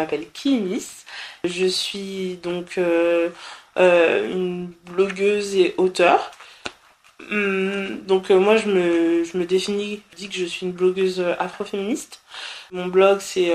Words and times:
m'appelle 0.00 0.26
Kimis. 0.32 1.04
Je 1.44 1.66
suis 1.66 2.38
donc 2.42 2.78
une 3.76 4.72
blogueuse 4.86 5.54
et 5.56 5.74
auteur. 5.78 6.30
Hum, 7.30 8.00
donc 8.06 8.30
moi 8.30 8.56
je 8.56 8.68
me, 8.68 9.24
je 9.24 9.36
me 9.36 9.44
définis, 9.44 10.02
je 10.12 10.16
dis 10.16 10.28
que 10.28 10.34
je 10.34 10.44
suis 10.46 10.66
une 10.66 10.72
blogueuse 10.72 11.24
afroféministe. 11.38 12.22
Mon 12.72 12.86
blog 12.86 13.20
c'est 13.20 13.52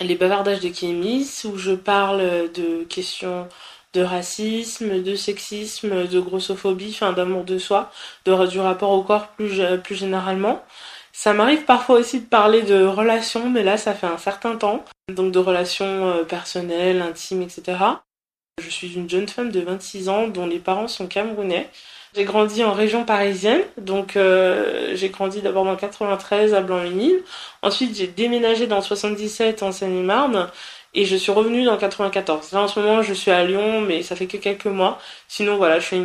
les 0.00 0.14
bavardages 0.16 0.60
de 0.60 0.68
Kimis 0.68 1.42
où 1.44 1.56
je 1.56 1.72
parle 1.72 2.50
de 2.52 2.84
questions 2.84 3.48
de 3.94 4.02
racisme, 4.02 5.02
de 5.02 5.14
sexisme, 5.14 6.06
de 6.06 6.20
grossophobie, 6.20 6.90
enfin 6.94 7.12
d'amour 7.12 7.44
de 7.44 7.58
soi, 7.58 7.90
du 8.26 8.60
rapport 8.60 8.90
au 8.90 9.02
corps 9.02 9.28
plus, 9.28 9.60
plus 9.82 9.94
généralement. 9.94 10.62
Ça 11.12 11.32
m'arrive 11.32 11.64
parfois 11.64 11.98
aussi 12.00 12.20
de 12.20 12.26
parler 12.26 12.62
de 12.62 12.84
relations, 12.84 13.48
mais 13.48 13.62
là 13.62 13.78
ça 13.78 13.94
fait 13.94 14.06
un 14.06 14.18
certain 14.18 14.56
temps, 14.56 14.84
donc 15.14 15.30
de 15.30 15.38
relations 15.38 16.08
euh, 16.08 16.24
personnelles, 16.24 17.00
intimes, 17.00 17.42
etc. 17.42 17.78
Je 18.60 18.68
suis 18.68 18.94
une 18.94 19.08
jeune 19.08 19.28
femme 19.28 19.52
de 19.52 19.60
26 19.60 20.08
ans 20.08 20.26
dont 20.26 20.46
les 20.46 20.58
parents 20.58 20.88
sont 20.88 21.06
camerounais. 21.06 21.70
J'ai 22.14 22.24
grandi 22.24 22.64
en 22.64 22.72
région 22.72 23.04
parisienne, 23.04 23.60
donc 23.76 24.16
euh, 24.16 24.96
j'ai 24.96 25.10
grandi 25.10 25.42
d'abord 25.42 25.64
dans 25.64 25.76
93 25.76 26.54
à 26.54 26.60
Blanc-Ménil. 26.60 27.22
Ensuite, 27.62 27.96
j'ai 27.96 28.08
déménagé 28.08 28.66
dans 28.66 28.80
77 28.80 29.62
en 29.62 29.70
Seine-et-Marne 29.70 30.50
et 30.94 31.04
je 31.04 31.14
suis 31.14 31.30
revenue 31.30 31.64
dans 31.64 31.76
94. 31.76 32.50
Là 32.52 32.62
en 32.62 32.68
ce 32.68 32.80
moment, 32.80 33.02
je 33.02 33.14
suis 33.14 33.30
à 33.30 33.44
Lyon, 33.44 33.82
mais 33.82 34.02
ça 34.02 34.16
fait 34.16 34.26
que 34.26 34.38
quelques 34.38 34.66
mois. 34.66 34.98
Sinon, 35.28 35.56
voilà, 35.56 35.78
je 35.78 35.86
suis 35.86 36.02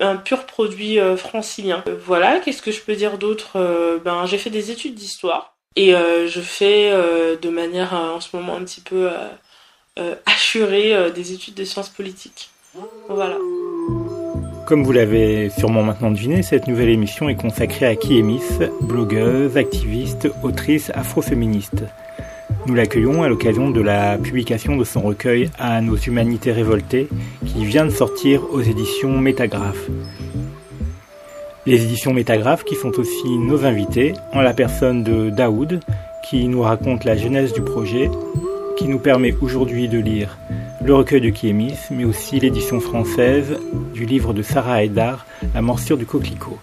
un 0.00 0.16
pur 0.16 0.44
produit 0.44 0.98
euh, 0.98 1.16
francilien. 1.16 1.82
Euh, 1.86 1.96
voilà, 2.04 2.40
qu'est-ce 2.40 2.60
que 2.60 2.72
je 2.72 2.82
peux 2.82 2.96
dire 2.96 3.16
d'autre 3.16 4.00
Ben, 4.04 4.26
j'ai 4.26 4.36
fait 4.36 4.50
des 4.50 4.70
études 4.70 4.94
d'histoire 4.94 5.49
et 5.76 5.92
je 5.92 6.40
fais 6.40 6.90
de 6.90 7.48
manière 7.48 7.94
en 7.94 8.20
ce 8.20 8.34
moment 8.36 8.56
un 8.56 8.64
petit 8.64 8.80
peu 8.80 9.08
assurée 10.26 11.10
des 11.14 11.32
études 11.32 11.54
de 11.54 11.64
sciences 11.64 11.90
politiques. 11.90 12.50
Voilà. 13.08 13.36
Comme 14.66 14.84
vous 14.84 14.92
l'avez 14.92 15.50
sûrement 15.50 15.82
maintenant 15.82 16.12
deviné, 16.12 16.42
cette 16.42 16.68
nouvelle 16.68 16.90
émission 16.90 17.28
est 17.28 17.34
consacrée 17.34 17.86
à 17.86 17.96
Kiemis, 17.96 18.42
blogueuse, 18.80 19.56
activiste, 19.56 20.28
autrice 20.44 20.90
afroféministe. 20.94 21.82
Nous 22.66 22.74
l'accueillons 22.74 23.22
à 23.22 23.28
l'occasion 23.28 23.70
de 23.70 23.80
la 23.80 24.18
publication 24.18 24.76
de 24.76 24.84
son 24.84 25.00
recueil 25.00 25.50
À 25.58 25.80
nos 25.80 25.96
humanités 25.96 26.52
révoltées, 26.52 27.08
qui 27.46 27.64
vient 27.64 27.84
de 27.84 27.90
sortir 27.90 28.42
aux 28.52 28.60
éditions 28.60 29.18
Métagraphe. 29.18 29.88
Les 31.70 31.84
éditions 31.84 32.12
Métagraphe 32.12 32.64
qui 32.64 32.74
sont 32.74 32.98
aussi 32.98 33.38
nos 33.38 33.64
invités, 33.64 34.14
en 34.32 34.40
la 34.40 34.52
personne 34.52 35.04
de 35.04 35.30
Daoud, 35.30 35.78
qui 36.28 36.48
nous 36.48 36.62
raconte 36.62 37.04
la 37.04 37.16
genèse 37.16 37.52
du 37.52 37.62
projet, 37.62 38.10
qui 38.76 38.88
nous 38.88 38.98
permet 38.98 39.32
aujourd'hui 39.40 39.86
de 39.86 40.00
lire 40.00 40.36
le 40.84 40.92
recueil 40.96 41.20
de 41.20 41.30
Kiemis, 41.30 41.76
mais 41.92 42.02
aussi 42.02 42.40
l'édition 42.40 42.80
française 42.80 43.56
du 43.94 44.04
livre 44.04 44.32
de 44.32 44.42
Sarah 44.42 44.82
Haidar, 44.82 45.26
La 45.54 45.62
morsure 45.62 45.96
du 45.96 46.06
coquelicot. 46.06 46.58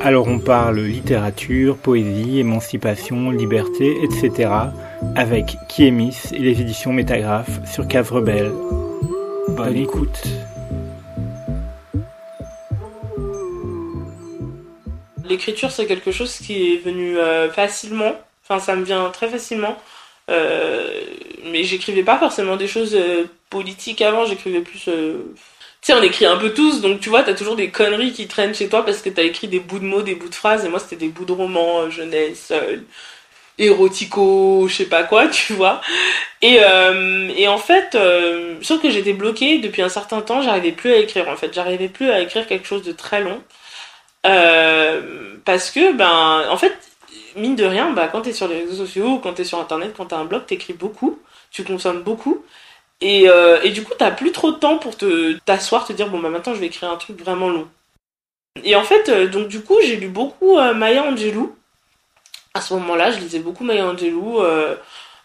Alors 0.00 0.28
on 0.28 0.38
parle 0.38 0.78
littérature, 0.78 1.76
poésie, 1.78 2.38
émancipation, 2.38 3.32
liberté, 3.32 3.96
etc. 4.04 4.48
avec 5.16 5.56
Kiemis 5.66 6.18
et 6.32 6.38
les 6.38 6.60
éditions 6.60 6.92
Métagraphe 6.92 7.58
sur 7.66 7.88
Cave 7.88 8.12
Rebelle. 8.12 8.52
Bonne 9.56 9.74
écoute. 9.74 10.22
L'écriture 15.28 15.70
c'est 15.70 15.86
quelque 15.86 16.12
chose 16.12 16.34
qui 16.38 16.74
est 16.74 16.76
venu 16.76 17.18
euh, 17.18 17.50
facilement, 17.50 18.14
enfin 18.44 18.60
ça 18.60 18.76
me 18.76 18.84
vient 18.84 19.08
très 19.10 19.28
facilement. 19.28 19.76
Euh, 20.28 20.88
mais 21.44 21.62
j'écrivais 21.62 22.02
pas 22.02 22.18
forcément 22.18 22.56
des 22.56 22.66
choses 22.66 22.96
euh, 22.96 23.24
politiques 23.50 24.02
avant, 24.02 24.26
j'écrivais 24.26 24.60
plus. 24.60 24.80
Tu 24.80 25.92
sais, 25.92 25.94
on 25.94 26.02
écrit 26.02 26.26
un 26.26 26.36
peu 26.36 26.52
tous, 26.52 26.80
donc 26.80 27.00
tu 27.00 27.08
vois, 27.08 27.22
t'as 27.22 27.34
toujours 27.34 27.54
des 27.56 27.70
conneries 27.70 28.12
qui 28.12 28.26
traînent 28.26 28.54
chez 28.54 28.68
toi 28.68 28.84
parce 28.84 29.02
que 29.02 29.10
t'as 29.10 29.22
écrit 29.22 29.46
des 29.48 29.60
bouts 29.60 29.78
de 29.78 29.84
mots, 29.84 30.02
des 30.02 30.16
bouts 30.16 30.28
de 30.28 30.34
phrases, 30.34 30.64
et 30.64 30.68
moi 30.68 30.80
c'était 30.80 30.96
des 30.96 31.08
bouts 31.08 31.24
de 31.24 31.32
romans, 31.32 31.88
jeunesse, 31.90 32.52
érotico, 33.58 34.66
je 34.68 34.74
sais 34.74 34.86
pas 34.86 35.04
quoi, 35.04 35.28
tu 35.28 35.52
vois. 35.52 35.80
Et, 36.42 36.58
et 37.36 37.48
en 37.48 37.58
fait, 37.58 37.96
sauf 38.62 38.82
que 38.82 38.90
j'étais 38.90 39.12
bloquée 39.12 39.58
depuis 39.58 39.82
un 39.82 39.88
certain 39.88 40.20
temps, 40.22 40.42
j'arrivais 40.42 40.72
plus 40.72 40.92
à 40.92 40.98
écrire 40.98 41.28
en 41.28 41.36
fait, 41.36 41.54
j'arrivais 41.54 41.88
plus 41.88 42.10
à 42.10 42.20
écrire 42.20 42.46
quelque 42.46 42.66
chose 42.66 42.82
de 42.82 42.92
très 42.92 43.20
long. 43.22 43.40
Parce 45.44 45.70
que, 45.70 45.92
ben, 45.92 46.44
en 46.50 46.56
fait, 46.56 46.76
mine 47.36 47.56
de 47.56 47.64
rien, 47.64 47.90
bah, 47.92 48.08
quand 48.10 48.22
tu 48.22 48.32
sur 48.32 48.48
les 48.48 48.60
réseaux 48.60 48.84
sociaux, 48.84 49.20
quand 49.22 49.34
tu 49.34 49.44
sur 49.44 49.60
Internet, 49.60 49.94
quand 49.96 50.06
tu 50.06 50.14
un 50.14 50.24
blog, 50.24 50.42
tu 50.46 50.72
beaucoup, 50.74 51.18
tu 51.50 51.64
consommes 51.64 52.02
beaucoup. 52.02 52.44
Et, 53.00 53.28
euh, 53.28 53.60
et 53.62 53.70
du 53.70 53.82
coup, 53.82 53.92
tu 53.98 54.04
plus 54.16 54.32
trop 54.32 54.52
de 54.52 54.56
temps 54.56 54.78
pour 54.78 54.96
te 54.96 55.34
t'asseoir, 55.44 55.86
te 55.86 55.92
dire, 55.92 56.08
bon, 56.08 56.18
bah 56.18 56.30
maintenant, 56.30 56.54
je 56.54 56.60
vais 56.60 56.66
écrire 56.66 56.90
un 56.90 56.96
truc 56.96 57.20
vraiment 57.20 57.48
long. 57.48 57.68
Et 58.64 58.74
en 58.74 58.84
fait, 58.84 59.08
euh, 59.08 59.28
donc 59.28 59.48
du 59.48 59.62
coup, 59.62 59.76
j'ai 59.82 59.96
lu 59.96 60.08
beaucoup 60.08 60.58
euh, 60.58 60.72
Maya 60.74 61.04
Angelou. 61.04 61.54
À 62.54 62.60
ce 62.62 62.72
moment-là, 62.74 63.10
je 63.10 63.18
lisais 63.18 63.40
beaucoup 63.40 63.64
Maya 63.64 63.86
Angelou. 63.86 64.40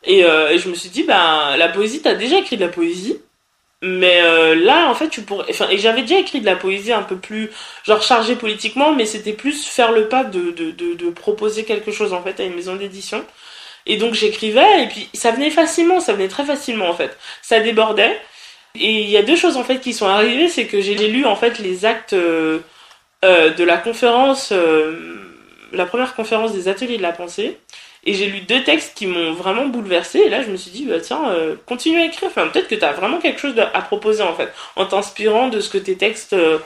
Et, 0.03 0.19
et, 0.19 0.57
je 0.57 0.69
me 0.69 0.75
suis 0.75 0.89
dit, 0.89 1.03
bah, 1.03 1.55
la 1.57 1.69
poésie, 1.69 2.01
t'as 2.01 2.15
déjà 2.15 2.39
écrit 2.39 2.57
de 2.57 2.65
la 2.65 2.71
poésie. 2.71 3.21
Mais 3.83 4.21
euh, 4.21 4.53
là, 4.53 4.89
en 4.89 4.93
fait, 4.93 5.09
tu 5.09 5.23
pourrais. 5.23 5.45
Enfin, 5.49 5.67
et 5.69 5.77
j'avais 5.79 6.01
déjà 6.01 6.19
écrit 6.19 6.39
de 6.39 6.45
la 6.45 6.55
poésie 6.55 6.93
un 6.93 7.01
peu 7.01 7.17
plus, 7.17 7.49
genre 7.83 8.01
chargée 8.03 8.35
politiquement, 8.35 8.93
mais 8.93 9.05
c'était 9.05 9.33
plus 9.33 9.65
faire 9.67 9.91
le 9.91 10.07
pas 10.07 10.23
de, 10.23 10.51
de, 10.51 10.71
de, 10.71 10.93
de, 10.93 11.09
proposer 11.09 11.63
quelque 11.65 11.91
chose 11.91 12.13
en 12.13 12.21
fait 12.21 12.39
à 12.39 12.43
une 12.43 12.55
maison 12.55 12.75
d'édition. 12.75 13.25
Et 13.87 13.97
donc 13.97 14.13
j'écrivais, 14.13 14.83
et 14.83 14.87
puis 14.87 15.09
ça 15.13 15.31
venait 15.31 15.49
facilement, 15.49 15.99
ça 15.99 16.13
venait 16.13 16.27
très 16.27 16.45
facilement 16.45 16.89
en 16.89 16.93
fait. 16.93 17.17
Ça 17.41 17.59
débordait. 17.59 18.19
Et 18.75 19.01
il 19.01 19.09
y 19.09 19.17
a 19.17 19.23
deux 19.23 19.35
choses 19.35 19.57
en 19.57 19.63
fait 19.63 19.79
qui 19.79 19.93
sont 19.93 20.07
arrivées, 20.07 20.47
c'est 20.47 20.65
que 20.67 20.79
j'ai 20.81 20.95
lu 20.95 21.25
en 21.25 21.35
fait 21.35 21.59
les 21.59 21.85
actes 21.85 22.13
euh, 22.13 22.59
euh 23.25 23.49
de 23.49 23.63
la 23.63 23.77
conférence, 23.77 24.51
euh, 24.51 25.15
la 25.73 25.85
première 25.85 26.15
conférence 26.15 26.53
des 26.53 26.67
ateliers 26.67 26.97
de 26.97 27.01
la 27.01 27.13
pensée. 27.13 27.57
Et 28.03 28.13
j'ai 28.13 28.25
lu 28.25 28.41
deux 28.41 28.63
textes 28.63 28.95
qui 28.95 29.05
m'ont 29.05 29.33
vraiment 29.33 29.65
bouleversé. 29.67 30.19
Et 30.19 30.29
là, 30.29 30.41
je 30.41 30.49
me 30.49 30.57
suis 30.57 30.71
dit, 30.71 30.85
bah, 30.85 30.99
tiens, 30.99 31.29
euh, 31.29 31.55
continue 31.67 31.99
à 31.99 32.05
écrire. 32.05 32.29
Enfin, 32.29 32.47
peut-être 32.47 32.67
que 32.67 32.75
tu 32.75 32.83
as 32.83 32.93
vraiment 32.93 33.19
quelque 33.19 33.39
chose 33.39 33.53
à 33.59 33.81
proposer, 33.81 34.23
en 34.23 34.33
fait, 34.33 34.51
en 34.75 34.85
t'inspirant 34.85 35.49
de 35.49 35.59
ce 35.59 35.69
que 35.69 35.77
tes 35.77 35.95
textes 35.95 36.33
euh, 36.33 36.57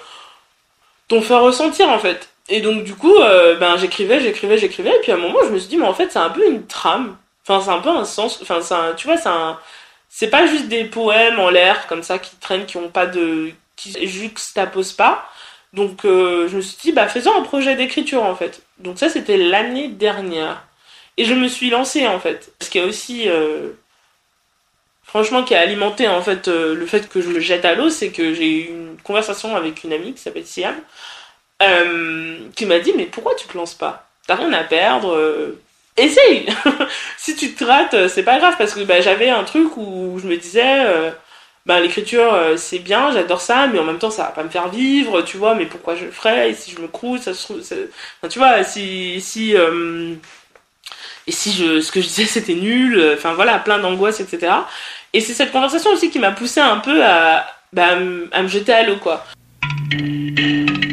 t'ont 1.09 1.21
fait 1.21 1.35
ressentir, 1.35 1.89
en 1.89 1.99
fait. 1.99 2.29
Et 2.47 2.61
donc, 2.61 2.83
du 2.83 2.95
coup, 2.95 3.15
euh, 3.15 3.55
ben, 3.57 3.75
j'écrivais, 3.75 4.21
j'écrivais, 4.21 4.57
j'écrivais. 4.57 4.95
Et 4.95 4.99
puis, 5.01 5.11
à 5.11 5.15
un 5.15 5.17
moment, 5.19 5.39
je 5.43 5.49
me 5.49 5.59
suis 5.59 5.67
dit, 5.67 5.77
mais 5.77 5.87
en 5.87 5.93
fait, 5.93 6.11
c'est 6.11 6.19
un 6.19 6.29
peu 6.29 6.47
une 6.47 6.65
trame. 6.67 7.17
Enfin, 7.47 7.61
c'est 7.63 7.71
un 7.71 7.81
peu 7.81 7.89
un 7.89 8.05
sens. 8.05 8.39
Enfin, 8.41 8.61
c'est 8.61 8.95
tu 8.95 9.07
vois, 9.07 9.17
c'est 9.17 9.29
un. 9.29 9.59
C'est 10.09 10.29
pas 10.29 10.47
juste 10.47 10.69
des 10.69 10.85
poèmes 10.85 11.39
en 11.39 11.49
l'air, 11.49 11.87
comme 11.87 12.03
ça, 12.03 12.19
qui 12.19 12.35
traînent, 12.37 12.65
qui 12.65 12.77
ont 12.77 12.89
pas 12.89 13.07
de. 13.07 13.51
qui 13.75 14.07
juxtaposent 14.07 14.93
pas. 14.93 15.29
Donc, 15.73 15.99
je 16.03 16.55
me 16.55 16.61
suis 16.61 16.77
dit, 16.81 16.91
bah, 16.93 17.07
faisons 17.09 17.35
un 17.37 17.41
projet 17.41 17.75
d'écriture, 17.75 18.23
en 18.23 18.35
fait. 18.35 18.61
Donc, 18.79 18.97
ça, 18.99 19.09
c'était 19.09 19.37
l'année 19.37 19.89
dernière. 19.89 20.63
Et 21.17 21.25
je 21.25 21.33
me 21.33 21.47
suis 21.47 21.69
lancée 21.69 22.07
en 22.07 22.19
fait. 22.19 22.51
Ce 22.61 22.69
qui 22.69 22.79
a 22.79 22.85
aussi, 22.85 23.29
euh, 23.29 23.69
franchement, 25.03 25.43
qui 25.43 25.55
a 25.55 25.61
alimenté 25.61 26.07
en 26.07 26.21
fait 26.21 26.47
euh, 26.47 26.75
le 26.75 26.85
fait 26.85 27.07
que 27.09 27.21
je 27.21 27.29
me 27.29 27.39
jette 27.39 27.65
à 27.65 27.75
l'eau, 27.75 27.89
c'est 27.89 28.09
que 28.09 28.33
j'ai 28.33 28.49
eu 28.49 28.67
une 28.67 28.97
conversation 29.03 29.55
avec 29.55 29.83
une 29.83 29.93
amie 29.93 30.13
qui 30.13 30.21
s'appelle 30.21 30.45
Siam, 30.45 30.75
euh, 31.63 32.37
qui 32.55 32.65
m'a 32.65 32.79
dit 32.79 32.93
mais 32.95 33.05
pourquoi 33.05 33.35
tu 33.35 33.47
te 33.47 33.57
lances 33.57 33.75
pas? 33.75 34.09
T'as 34.27 34.35
rien 34.35 34.51
à 34.53 34.63
perdre. 34.63 35.55
Essaye 35.97 36.47
Si 37.17 37.35
tu 37.35 37.53
te 37.53 37.63
rates, 37.63 38.09
c'est 38.09 38.23
pas 38.23 38.37
grave 38.39 38.55
parce 38.57 38.73
que 38.73 38.81
bah, 38.81 38.99
j'avais 38.99 39.29
un 39.29 39.43
truc 39.45 39.77
où 39.77 40.19
je 40.19 40.27
me 40.27 40.35
disais 40.35 41.13
bah, 41.65 41.79
l'écriture 41.79 42.37
c'est 42.57 42.79
bien, 42.79 43.11
j'adore 43.11 43.39
ça, 43.39 43.67
mais 43.67 43.79
en 43.79 43.83
même 43.85 43.99
temps 43.99 44.09
ça 44.09 44.23
va 44.23 44.29
pas 44.31 44.43
me 44.43 44.49
faire 44.49 44.67
vivre, 44.69 45.21
tu 45.21 45.37
vois, 45.37 45.55
mais 45.55 45.65
pourquoi 45.65 45.95
je 45.95 46.05
le 46.05 46.11
ferais? 46.11 46.51
Et 46.51 46.55
si 46.55 46.71
je 46.71 46.81
me 46.81 46.87
crouse, 46.87 47.21
ça 47.21 47.33
se 47.33 47.43
trouve. 47.43 47.61
Tu 48.29 48.39
vois, 48.39 48.63
si 48.63 49.21
et 51.27 51.31
si 51.31 51.51
je, 51.51 51.81
ce 51.81 51.91
que 51.91 52.01
je 52.01 52.07
disais 52.07 52.25
c'était 52.25 52.55
nul, 52.55 52.97
euh, 52.97 53.15
enfin 53.15 53.33
voilà, 53.33 53.59
plein 53.59 53.79
d'angoisse, 53.79 54.19
etc. 54.19 54.53
Et 55.13 55.21
c'est 55.21 55.33
cette 55.33 55.51
conversation 55.51 55.91
aussi 55.91 56.09
qui 56.09 56.19
m'a 56.19 56.31
poussé 56.31 56.59
un 56.59 56.77
peu 56.77 57.03
à, 57.03 57.45
bah, 57.73 57.97
à 58.31 58.41
me 58.41 58.47
jeter 58.47 58.73
à 58.73 58.83
l'eau, 58.83 58.97
quoi. 58.97 59.25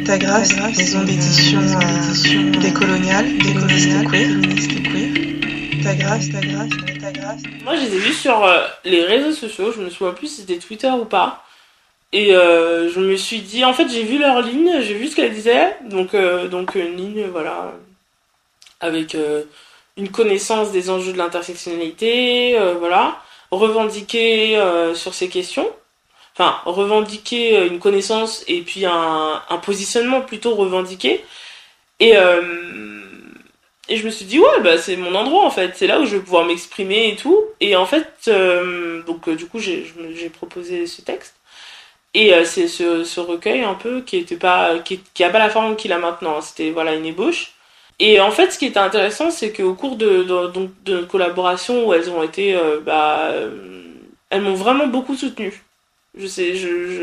Ta 0.05 0.17
grâce, 0.17 0.55
maison 0.77 1.03
d'édition 1.03 1.61
décoloniale, 2.59 3.37
décoloniale, 3.37 4.07
queer. 4.09 5.83
Ta 5.83 5.95
grâce, 5.95 6.29
ta 6.29 6.39
grâce, 6.39 6.69
ta 7.01 7.11
grâce. 7.11 7.41
Moi, 7.63 7.75
je 7.75 7.81
les 7.81 7.95
ai 7.95 7.99
vus 7.99 8.13
sur 8.13 8.43
euh, 8.43 8.65
les 8.85 9.03
réseaux 9.03 9.33
sociaux, 9.33 9.73
je 9.75 9.81
me 9.81 9.89
souviens 9.89 10.13
plus 10.13 10.27
si 10.27 10.41
c'était 10.41 10.57
Twitter 10.57 10.89
ou 10.89 11.05
pas. 11.05 11.43
Et 12.13 12.33
euh, 12.35 12.91
je 12.93 12.99
me 12.99 13.17
suis 13.17 13.41
dit, 13.41 13.65
en 13.65 13.73
fait, 13.73 13.89
j'ai 13.89 14.03
vu 14.03 14.19
leur 14.19 14.41
ligne, 14.41 14.81
j'ai 14.81 14.93
vu 14.93 15.07
ce 15.07 15.15
qu'elle 15.15 15.33
disait, 15.33 15.75
donc, 15.89 16.15
donc 16.49 16.75
une 16.75 16.95
ligne, 16.95 17.25
voilà, 17.31 17.73
avec 18.79 19.17
une 19.97 20.09
connaissance 20.09 20.71
des 20.71 20.89
enjeux 20.89 21.13
de 21.13 21.17
l'intersectionnalité, 21.17 22.57
euh, 22.57 22.75
voilà, 22.75 23.21
revendiquer 23.51 24.57
euh, 24.57 24.95
sur 24.95 25.13
ces 25.13 25.29
questions, 25.29 25.69
enfin 26.35 26.57
revendiquer 26.65 27.57
euh, 27.57 27.67
une 27.67 27.79
connaissance 27.79 28.43
et 28.47 28.61
puis 28.61 28.85
un, 28.85 29.41
un 29.49 29.57
positionnement 29.57 30.21
plutôt 30.21 30.55
revendiqué. 30.55 31.23
Et 31.99 32.13
Et 33.89 33.97
je 33.97 34.05
me 34.05 34.11
suis 34.11 34.25
dit, 34.25 34.39
ouais, 34.39 34.61
bah, 34.63 34.77
c'est 34.77 34.95
mon 34.95 35.13
endroit 35.13 35.45
en 35.45 35.51
fait, 35.51 35.73
c'est 35.75 35.87
là 35.87 35.99
où 35.99 36.05
je 36.05 36.15
vais 36.15 36.23
pouvoir 36.23 36.45
m'exprimer 36.45 37.09
et 37.09 37.15
tout. 37.15 37.43
Et 37.59 37.75
en 37.75 37.85
fait, 37.85 38.07
euh, 38.29 39.03
donc 39.03 39.29
du 39.29 39.45
coup, 39.47 39.59
j'ai 39.59 40.29
proposé 40.29 40.87
ce 40.87 41.01
texte. 41.01 41.35
Et 42.13 42.31
c'est 42.45 42.67
ce, 42.67 43.03
ce, 43.03 43.19
recueil 43.19 43.63
un 43.63 43.73
peu 43.73 44.01
qui 44.01 44.17
était 44.17 44.37
pas, 44.37 44.79
qui, 44.79 45.01
qui 45.13 45.23
a 45.23 45.29
pas 45.29 45.39
la 45.39 45.49
forme 45.49 45.75
qu'il 45.75 45.91
a 45.93 45.97
maintenant. 45.99 46.41
C'était 46.41 46.71
voilà 46.71 46.93
une 46.95 47.05
ébauche. 47.05 47.52
Et 48.05 48.19
en 48.19 48.31
fait, 48.31 48.51
ce 48.51 48.59
qui 48.59 48.65
était 48.65 48.79
intéressant, 48.79 49.31
c'est 49.31 49.53
qu'au 49.53 49.75
cours 49.75 49.95
de, 49.95 50.23
de, 50.23 50.47
de, 50.51 50.69
de 50.85 51.01
collaboration 51.05 51.87
où 51.87 51.93
elles 51.93 52.09
ont 52.09 52.21
été, 52.21 52.57
bah, 52.85 53.31
elles 54.29 54.41
m'ont 54.41 54.55
vraiment 54.55 54.87
beaucoup 54.87 55.15
soutenue. 55.15 55.63
Je 56.15 56.27
sais, 56.27 56.49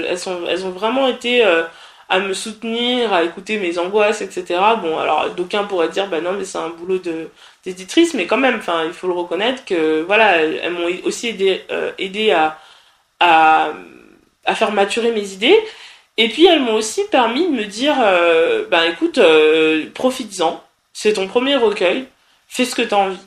elles, 0.09 0.19
sont, 0.19 0.41
elles 0.49 0.65
ont 0.67 0.71
vraiment 0.71 1.07
été 1.09 1.45
euh, 1.45 1.63
à 2.09 2.21
me 2.21 2.35
soutenir, 2.35 3.13
à 3.13 3.25
écouter 3.25 3.59
mes 3.59 3.79
angoisses, 3.79 4.21
etc. 4.21 4.61
Bon, 4.83 4.99
alors 4.99 5.31
d'aucuns 5.31 5.65
pourraient 5.65 5.89
dire, 5.89 6.09
bah 6.09 6.21
non, 6.21 6.33
mais 6.33 6.45
c'est 6.45 6.59
un 6.59 6.71
boulot 6.71 7.01
d'éditrice, 7.65 8.15
mais 8.15 8.27
quand 8.27 8.37
même, 8.37 8.61
il 8.87 8.93
faut 8.93 9.07
le 9.09 9.13
reconnaître 9.15 9.65
que 9.65 10.03
voilà, 10.03 10.37
elles, 10.39 10.73
m'ont 10.73 10.89
aussi 11.05 11.29
aidé, 11.29 11.63
euh, 11.71 11.93
aidé 11.99 12.33
à, 12.33 12.59
à, 13.21 13.75
faire 14.55 14.73
maturer 14.73 15.13
mes 15.13 15.33
idées. 15.33 15.59
Et 16.17 16.29
puis 16.29 16.47
elles 16.47 16.61
m'ont 16.61 16.75
aussi 16.75 17.03
permis 17.11 17.47
de 17.47 17.53
me 17.53 17.65
dire, 17.65 17.97
euh, 18.01 18.67
ben 18.71 18.83
écoute, 18.93 19.19
euh, 19.19 19.87
profites-en, 19.95 20.63
c'est 20.93 21.15
ton 21.15 21.29
premier 21.29 21.57
recueil, 21.57 22.07
fais 22.49 22.65
ce 22.65 22.75
que 22.75 22.83
tu 22.83 22.95
as 22.95 22.99
envie. 22.99 23.19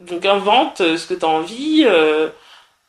Donc 0.00 0.24
invente 0.26 0.78
ce 0.78 1.06
que 1.06 1.14
tu 1.14 1.24
as 1.24 1.28
envie. 1.28 1.84
Euh, 1.86 2.28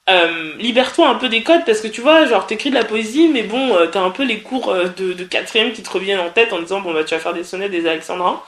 euh, 0.10 0.56
libère-toi 0.57 1.07
un 1.07 1.16
peu 1.16 1.30
des 1.30 1.44
codes 1.44 1.66
parce 1.66 1.81
que 1.81 1.88
tu 1.88 2.01
vois, 2.01 2.25
genre 2.25 2.48
t'écris 2.48 2.69
de 2.71 2.75
la 2.75 2.83
poésie, 2.86 3.27
mais 3.27 3.44
bon, 3.44 3.75
euh, 3.75 3.86
t'as 3.88 4.01
un 4.01 4.10
peu 4.10 4.24
les 4.24 4.39
cours 4.39 4.69
euh, 4.69 4.86
de, 4.98 5.13
de 5.13 5.24
quatrième 5.24 5.71
qui 5.71 5.83
te 5.83 5.89
reviennent 5.89 6.19
en 6.19 6.30
tête 6.31 6.51
en 6.51 6.60
disant 6.60 6.81
bon 6.81 6.94
bah 6.94 7.04
tu 7.04 7.13
vas 7.13 7.19
faire 7.21 7.33
des 7.33 7.44
sonnets, 7.44 7.69
des 7.69 7.88
alexandrins. 7.88 8.42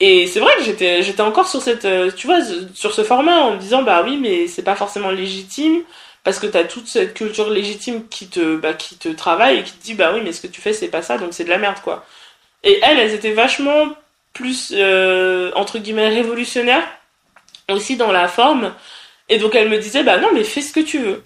Et 0.00 0.26
c'est 0.28 0.40
vrai 0.40 0.54
que 0.58 0.64
j'étais 0.64 1.02
j'étais 1.02 1.22
encore 1.22 1.48
sur 1.48 1.62
cette, 1.62 1.88
tu 2.16 2.26
vois, 2.26 2.40
sur 2.74 2.94
ce 2.94 3.02
format 3.04 3.40
en 3.40 3.52
me 3.54 3.58
disant 3.58 3.82
bah 3.82 4.02
oui, 4.04 4.18
mais 4.18 4.46
c'est 4.46 4.62
pas 4.62 4.76
forcément 4.76 5.10
légitime 5.10 5.82
parce 6.24 6.38
que 6.38 6.46
t'as 6.46 6.64
toute 6.64 6.88
cette 6.88 7.14
culture 7.14 7.50
légitime 7.50 8.06
qui 8.08 8.28
te 8.28 8.56
bah, 8.56 8.74
qui 8.74 8.96
te 8.96 9.08
travaille 9.08 9.58
et 9.58 9.62
qui 9.64 9.72
te 9.72 9.82
dit 9.84 9.94
bah 9.94 10.12
oui, 10.14 10.20
mais 10.22 10.32
ce 10.32 10.40
que 10.42 10.48
tu 10.48 10.60
fais 10.60 10.72
c'est 10.72 10.88
pas 10.88 11.02
ça, 11.02 11.18
donc 11.18 11.30
c'est 11.32 11.44
de 11.44 11.50
la 11.50 11.58
merde 11.58 11.80
quoi. 11.82 12.04
Et 12.64 12.78
elles, 12.82 12.98
elles 12.98 13.14
étaient 13.14 13.32
vachement 13.32 13.88
plus 14.36 14.74
entre 15.54 15.78
guillemets 15.78 16.08
révolutionnaires 16.08 16.86
aussi 17.68 17.96
dans 17.96 18.12
la 18.12 18.28
forme 18.28 18.72
et 19.28 19.38
donc 19.38 19.56
elle 19.56 19.68
me 19.68 19.78
disait, 19.78 20.04
bah 20.04 20.18
non, 20.18 20.28
mais 20.32 20.44
fais 20.44 20.62
ce 20.62 20.72
que 20.72 20.80
tu 20.80 20.98
veux. 21.00 21.22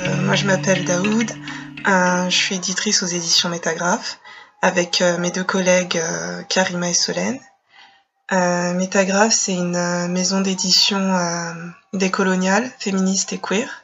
Euh, 0.00 0.22
moi 0.22 0.34
je 0.34 0.46
m'appelle 0.46 0.84
Daoud, 0.84 1.30
euh, 1.86 2.30
je 2.30 2.36
suis 2.36 2.54
éditrice 2.54 3.02
aux 3.02 3.06
éditions 3.06 3.50
Métagraphe 3.50 4.18
avec 4.62 5.02
euh, 5.02 5.18
mes 5.18 5.30
deux 5.30 5.44
collègues 5.44 6.00
Karima 6.48 6.88
et 6.88 6.94
Solène. 6.94 7.38
Métagraphe, 8.30 9.34
c'est 9.34 9.52
une 9.54 10.08
maison 10.08 10.40
d'édition 10.40 11.14
décoloniale, 11.92 12.68
féministe 12.78 13.34
et 13.34 13.38
queer. 13.38 13.83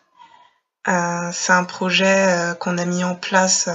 C'est 0.87 1.53
un 1.53 1.65
projet 1.65 2.55
qu'on 2.59 2.79
a 2.79 2.85
mis 2.85 3.05
en 3.05 3.15
place 3.15 3.69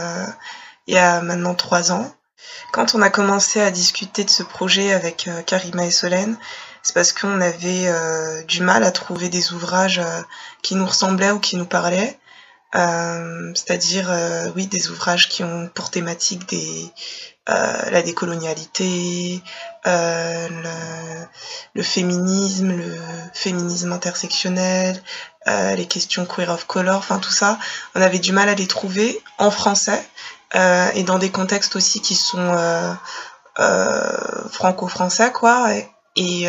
il 0.88 0.94
y 0.94 0.98
a 0.98 1.22
maintenant 1.22 1.56
trois 1.56 1.92
ans 1.92 2.12
quand 2.72 2.96
on 2.96 3.02
a 3.02 3.10
commencé 3.10 3.62
à 3.62 3.72
discuter 3.72 4.24
de 4.24 4.30
ce 4.30 4.44
projet 4.44 4.92
avec 4.92 5.28
euh, 5.28 5.42
Karima 5.44 5.86
et 5.86 5.92
Solène, 5.92 6.38
c'est 6.84 6.94
parce 6.94 7.14
qu'on 7.14 7.42
avait 7.42 7.88
euh, 7.88 8.44
du 8.44 8.62
mal 8.62 8.84
à 8.84 8.92
trouver 8.92 9.30
des 9.30 9.54
ouvrages 9.54 10.00
euh, 10.00 10.22
qui 10.62 10.76
nous 10.76 10.86
ressemblaient 10.86 11.32
ou 11.32 11.40
qui 11.40 11.56
nous 11.58 11.66
parlaient. 11.66 12.20
c'est-à-dire 12.74 14.12
oui 14.56 14.68
des 14.68 14.90
ouvrages 14.90 15.30
qui 15.30 15.44
ont 15.46 15.70
pour 15.74 15.90
thématique 15.92 16.54
la 17.48 18.02
décolonialité, 18.02 19.42
le, 19.86 21.26
le, 21.76 21.84
féminisme, 21.84 22.72
le 22.72 22.98
féminisme 23.34 23.92
intersectionnel, 23.92 25.02
les 25.46 25.86
questions 25.86 26.26
queer 26.26 26.50
of 26.50 26.66
color, 26.66 26.98
enfin 26.98 27.20
tout 27.20 27.32
ça, 27.32 27.60
on 27.94 28.02
avait 28.02 28.20
du 28.20 28.32
mal 28.32 28.50
à 28.50 28.56
les 28.56 28.68
trouver 28.68 29.22
en 29.38 29.52
français 29.52 30.04
euh, 30.56 30.90
et 30.94 31.04
dans 31.04 31.20
des 31.20 31.32
contextes 31.32 31.76
aussi 31.76 32.00
qui 32.02 32.16
sont 32.16 32.38
euh, 32.40 32.94
euh, 33.60 34.50
franco-français 34.50 35.32
quoi. 35.32 35.70
Et, 36.16 36.48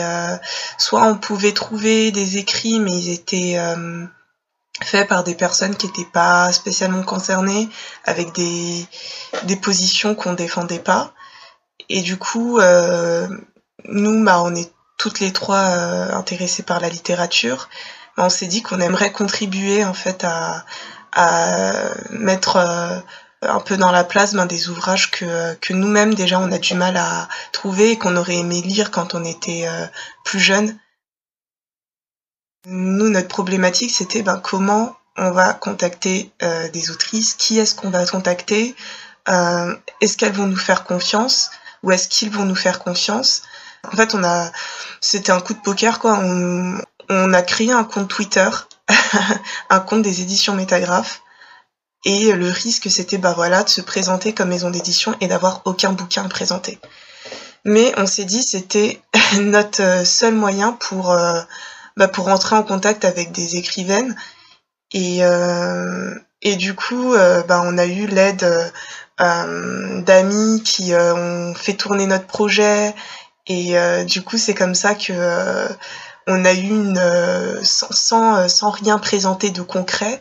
soit 0.79 1.03
on 1.03 1.17
pouvait 1.17 1.53
trouver 1.53 2.13
des 2.13 2.37
écrits, 2.37 2.79
mais 2.79 2.93
ils 2.93 3.11
étaient 3.13 3.59
faits 4.81 5.09
par 5.09 5.25
des 5.25 5.35
personnes 5.35 5.75
qui 5.75 5.87
n'étaient 5.89 6.05
pas 6.13 6.53
spécialement 6.53 7.03
concernées, 7.03 7.69
avec 8.05 8.33
des, 8.33 8.87
des 9.43 9.57
positions 9.57 10.15
qu'on 10.15 10.35
défendait 10.35 10.79
pas. 10.79 11.13
Et 11.89 12.03
du 12.03 12.17
coup, 12.17 12.61
nous, 13.85 14.25
bah, 14.25 14.43
on 14.43 14.55
est 14.55 14.73
toutes 14.99 15.21
les 15.21 15.33
trois 15.33 15.61
intéressées 15.61 16.63
par 16.63 16.81
la 16.81 16.89
littérature. 16.89 17.69
on 18.17 18.29
s'est 18.29 18.47
dit 18.47 18.63
qu'on 18.63 18.81
aimerait 18.81 19.13
contribuer 19.13 19.85
en 19.85 19.95
fait 19.95 20.25
à, 20.25 20.65
à 21.13 21.73
mettre 22.11 23.05
un 23.43 23.61
peu 23.61 23.77
dans 23.77 23.93
la 23.93 24.05
place 24.05 24.35
ben, 24.35 24.47
des 24.47 24.69
ouvrages 24.69 25.11
que, 25.11 25.55
que 25.55 25.73
nous-mêmes 25.73 26.15
déjà 26.15 26.41
on 26.41 26.51
a 26.53 26.59
du 26.59 26.75
mal 26.75 26.97
à 26.97 27.29
trouver 27.53 27.93
et 27.93 27.99
qu'on 27.99 28.17
aurait 28.17 28.37
aimé 28.37 28.63
lire 28.63 28.91
quand 28.91 29.15
on 29.15 29.25
était 29.25 29.67
euh, 29.67 29.87
plus 30.25 30.41
jeune. 30.41 30.79
Nous, 32.67 33.09
notre 33.11 33.29
problématique, 33.29 33.93
c'était 33.93 34.23
ben, 34.23 34.39
comment 34.39 34.97
on 35.17 35.31
va 35.31 35.53
contacter 35.53 36.33
euh, 36.43 36.69
des 36.71 36.91
autrices, 36.91 37.35
qui 37.35 37.59
est-ce 37.59 37.75
qu'on 37.75 37.91
va 37.91 38.05
contacter, 38.07 38.75
euh, 39.29 39.75
est-ce 40.01 40.17
qu'elles 40.17 40.33
vont 40.33 40.47
nous 40.47 40.57
faire 40.57 40.85
confiance 40.85 41.51
ou 41.83 41.93
est-ce 41.93 42.09
qu'ils 42.09 42.31
vont 42.31 42.45
nous 42.45 42.55
faire 42.55 42.79
confiance? 42.79 43.43
En 43.93 43.97
fait, 43.97 44.15
on 44.15 44.25
a, 44.25 44.51
c'était 45.01 45.33
un 45.33 45.41
coup 45.41 45.55
de 45.55 45.61
poker 45.61 45.99
quoi. 45.99 46.19
On, 46.21 46.79
on 47.09 47.33
a 47.33 47.43
créé 47.43 47.73
un 47.73 47.85
compte 47.85 48.09
Twitter, 48.09 48.49
un 49.71 49.81
compte 49.81 50.03
des 50.03 50.23
éditions 50.23 50.55
Métagraphe, 50.55 51.23
et 52.07 52.33
le 52.33 52.49
risque, 52.49 52.89
c'était 52.89 53.19
bah 53.19 53.33
voilà, 53.35 53.65
de 53.65 53.69
se 53.69 53.81
présenter 53.81 54.33
comme 54.33 54.51
maison 54.51 54.71
d'édition 54.71 55.17
et 55.21 55.27
d'avoir 55.27 55.63
aucun 55.65 55.93
bouquin 55.93 56.25
à 56.25 56.29
présenter. 56.29 56.79
Mais 57.65 57.93
on 57.97 58.07
s'est 58.07 58.25
dit 58.25 58.45
c'était 58.45 59.03
notre 59.41 59.83
euh, 59.83 60.05
seul 60.05 60.35
moyen 60.35 60.73
pour 60.73 61.11
euh, 61.11 61.41
bah, 61.97 62.07
pour 62.07 62.29
entrer 62.29 62.55
en 62.55 62.63
contact 62.63 63.05
avec 63.05 63.33
des 63.33 63.57
écrivaines 63.57 64.15
et 64.93 65.25
euh, 65.25 66.15
et 66.43 66.55
du 66.55 66.75
coup 66.75 67.15
bah, 67.49 67.63
on 67.65 67.77
a 67.77 67.87
eu 67.87 68.07
l'aide 68.07 68.47
d'amis 69.19 70.63
qui 70.63 70.93
ont 70.95 71.55
fait 71.55 71.75
tourner 71.75 72.07
notre 72.07 72.27
projet. 72.27 72.95
Et 73.47 73.75
du 74.05 74.23
coup 74.23 74.39
c'est 74.39 74.55
comme 74.55 74.75
ça 74.75 74.95
que 74.95 75.69
on 76.27 76.45
a 76.45 76.53
eu 76.53 76.69
une 76.69 77.61
sans, 77.63 77.93
sans, 77.93 78.49
sans 78.49 78.71
rien 78.71 78.99
présenter 78.99 79.51
de 79.51 79.63
concret 79.63 80.21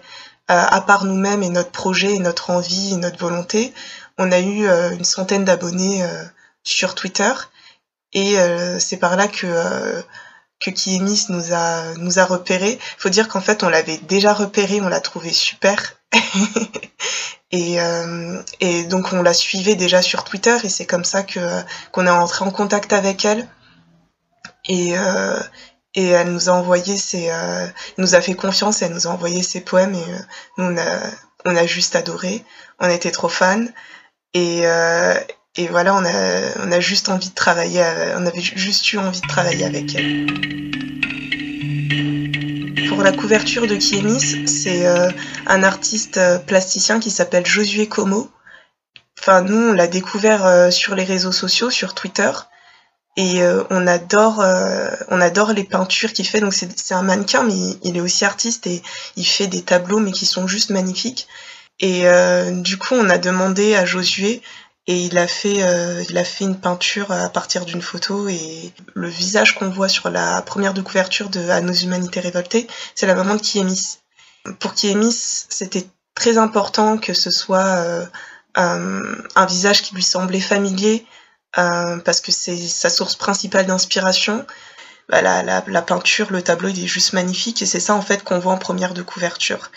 euh, 0.51 0.53
à 0.53 0.79
part 0.81 1.05
nous-mêmes 1.05 1.41
et 1.41 1.49
notre 1.49 1.71
projet 1.71 2.13
et 2.13 2.19
notre 2.19 2.51
envie 2.51 2.93
et 2.93 2.97
notre 2.97 3.17
volonté, 3.17 3.73
on 4.19 4.31
a 4.31 4.39
eu 4.39 4.67
euh, 4.67 4.91
une 4.91 5.03
centaine 5.03 5.43
d'abonnés 5.43 6.03
euh, 6.03 6.23
sur 6.63 6.93
Twitter. 6.93 7.31
Et 8.13 8.37
c'est 8.79 8.95
par 8.95 9.17
là 9.17 9.27
que 9.27 9.45
que 10.59 10.71
Kiemis 10.71 11.25
nous 11.29 11.53
a 11.53 11.93
nous 11.95 12.19
a 12.19 12.25
repéré. 12.25 12.79
Faut 12.97 13.09
dire 13.09 13.27
qu'en 13.27 13.41
fait 13.41 13.63
on 13.63 13.69
l'avait 13.69 13.97
déjà 13.97 14.33
repéré, 14.33 14.81
on 14.81 14.87
l'a 14.87 15.01
trouvé 15.01 15.31
super. 15.31 15.95
et, 17.51 17.77
et 18.59 18.83
donc 18.85 19.11
on 19.13 19.21
la 19.21 19.33
suivait 19.33 19.75
déjà 19.75 20.01
sur 20.01 20.23
Twitter 20.23 20.57
et 20.63 20.69
c'est 20.69 20.85
comme 20.85 21.05
ça 21.05 21.23
que 21.23 21.39
qu'on 21.91 22.07
est 22.07 22.09
entré 22.09 22.45
en 22.45 22.51
contact 22.51 22.93
avec 22.93 23.25
elle. 23.25 23.47
Et, 24.67 24.95
et 25.95 26.09
elle 26.09 26.31
nous 26.31 26.49
a 26.49 26.53
envoyé 26.53 26.97
ses, 26.97 27.29
euh, 27.31 27.67
nous 27.97 28.15
a 28.15 28.21
fait 28.21 28.35
confiance, 28.35 28.81
elle 28.81 28.93
nous 28.93 29.07
a 29.07 29.11
envoyé 29.11 29.41
ses 29.41 29.61
poèmes 29.61 29.95
et 29.95 30.03
euh, 30.03 30.19
nous 30.57 30.65
on 30.65 30.77
a, 30.77 30.99
on 31.45 31.55
a 31.55 31.65
juste 31.65 31.95
adoré, 31.95 32.43
on 32.79 32.89
était 32.89 33.11
trop 33.11 33.29
fans 33.29 33.65
et, 34.33 34.61
euh, 34.65 35.17
et 35.57 35.67
voilà 35.67 35.95
on 35.95 36.05
a, 36.05 36.65
on 36.65 36.71
a 36.71 36.79
juste 36.79 37.09
envie 37.09 37.29
de 37.29 37.35
travailler, 37.35 37.83
on 38.17 38.25
avait 38.25 38.41
juste 38.41 38.91
eu 38.91 38.97
envie 38.97 39.21
de 39.21 39.27
travailler 39.27 39.65
avec 39.65 39.95
elle. 39.95 40.25
Pour 42.89 43.03
la 43.03 43.11
couverture 43.11 43.67
de 43.67 43.75
Kiemis, 43.75 44.47
c'est 44.47 44.85
un 45.47 45.63
artiste 45.63 46.19
plasticien 46.45 46.99
qui 46.99 47.11
s'appelle 47.11 47.45
Josué 47.45 47.87
Como. 47.87 48.29
Enfin 49.19 49.41
nous 49.41 49.69
on 49.69 49.73
l'a 49.73 49.87
découvert 49.87 50.71
sur 50.71 50.95
les 50.95 51.03
réseaux 51.03 51.31
sociaux, 51.31 51.69
sur 51.69 51.93
Twitter 51.93 52.31
et 53.17 53.41
euh, 53.41 53.63
on 53.69 53.87
adore 53.87 54.41
euh, 54.41 54.89
on 55.09 55.21
adore 55.21 55.53
les 55.53 55.63
peintures 55.63 56.11
qu'il 56.13 56.27
fait 56.27 56.41
donc 56.41 56.53
c'est 56.53 56.93
un 56.93 57.01
mannequin 57.01 57.43
mais 57.43 57.53
il, 57.83 57.97
est 57.97 58.01
aussi 58.01 58.25
artiste 58.25 58.67
et 58.67 58.81
il 59.15 59.25
fait 59.25 59.47
des 59.47 59.61
tableaux 59.61 59.99
mais 59.99 60.11
qui 60.11 60.25
sont 60.25 60.47
juste 60.47 60.69
magnifiques 60.69 61.27
et 61.79 62.07
euh, 62.07 62.51
du 62.51 62.77
coup 62.77 62.95
on 62.95 63.09
a 63.09 63.17
demandé 63.17 63.75
à 63.75 63.85
Josué 63.85 64.41
et 64.87 65.05
il 65.05 65.17
a 65.17 65.27
fait 65.27 65.57
il 66.09 66.17
a 66.17 66.23
fait 66.23 66.45
une 66.45 66.59
peinture 66.59 67.11
à 67.11 67.29
partir 67.29 67.65
d'une 67.65 67.81
photo 67.81 68.27
et 68.27 68.71
le 68.93 69.07
visage 69.07 69.55
qu'on 69.55 69.69
voit 69.69 69.89
sur 69.89 70.09
la 70.09 70.41
première 70.41 70.73
de 70.73 70.81
couverture 70.81 71.29
de 71.29 71.49
À 71.49 71.61
nos 71.61 71.73
humanités 71.73 72.19
révoltées 72.19 72.67
c'est 72.93 73.07
la 73.07 73.15
maman 73.15 73.35
de 73.35 73.41
Kiemis 73.41 73.97
pour 74.59 74.73
Kiemis 74.73 75.45
c'était 75.49 75.87
très 76.13 76.37
important 76.37 76.97
que 76.97 77.13
ce 77.13 77.31
soit 77.31 78.07
un 78.55 79.45
visage 79.47 79.81
qui 79.81 79.95
lui 79.95 80.03
semblait 80.03 80.39
familier, 80.39 81.05
parce 81.55 82.21
que 82.21 82.31
c'est 82.31 82.57
sa 82.57 82.89
source 82.89 83.15
principale 83.15 83.65
d'inspiration. 83.65 84.45
Bah, 85.07 85.21
la, 85.21 85.43
la, 85.43 85.63
la, 85.67 85.81
peinture, 85.83 86.31
le 86.31 86.41
tableau, 86.41 86.69
il 86.69 86.83
est 86.83 86.87
juste 86.87 87.13
magnifique 87.13 87.61
et 87.61 87.67
c'est 87.67 87.79
ça 87.79 87.93
en 87.93 88.01
fait 88.01 88.23
qu'on 88.23 88.39
voit 88.39 88.53
en 88.53 88.57
première 88.57 88.95
de 88.95 89.03
couverture. 89.03 89.69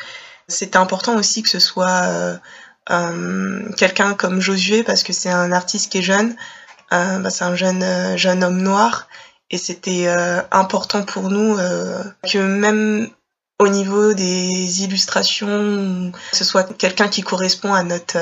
C'était 0.48 0.78
important 0.78 1.16
aussi 1.16 1.42
que 1.42 1.50
ce 1.50 1.58
soit 1.58 2.04
euh, 2.06 2.34
euh, 2.34 2.38
quelqu'un 3.76 4.14
comme 4.14 4.40
Josué 4.40 4.82
parce 4.82 5.02
que 5.02 5.12
c'est 5.12 5.30
un 5.30 5.52
artiste 5.52 5.92
qui 5.92 5.98
est 5.98 6.02
jeune, 6.02 6.34
euh, 6.92 7.18
bah, 7.18 7.30
c'est 7.30 7.44
un 7.44 7.54
jeune 7.54 7.82
euh, 7.82 8.16
jeune 8.16 8.42
homme 8.42 8.62
noir 8.62 9.08
et 9.50 9.58
c'était 9.58 10.06
euh, 10.06 10.40
important 10.50 11.02
pour 11.02 11.30
nous 11.30 11.56
que 11.56 12.38
même 12.38 13.08
au 13.58 13.68
niveau 13.68 14.14
des 14.14 14.82
illustrations, 14.84 16.12
ce 16.32 16.44
soit 16.44 16.64
quelqu'un 16.76 17.08
qui 17.08 17.22
correspond 17.22 17.74
à 17.74 17.82
notre 17.82 18.18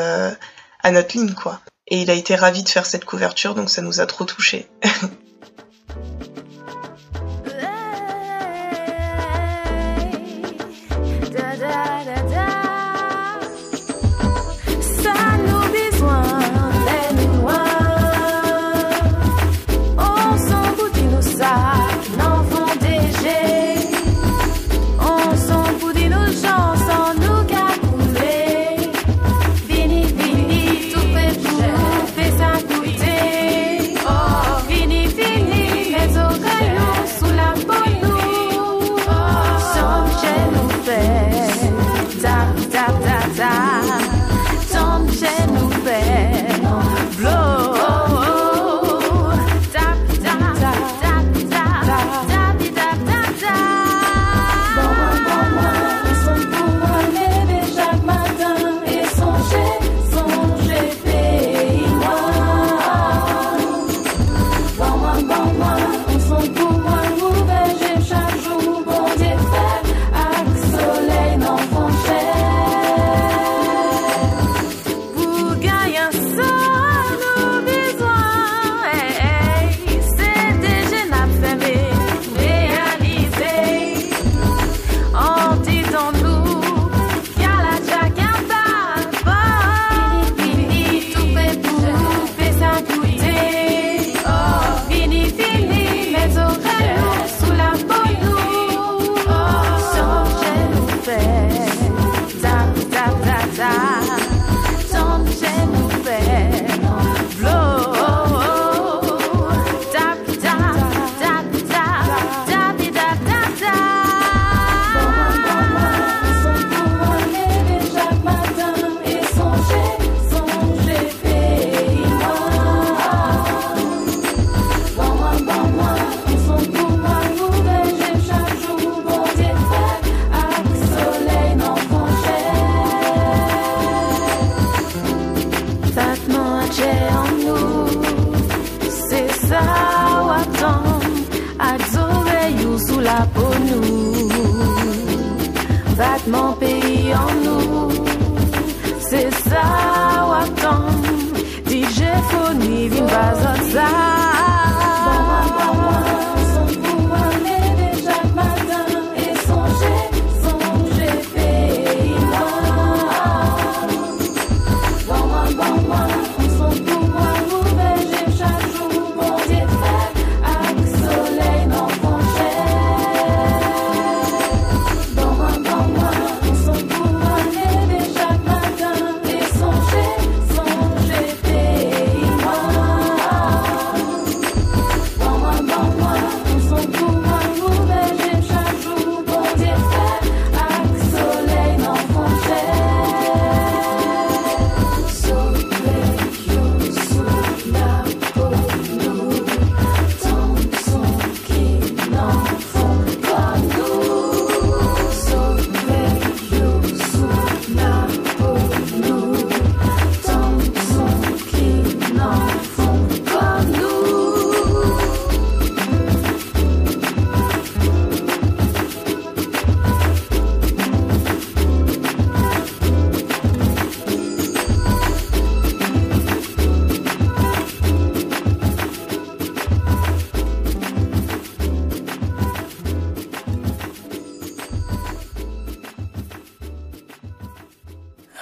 à 0.83 0.91
notre 0.91 1.17
ligne 1.17 1.35
quoi. 1.35 1.61
Et 1.89 2.03
il 2.03 2.11
a 2.11 2.15
été 2.15 2.35
ravi 2.35 2.63
de 2.63 2.69
faire 2.69 2.87
cette 2.87 3.05
couverture 3.05 3.55
donc 3.55 3.71
ça 3.71 3.83
nous 3.83 4.01
a 4.01 4.07
trop 4.07 4.25
touchés. 4.25 4.69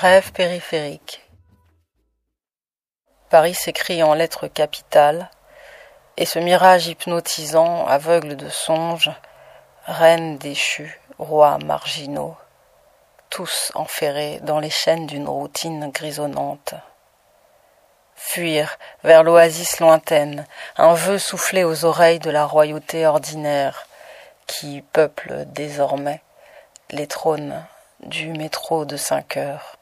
Rêve 0.06 0.32
périphérique. 0.32 1.22
Paris 3.30 3.54
s'écrit 3.54 4.02
en 4.02 4.12
lettres 4.12 4.48
capitales, 4.48 5.30
et 6.18 6.26
ce 6.26 6.38
mirage 6.38 6.88
hypnotisant, 6.88 7.86
aveugle 7.86 8.36
de 8.36 8.50
songes, 8.50 9.10
reines 9.86 10.36
déchues, 10.36 11.00
rois 11.18 11.56
marginaux, 11.64 12.36
tous 13.30 13.72
enferrés 13.74 14.40
dans 14.42 14.60
les 14.60 14.68
chaînes 14.68 15.06
d'une 15.06 15.26
routine 15.26 15.90
grisonnante. 15.90 16.74
Fuir 18.14 18.76
vers 19.04 19.22
l'oasis 19.22 19.80
lointaine, 19.80 20.46
un 20.76 20.92
vœu 20.92 21.16
soufflé 21.16 21.64
aux 21.64 21.86
oreilles 21.86 22.18
de 22.18 22.30
la 22.30 22.44
royauté 22.44 23.06
ordinaire, 23.06 23.86
qui 24.46 24.82
peuple 24.82 25.46
désormais 25.46 26.20
les 26.90 27.06
trônes 27.06 27.64
du 28.00 28.34
métro 28.34 28.84
de 28.84 28.98
cinq 28.98 29.38
heures. 29.38 29.78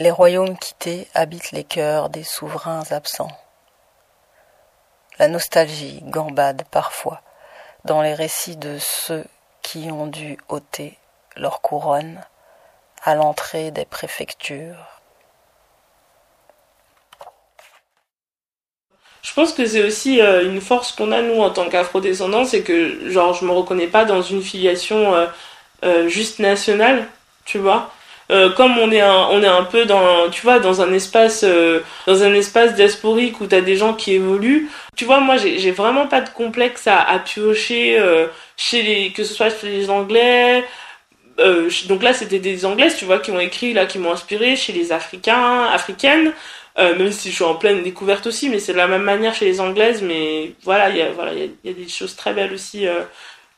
Les 0.00 0.12
royaumes 0.12 0.56
quittés 0.56 1.08
habitent 1.12 1.50
les 1.50 1.64
cœurs 1.64 2.08
des 2.08 2.22
souverains 2.22 2.84
absents. 2.92 3.36
La 5.18 5.26
nostalgie 5.26 6.02
gambade 6.04 6.62
parfois 6.70 7.20
dans 7.84 8.00
les 8.00 8.14
récits 8.14 8.56
de 8.56 8.78
ceux 8.78 9.24
qui 9.60 9.90
ont 9.90 10.06
dû 10.06 10.38
ôter 10.48 10.96
leur 11.36 11.60
couronne 11.62 12.20
à 13.02 13.16
l'entrée 13.16 13.72
des 13.72 13.86
préfectures. 13.86 14.86
Je 19.22 19.34
pense 19.34 19.52
que 19.52 19.66
c'est 19.66 19.82
aussi 19.82 20.20
euh, 20.20 20.44
une 20.44 20.60
force 20.60 20.92
qu'on 20.92 21.10
a 21.10 21.22
nous 21.22 21.40
en 21.40 21.50
tant 21.50 21.68
qu'afro-descendants, 21.68 22.44
c'est 22.44 22.62
que 22.62 23.10
genre 23.10 23.34
je 23.34 23.44
me 23.44 23.50
reconnais 23.50 23.88
pas 23.88 24.04
dans 24.04 24.22
une 24.22 24.42
filiation 24.42 25.16
euh, 25.16 25.26
euh, 25.82 26.08
juste 26.08 26.38
nationale, 26.38 27.08
tu 27.44 27.58
vois. 27.58 27.90
Euh, 28.30 28.50
comme 28.50 28.76
on 28.78 28.90
est 28.90 29.00
un, 29.00 29.28
on 29.30 29.42
est 29.42 29.46
un 29.46 29.64
peu 29.64 29.86
dans, 29.86 30.28
tu 30.30 30.42
vois, 30.42 30.58
dans 30.58 30.82
un 30.82 30.92
espace, 30.92 31.44
euh, 31.44 31.80
dans 32.06 32.22
un 32.22 32.34
espace 32.34 32.74
diasporique 32.74 33.40
où 33.40 33.46
t'as 33.46 33.62
des 33.62 33.76
gens 33.76 33.94
qui 33.94 34.12
évoluent. 34.14 34.68
Tu 34.96 35.06
vois, 35.06 35.20
moi, 35.20 35.36
j'ai 35.38 35.70
vraiment 35.70 36.06
pas 36.06 36.20
de 36.20 36.28
complexe 36.28 36.86
à, 36.86 37.00
à 37.00 37.18
piocher 37.20 37.98
euh, 37.98 38.26
chez 38.56 38.82
les, 38.82 39.12
que 39.12 39.24
ce 39.24 39.32
soit 39.34 39.48
chez 39.50 39.68
les 39.70 39.88
Anglais. 39.90 40.64
euh, 41.40 41.70
donc 41.88 42.02
là, 42.02 42.12
c'était 42.12 42.38
des 42.38 42.66
Anglaises, 42.66 42.96
tu 42.96 43.04
vois, 43.06 43.18
qui 43.18 43.30
ont 43.30 43.40
écrit, 43.40 43.72
là, 43.72 43.86
qui 43.86 43.98
m'ont 43.98 44.12
inspiré 44.12 44.56
chez 44.56 44.72
les 44.72 44.92
Africains, 44.92 45.64
Africaines. 45.72 46.32
Euh, 46.78 46.96
même 46.96 47.10
si 47.10 47.30
je 47.30 47.34
suis 47.34 47.44
en 47.44 47.54
pleine 47.56 47.82
découverte 47.82 48.26
aussi, 48.26 48.48
mais 48.50 48.60
c'est 48.60 48.72
de 48.72 48.78
la 48.78 48.86
même 48.86 49.02
manière 49.02 49.34
chez 49.34 49.46
les 49.46 49.60
Anglaises. 49.60 50.02
Mais 50.02 50.52
voilà, 50.64 50.90
il 50.90 50.96
y 50.96 51.02
a, 51.02 51.10
voilà, 51.10 51.32
il 51.32 51.50
y 51.64 51.68
y 51.68 51.70
a 51.70 51.74
des 51.74 51.88
choses 51.88 52.14
très 52.14 52.32
belles 52.34 52.52
aussi. 52.52 52.86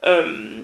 Euh, 0.06 0.62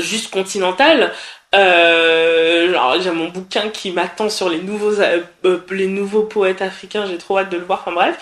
juste 0.00 0.30
continentale. 0.30 1.12
Euh, 1.54 2.98
j'ai 3.00 3.10
mon 3.10 3.28
bouquin 3.28 3.68
qui 3.70 3.90
m'attend 3.92 4.28
sur 4.28 4.48
les 4.48 4.58
nouveaux, 4.60 5.00
euh, 5.00 5.20
euh, 5.44 5.58
les 5.70 5.86
nouveaux 5.86 6.22
poètes 6.24 6.60
africains. 6.62 7.06
J'ai 7.06 7.18
trop 7.18 7.38
hâte 7.38 7.50
de 7.50 7.56
le 7.56 7.64
voir. 7.64 7.80
Enfin 7.80 7.92
bref, 7.92 8.16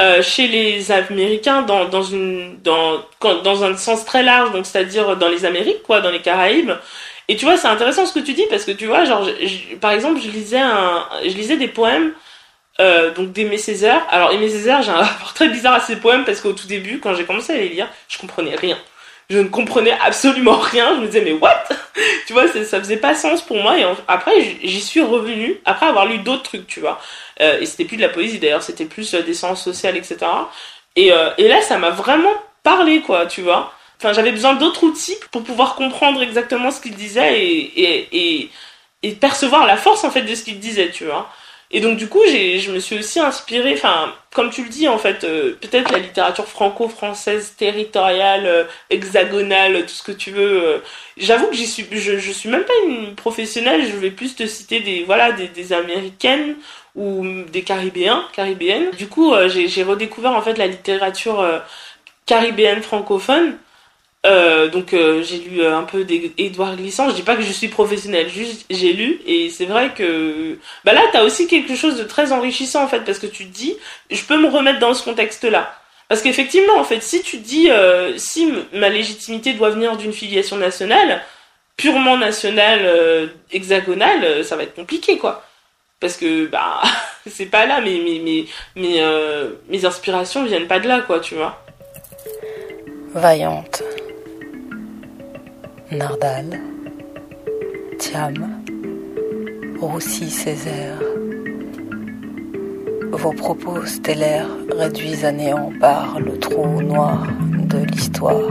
euh, 0.00 0.22
chez 0.22 0.48
les 0.48 0.90
Américains, 0.90 1.62
dans, 1.62 1.84
dans 1.86 2.02
une, 2.02 2.58
dans, 2.62 3.04
dans 3.20 3.64
un 3.64 3.76
sens 3.76 4.04
très 4.04 4.22
large, 4.22 4.52
donc 4.52 4.66
c'est-à-dire 4.66 5.16
dans 5.16 5.28
les 5.28 5.44
Amériques, 5.44 5.82
quoi, 5.82 6.00
dans 6.00 6.10
les 6.10 6.20
Caraïbes. 6.22 6.72
Et 7.28 7.36
tu 7.36 7.44
vois, 7.44 7.56
c'est 7.56 7.68
intéressant 7.68 8.06
ce 8.06 8.12
que 8.14 8.20
tu 8.24 8.32
dis 8.32 8.46
parce 8.50 8.64
que 8.64 8.72
tu 8.72 8.86
vois, 8.86 9.04
genre, 9.04 9.24
je- 9.24 9.46
je- 9.46 9.76
par 9.76 9.92
exemple, 9.92 10.20
je 10.20 10.28
lisais 10.30 10.58
un, 10.58 11.06
je 11.22 11.28
lisais 11.34 11.56
des 11.56 11.68
poèmes. 11.68 12.12
Euh, 12.80 13.12
donc 13.12 13.32
d'Aimé 13.32 13.58
Césaire. 13.58 14.06
Alors 14.10 14.32
Aimé 14.32 14.48
Césaire, 14.48 14.82
j'ai 14.82 14.90
un 14.90 14.94
rapport 15.02 15.34
très 15.34 15.48
bizarre 15.48 15.74
à 15.74 15.80
ses 15.80 15.96
poèmes 15.96 16.24
parce 16.24 16.40
qu'au 16.40 16.52
tout 16.52 16.66
début, 16.66 16.98
quand 17.00 17.14
j'ai 17.14 17.24
commencé 17.26 17.52
à 17.52 17.56
les 17.56 17.68
lire, 17.68 17.88
je 18.08 18.18
comprenais 18.18 18.54
rien 18.56 18.78
je 19.30 19.38
ne 19.38 19.48
comprenais 19.48 19.96
absolument 20.04 20.58
rien. 20.58 20.96
Je 20.96 21.00
me 21.00 21.06
disais, 21.06 21.22
mais 21.22 21.32
what? 21.32 21.64
Tu 22.26 22.32
vois, 22.32 22.46
ça, 22.48 22.78
faisait 22.78 22.96
pas 22.96 23.14
sens 23.14 23.42
pour 23.42 23.56
moi. 23.56 23.78
Et 23.78 23.84
après, 24.08 24.32
j'y 24.62 24.80
suis 24.80 25.00
revenue, 25.00 25.60
après 25.64 25.86
avoir 25.86 26.06
lu 26.06 26.18
d'autres 26.18 26.42
trucs, 26.42 26.66
tu 26.66 26.80
vois. 26.80 27.00
Euh, 27.40 27.60
et 27.60 27.66
c'était 27.66 27.84
plus 27.84 27.96
de 27.96 28.02
la 28.02 28.08
poésie 28.08 28.38
d'ailleurs, 28.38 28.62
c'était 28.62 28.84
plus 28.84 29.14
euh, 29.14 29.22
des 29.22 29.34
sciences 29.34 29.62
sociales, 29.62 29.96
etc. 29.96 30.18
Et, 30.96 31.12
euh, 31.12 31.30
et 31.38 31.48
là, 31.48 31.60
ça 31.62 31.78
m'a 31.78 31.90
vraiment 31.90 32.32
parlé, 32.62 33.00
quoi, 33.00 33.26
tu 33.26 33.42
vois. 33.42 33.72
Enfin, 33.98 34.12
j'avais 34.12 34.32
besoin 34.32 34.54
d'autres 34.54 34.84
outils 34.84 35.16
pour 35.30 35.42
pouvoir 35.42 35.74
comprendre 35.74 36.22
exactement 36.22 36.70
ce 36.70 36.80
qu'il 36.80 36.94
disait 36.94 37.44
et, 37.44 37.82
et, 37.82 38.08
et, 38.12 38.50
et 39.02 39.12
percevoir 39.12 39.66
la 39.66 39.76
force, 39.76 40.04
en 40.04 40.10
fait, 40.10 40.22
de 40.22 40.34
ce 40.34 40.42
qu'il 40.42 40.58
disait, 40.58 40.90
tu 40.90 41.04
vois. 41.04 41.30
Et 41.72 41.80
donc 41.80 41.96
du 41.98 42.08
coup, 42.08 42.20
j'ai, 42.26 42.58
je 42.58 42.72
me 42.72 42.80
suis 42.80 42.98
aussi 42.98 43.20
inspirée, 43.20 43.74
enfin, 43.74 44.12
comme 44.32 44.50
tu 44.50 44.64
le 44.64 44.68
dis, 44.68 44.88
en 44.88 44.98
fait, 44.98 45.22
euh, 45.22 45.54
peut-être 45.60 45.92
la 45.92 45.98
littérature 46.00 46.46
franco-française 46.46 47.54
territoriale, 47.56 48.44
euh, 48.46 48.64
hexagonale, 48.90 49.82
tout 49.86 49.94
ce 49.94 50.02
que 50.02 50.10
tu 50.12 50.32
veux. 50.32 50.64
euh, 50.64 50.78
J'avoue 51.16 51.46
que 51.46 51.54
j'y 51.54 51.66
suis, 51.68 51.86
je, 51.92 52.18
je 52.18 52.32
suis 52.32 52.48
même 52.48 52.64
pas 52.64 52.72
une 52.88 53.14
professionnelle. 53.14 53.86
Je 53.86 53.96
vais 53.96 54.10
plus 54.10 54.34
te 54.34 54.46
citer 54.46 54.80
des, 54.80 55.04
voilà, 55.04 55.30
des, 55.32 55.46
des 55.48 55.72
américaines 55.72 56.56
ou 56.96 57.24
des 57.52 57.62
caribéens, 57.62 58.24
caribéennes. 58.32 58.90
Du 58.98 59.06
coup, 59.08 59.32
euh, 59.32 59.48
j'ai, 59.48 59.82
redécouvert 59.84 60.32
en 60.32 60.42
fait 60.42 60.58
la 60.58 60.66
littérature 60.66 61.40
euh, 61.40 61.60
caribéenne 62.26 62.82
francophone. 62.82 63.56
Euh, 64.26 64.68
donc 64.68 64.92
euh, 64.92 65.22
j'ai 65.22 65.38
lu 65.38 65.62
euh, 65.62 65.78
un 65.78 65.84
peu 65.84 66.04
d'Edouard 66.04 66.76
Glissant. 66.76 67.08
Je 67.08 67.14
dis 67.14 67.22
pas 67.22 67.36
que 67.36 67.42
je 67.42 67.52
suis 67.52 67.68
professionnelle, 67.68 68.28
juste 68.28 68.66
j'ai 68.68 68.92
lu 68.92 69.20
et 69.26 69.48
c'est 69.48 69.64
vrai 69.64 69.92
que 69.94 70.58
bah 70.84 70.92
là 70.92 71.02
t'as 71.12 71.22
aussi 71.22 71.46
quelque 71.46 71.74
chose 71.74 71.96
de 71.96 72.04
très 72.04 72.32
enrichissant 72.32 72.84
en 72.84 72.88
fait 72.88 73.00
parce 73.00 73.18
que 73.18 73.26
tu 73.26 73.46
te 73.46 73.52
dis 73.52 73.76
je 74.10 74.22
peux 74.24 74.36
me 74.38 74.48
remettre 74.48 74.78
dans 74.78 74.92
ce 74.92 75.02
contexte-là. 75.04 75.74
Parce 76.08 76.22
qu'effectivement 76.22 76.76
en 76.78 76.84
fait 76.84 77.02
si 77.02 77.22
tu 77.22 77.38
dis 77.38 77.70
si 78.16 78.52
ma 78.74 78.88
légitimité 78.90 79.54
doit 79.54 79.70
venir 79.70 79.96
d'une 79.96 80.12
filiation 80.12 80.56
nationale 80.56 81.22
purement 81.76 82.18
nationale 82.18 83.30
hexagonale 83.52 84.44
ça 84.44 84.56
va 84.56 84.64
être 84.64 84.74
compliqué 84.74 85.16
quoi. 85.18 85.44
Parce 85.98 86.16
que 86.16 86.46
bah 86.46 86.82
c'est 87.26 87.46
pas 87.46 87.64
là 87.64 87.80
mais 87.80 88.00
mais 88.04 88.44
mais 88.76 89.02
mes 89.68 89.84
inspirations 89.86 90.44
viennent 90.44 90.68
pas 90.68 90.80
de 90.80 90.88
là 90.88 91.00
quoi 91.00 91.20
tu 91.20 91.36
vois. 91.36 91.64
Vaillante. 93.14 93.82
Nardal. 95.92 96.60
Thiam. 97.98 98.62
Roussy 99.80 100.30
Césaire. 100.30 101.00
Vos 103.10 103.32
propos 103.32 103.84
stellaires 103.86 104.46
réduisent 104.70 105.24
à 105.24 105.32
néant 105.32 105.72
par 105.80 106.20
le 106.20 106.38
trou 106.38 106.80
noir 106.80 107.26
de 107.66 107.78
l'histoire. 107.78 108.48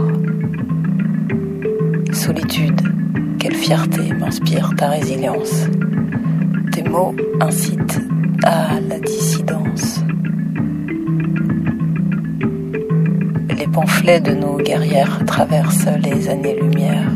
Solitude, 2.11 2.81
quelle 3.39 3.55
fierté 3.55 4.11
m'inspire 4.13 4.71
ta 4.75 4.89
résilience. 4.89 5.67
Tes 6.73 6.83
mots 6.83 7.15
incitent 7.39 8.01
à 8.43 8.81
la 8.81 8.99
dissidence. 8.99 10.01
Pamphlets 13.79 14.19
de 14.19 14.33
nos 14.33 14.57
guerrières 14.57 15.23
traversent 15.25 15.87
les 16.03 16.27
années-lumière. 16.27 17.09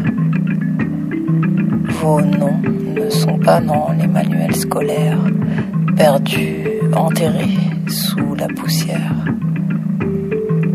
Vos 2.00 2.22
noms 2.22 2.62
ne 2.96 3.10
sont 3.10 3.38
pas 3.38 3.60
dans 3.60 3.90
les 4.00 4.08
manuels 4.08 4.56
scolaires, 4.56 5.20
perdus, 5.98 6.70
enterrés 6.96 7.58
sous 7.88 8.34
la 8.36 8.48
poussière. 8.48 9.14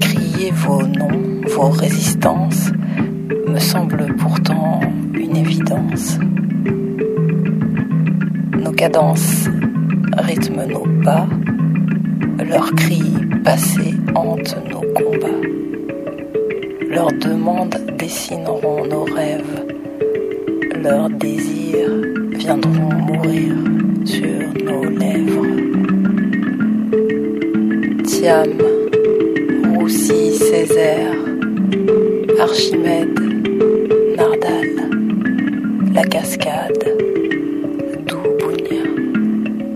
Crier 0.01 0.51
vos 0.51 0.83
noms, 0.83 1.41
vos 1.57 1.71
résistances, 1.71 2.71
me 3.47 3.59
semble 3.59 4.15
pourtant 4.17 4.81
une 5.15 5.37
évidence. 5.37 6.19
Nos 8.63 8.73
cadences 8.73 9.49
rythment 10.19 10.67
nos 10.67 11.03
pas, 11.03 11.27
leurs 12.45 12.73
cris 12.75 13.11
passés 13.43 13.95
hantent 14.15 14.59
nos 14.71 14.83
combats. 14.95 15.68
Leurs 16.91 17.13
demandes 17.13 17.77
dessineront 17.99 18.85
nos 18.87 19.05
rêves, 19.05 19.67
leurs 20.83 21.11
désirs 21.11 22.03
viendront 22.33 22.95
mourir 22.95 23.55
sur 24.05 24.65
nos 24.65 24.85
lèvres. 24.89 25.47
Thiam, 28.05 28.57
Roussy, 29.75 30.35
Césaire, 30.35 31.15
Archimède, 32.41 33.21
Nardal, 34.17 34.71
la 35.93 36.05
cascade, 36.05 36.97
Doubounia, 38.07 38.85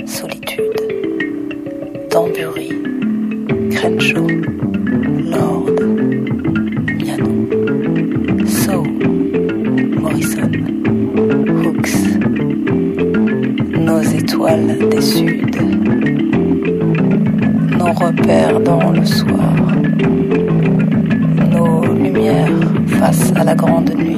solitude, 0.06 0.80
Tambury, 2.08 2.70
Crenshaw, 3.70 4.26
des 14.42 15.00
Suds, 15.00 15.60
nos 17.78 17.92
repères 17.92 18.58
dans 18.60 18.90
le 18.90 19.04
soir, 19.04 19.54
nos 21.52 21.84
lumières 21.94 22.50
face 22.98 23.32
à 23.36 23.44
la 23.44 23.54
grande 23.54 23.94
nuit, 23.94 24.16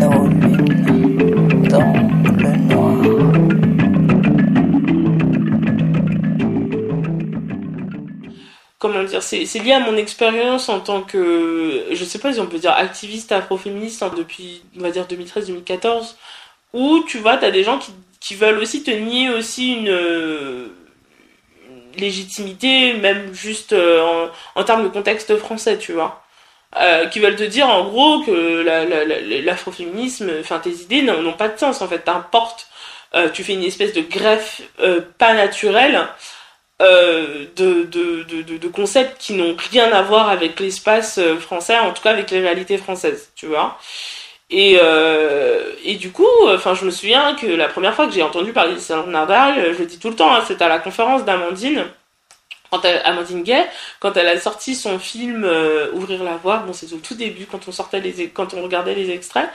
nos 0.00 0.26
lunes 0.26 1.68
dans 1.68 1.92
le 2.38 2.74
noir. 2.74 3.22
comment 8.78 9.04
dire, 9.04 9.22
c'est 9.22 9.44
c'est 9.44 9.58
lié 9.58 9.72
à 9.72 9.80
mon 9.80 9.96
expérience 9.96 10.70
en 10.70 10.80
tant 10.80 11.02
que, 11.02 11.84
je 11.92 12.04
sais 12.04 12.18
pas 12.18 12.32
si 12.32 12.40
on 12.40 12.46
peut 12.46 12.58
dire 12.58 12.72
activiste 12.72 13.32
afroféministe 13.32 14.02
hein, 14.02 14.10
depuis, 14.16 14.62
on 14.78 14.80
va 14.80 14.90
dire 14.90 15.04
2013-2014, 15.04 16.14
où 16.72 17.04
tu 17.08 17.18
vois, 17.18 17.36
t'as 17.36 17.50
des 17.50 17.64
gens 17.64 17.78
qui, 17.78 17.92
qui 18.20 18.34
veulent 18.34 18.58
aussi 18.58 18.82
te 18.82 18.90
nier 18.90 19.30
aussi 19.30 19.74
une, 19.74 19.88
euh, 19.88 20.68
légitimité, 21.96 22.94
même 22.94 23.32
juste 23.34 23.72
euh, 23.72 24.28
en, 24.54 24.60
en 24.60 24.64
termes 24.64 24.82
de 24.84 24.88
contexte 24.88 25.36
français, 25.36 25.78
tu 25.78 25.92
vois. 25.92 26.22
euh, 26.78 27.06
qui 27.08 27.20
veulent 27.20 27.36
te 27.36 27.42
dire 27.44 27.68
en 27.68 27.84
gros 27.88 28.22
que 28.24 28.62
l'afroféminisme, 29.44 30.30
enfin 30.40 30.58
tes 30.58 30.70
idées 30.72 31.02
n'ont 31.02 31.32
pas 31.34 31.48
de 31.48 31.58
sens 31.58 31.82
en 31.82 31.88
fait, 31.88 32.00
t'importe, 32.00 32.68
euh, 33.14 33.28
tu 33.30 33.44
fais 33.44 33.54
une 33.54 33.64
espèce 33.64 33.92
de 33.92 34.00
greffe 34.02 34.62
euh, 34.80 35.02
pas 35.18 35.34
naturelle 35.34 36.08
euh, 36.80 37.46
de, 37.56 37.84
de, 37.84 38.24
de, 38.24 38.58
de, 38.58 38.68
concepts 38.68 39.20
qui 39.20 39.34
n'ont 39.34 39.54
rien 39.70 39.92
à 39.92 40.02
voir 40.02 40.28
avec 40.30 40.58
l'espace 40.60 41.20
français, 41.40 41.78
en 41.78 41.92
tout 41.92 42.02
cas 42.02 42.10
avec 42.10 42.30
les 42.30 42.40
réalités 42.40 42.78
françaises, 42.78 43.30
tu 43.36 43.46
vois. 43.46 43.78
Et, 44.52 44.78
et 45.84 45.94
du 45.96 46.12
coup, 46.12 46.26
enfin, 46.48 46.74
je 46.74 46.84
me 46.84 46.90
souviens 46.90 47.34
que 47.34 47.46
la 47.46 47.68
première 47.68 47.94
fois 47.94 48.06
que 48.06 48.12
j'ai 48.12 48.22
entendu 48.22 48.52
parler 48.52 48.74
de 48.74 49.10
Nadal, 49.10 49.72
je 49.72 49.78
le 49.78 49.86
dis 49.86 49.98
tout 49.98 50.10
le 50.10 50.14
temps, 50.14 50.32
hein, 50.32 50.44
c'était 50.46 50.64
à 50.64 50.68
la 50.68 50.78
conférence 50.78 51.24
d'Amandine 51.24 51.86
quand 52.72 52.84
elle, 52.86 53.02
Amandine 53.04 53.42
Gay, 53.42 53.66
quand 54.00 54.16
elle 54.16 54.28
a 54.28 54.40
sorti 54.40 54.74
son 54.74 54.98
film 54.98 55.44
euh, 55.44 55.90
Ouvrir 55.92 56.24
la 56.24 56.36
voie, 56.36 56.58
bon 56.58 56.72
c'est 56.72 56.90
au 56.94 56.96
tout 56.96 57.14
début 57.14 57.44
quand 57.44 57.68
on 57.68 57.72
sortait 57.72 58.00
les 58.00 58.28
quand 58.28 58.54
on 58.54 58.62
regardait 58.62 58.94
les 58.94 59.10
extraits, 59.10 59.50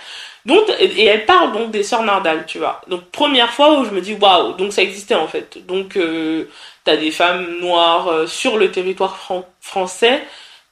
donc 0.45 0.69
et, 0.79 1.05
elle 1.05 1.25
parle 1.25 1.51
donc 1.51 1.71
des 1.71 1.83
sœurs 1.83 2.03
Nardal, 2.03 2.45
tu 2.45 2.59
vois. 2.59 2.81
Donc 2.87 3.05
première 3.11 3.51
fois 3.51 3.79
où 3.79 3.85
je 3.85 3.89
me 3.89 4.01
dis 4.01 4.13
waouh, 4.13 4.53
donc 4.53 4.71
ça 4.71 4.83
existait 4.83 5.15
en 5.15 5.27
fait. 5.27 5.65
Donc 5.65 5.97
euh, 5.97 6.45
t'as 6.83 6.95
des 6.97 7.11
femmes 7.11 7.59
noires 7.59 8.07
euh, 8.07 8.27
sur 8.27 8.57
le 8.57 8.71
territoire 8.71 9.17
français 9.61 10.23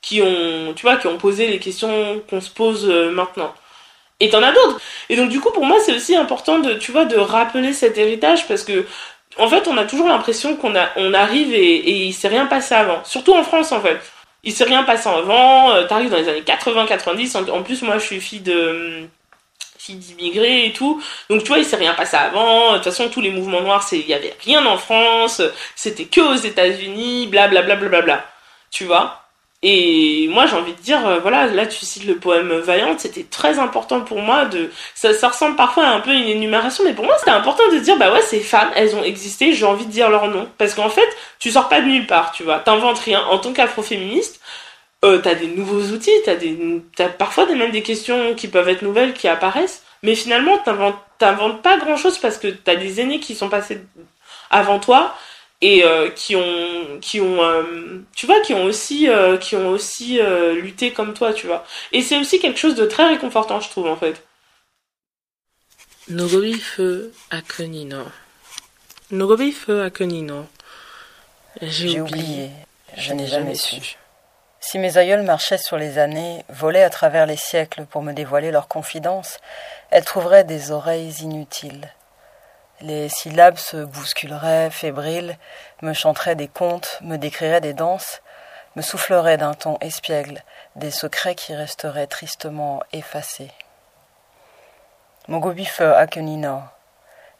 qui 0.01 0.21
ont, 0.21 0.73
tu 0.75 0.83
vois, 0.83 0.97
qui 0.97 1.07
ont 1.07 1.17
posé 1.17 1.47
les 1.47 1.59
questions 1.59 2.21
qu'on 2.29 2.41
se 2.41 2.51
pose 2.51 2.87
euh, 2.87 3.09
maintenant. 3.11 3.53
Et 4.19 4.29
t'en 4.29 4.41
as 4.43 4.51
d'autres. 4.51 4.79
Et 5.09 5.15
donc 5.15 5.29
du 5.29 5.39
coup 5.39 5.51
pour 5.51 5.65
moi 5.65 5.77
c'est 5.85 5.93
aussi 5.93 6.15
important 6.15 6.59
de, 6.59 6.73
tu 6.75 6.91
vois, 6.91 7.05
de 7.05 7.17
rappeler 7.17 7.73
cet 7.73 7.97
héritage 7.97 8.47
parce 8.47 8.63
que 8.63 8.85
en 9.37 9.49
fait, 9.49 9.67
on 9.67 9.77
a 9.77 9.85
toujours 9.85 10.07
l'impression 10.07 10.55
qu'on 10.55 10.75
a, 10.75 10.89
on 10.95 11.13
arrive 11.13 11.53
et, 11.53 11.75
et 11.75 12.05
il 12.05 12.13
s'est 12.13 12.27
rien 12.27 12.45
passé 12.45 12.73
avant. 12.75 13.03
Surtout 13.03 13.33
en 13.33 13.43
France, 13.43 13.71
en 13.71 13.81
fait. 13.81 13.99
Il 14.43 14.53
s'est 14.53 14.63
rien 14.63 14.83
passé 14.83 15.09
avant. 15.09 15.71
Euh, 15.71 15.85
T'arrives 15.87 16.09
dans 16.09 16.17
les 16.17 16.29
années 16.29 16.41
80-90. 16.41 17.51
En, 17.51 17.63
plus, 17.63 17.81
moi, 17.81 17.97
je 17.97 18.05
suis 18.05 18.21
fille 18.21 18.39
de 18.41 19.07
fille 19.77 19.95
d'immigrés 19.95 20.67
et 20.67 20.73
tout. 20.73 21.01
Donc, 21.29 21.43
tu 21.43 21.49
vois, 21.49 21.59
il 21.59 21.65
s'est 21.65 21.75
rien 21.75 21.93
passé 21.93 22.15
avant. 22.17 22.71
De 22.71 22.75
toute 22.75 22.85
façon, 22.85 23.09
tous 23.09 23.21
les 23.21 23.29
mouvements 23.29 23.61
noirs, 23.61 23.83
c'est, 23.83 23.99
il 23.99 24.07
y 24.07 24.13
avait 24.13 24.35
rien 24.43 24.65
en 24.65 24.77
France. 24.77 25.41
C'était 25.75 26.05
que 26.05 26.21
aux 26.21 26.35
États-Unis. 26.35 27.27
Bla 27.27 27.47
bla 27.47 27.61
bla 27.61 27.75
bla 27.75 27.89
bla 27.89 28.01
bla. 28.01 28.25
Tu 28.71 28.85
vois? 28.85 29.24
Et 29.63 30.27
moi, 30.29 30.45
j'ai 30.45 30.55
envie 30.55 30.73
de 30.73 30.81
dire, 30.81 31.07
euh, 31.07 31.19
voilà, 31.19 31.47
là, 31.47 31.65
tu 31.65 31.85
cites 31.85 32.05
le 32.05 32.17
poème 32.17 32.53
Vaillante, 32.59 32.99
c'était 32.99 33.23
très 33.23 33.57
important 33.57 34.01
pour 34.01 34.21
moi 34.21 34.45
de, 34.45 34.69
ça, 34.93 35.13
ça 35.13 35.29
ressemble 35.29 35.55
parfois 35.55 35.85
à 35.85 35.91
un 35.91 36.01
peu 36.01 36.11
une 36.13 36.27
énumération, 36.27 36.83
mais 36.83 36.93
pour 36.93 37.05
moi, 37.05 37.15
c'était 37.17 37.31
important 37.31 37.63
de 37.71 37.79
dire, 37.79 37.97
bah 37.97 38.13
ouais, 38.13 38.21
ces 38.21 38.41
femmes, 38.41 38.69
elles 38.75 38.95
ont 38.95 39.03
existé, 39.03 39.53
j'ai 39.53 39.65
envie 39.65 39.85
de 39.87 39.91
dire 39.91 40.09
leur 40.09 40.27
nom. 40.27 40.47
Parce 40.57 40.75
qu'en 40.75 40.89
fait, 40.89 41.07
tu 41.39 41.51
sors 41.51 41.67
pas 41.67 41.81
de 41.81 41.87
nulle 41.87 42.05
part, 42.05 42.31
tu 42.31 42.43
vois. 42.43 42.59
T'inventes 42.59 42.99
rien. 42.99 43.23
En 43.25 43.39
tant 43.39 43.53
qu'afroféministe, 43.53 44.39
euh, 45.03 45.19
t'as 45.19 45.35
des 45.35 45.47
nouveaux 45.47 45.81
outils, 45.93 46.11
t'as 46.25 46.35
des, 46.35 46.57
t'as 46.95 47.09
parfois 47.09 47.45
même 47.47 47.71
des 47.71 47.83
questions 47.83 48.35
qui 48.35 48.47
peuvent 48.47 48.69
être 48.69 48.81
nouvelles 48.81 49.13
qui 49.13 49.27
apparaissent, 49.27 49.83
mais 50.03 50.15
finalement, 50.15 50.57
t'inventes, 50.59 50.97
t'inventes 51.17 51.61
pas 51.61 51.77
grand 51.77 51.97
chose 51.97 52.17
parce 52.17 52.37
que 52.37 52.47
t'as 52.47 52.75
des 52.75 53.01
aînés 53.01 53.19
qui 53.19 53.35
sont 53.35 53.49
passés 53.49 53.79
avant 54.49 54.79
toi, 54.79 55.15
et 55.61 55.83
euh, 55.83 56.09
qui 56.09 56.35
ont 56.35 56.99
qui 57.01 57.21
ont 57.21 57.41
euh, 57.41 58.03
tu 58.15 58.25
vois 58.25 58.39
qui 58.41 58.53
ont 58.53 58.65
aussi 58.65 59.09
euh, 59.09 59.37
qui 59.37 59.55
ont 59.55 59.69
aussi 59.69 60.19
lutté 60.53 60.91
comme 60.91 61.13
toi 61.13 61.33
tu 61.33 61.47
vois. 61.47 61.65
Et 61.91 62.01
c'est 62.01 62.17
aussi 62.17 62.39
quelque 62.39 62.59
chose 62.59 62.75
de 62.75 62.85
très 62.85 63.07
réconfortant 63.07 63.59
je 63.59 63.69
trouve 63.69 63.87
en 63.87 63.95
fait. 63.95 64.23
Nogobi 66.07 66.53
feu 66.53 67.11
Akenino 67.31 68.03
Nogobi 69.11 69.51
feu 69.51 69.83
Akenino 69.83 70.45
j'ai 71.61 72.01
oublié. 72.01 72.49
Je 72.97 73.13
n'ai 73.13 73.27
jamais 73.27 73.55
su. 73.55 73.97
Si 74.59 74.79
mes 74.79 74.97
aïeuls 74.97 75.21
marchaient 75.21 75.57
sur 75.57 75.77
les 75.77 75.97
années, 75.99 76.43
volaient 76.49 76.83
à 76.83 76.89
travers 76.89 77.25
les 77.25 77.37
siècles 77.37 77.85
pour 77.85 78.01
me 78.01 78.13
dévoiler 78.13 78.51
leurs 78.51 78.67
confidences, 78.67 79.39
elles 79.89 80.03
trouveraient 80.03 80.43
des 80.43 80.71
oreilles 80.71 81.13
inutiles. 81.21 81.93
Les 82.81 83.07
syllabes 83.07 83.57
se 83.57 83.77
bousculeraient, 83.77 84.69
fébriles, 84.69 85.37
me 85.81 85.93
chanteraient 85.93 86.35
des 86.35 86.49
contes, 86.49 86.97
me 86.99 87.15
décriraient 87.15 87.61
des 87.61 87.73
danses, 87.73 88.21
me 88.75 88.81
souffleraient 88.81 89.37
d'un 89.37 89.53
ton 89.53 89.77
espiègle 89.79 90.43
des 90.75 90.91
secrets 90.91 91.35
qui 91.35 91.55
resteraient 91.55 92.07
tristement 92.07 92.83
effacés. 92.91 93.51
Mogobife 95.29 95.79
Akenina, 95.79 96.73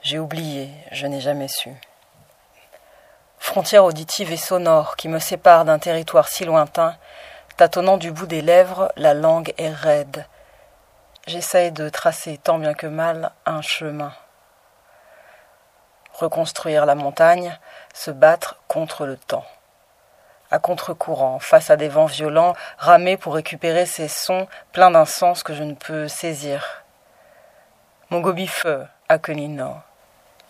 j'ai 0.01 0.19
oublié, 0.19 0.69
je 0.91 1.05
n'ai 1.05 1.19
jamais 1.19 1.49
su. 1.49 1.69
Frontière 3.37 3.83
auditive 3.83 4.31
et 4.31 4.37
sonore 4.37 4.95
qui 4.95 5.09
me 5.09 5.19
sépare 5.19 5.65
d'un 5.65 5.79
territoire 5.79 6.29
si 6.29 6.45
lointain, 6.45 6.95
tâtonnant 7.57 7.97
du 7.97 8.13
bout 8.13 8.25
des 8.25 8.41
lèvres, 8.41 8.89
la 8.95 9.13
langue 9.13 9.53
est 9.57 9.69
raide. 9.69 10.25
J'essaye 11.27 11.73
de 11.73 11.89
tracer 11.89 12.37
tant 12.37 12.57
bien 12.57 12.73
que 12.73 12.87
mal 12.87 13.33
un 13.45 13.61
chemin 13.61 14.13
reconstruire 16.19 16.85
la 16.85 16.95
montagne, 16.95 17.57
se 17.93 18.11
battre 18.11 18.57
contre 18.67 19.05
le 19.05 19.17
temps. 19.17 19.45
À 20.51 20.59
contre-courant, 20.59 21.39
face 21.39 21.69
à 21.69 21.75
des 21.75 21.89
vents 21.89 22.05
violents, 22.05 22.55
ramer 22.77 23.17
pour 23.17 23.35
récupérer 23.35 23.85
ces 23.85 24.07
sons 24.07 24.47
pleins 24.71 24.91
d'un 24.91 25.05
sens 25.05 25.43
que 25.43 25.53
je 25.53 25.63
ne 25.63 25.73
peux 25.73 26.07
saisir. 26.07 26.83
Mon 28.09 28.21
gobifeu, 28.21 28.85
Akenino. 29.09 29.75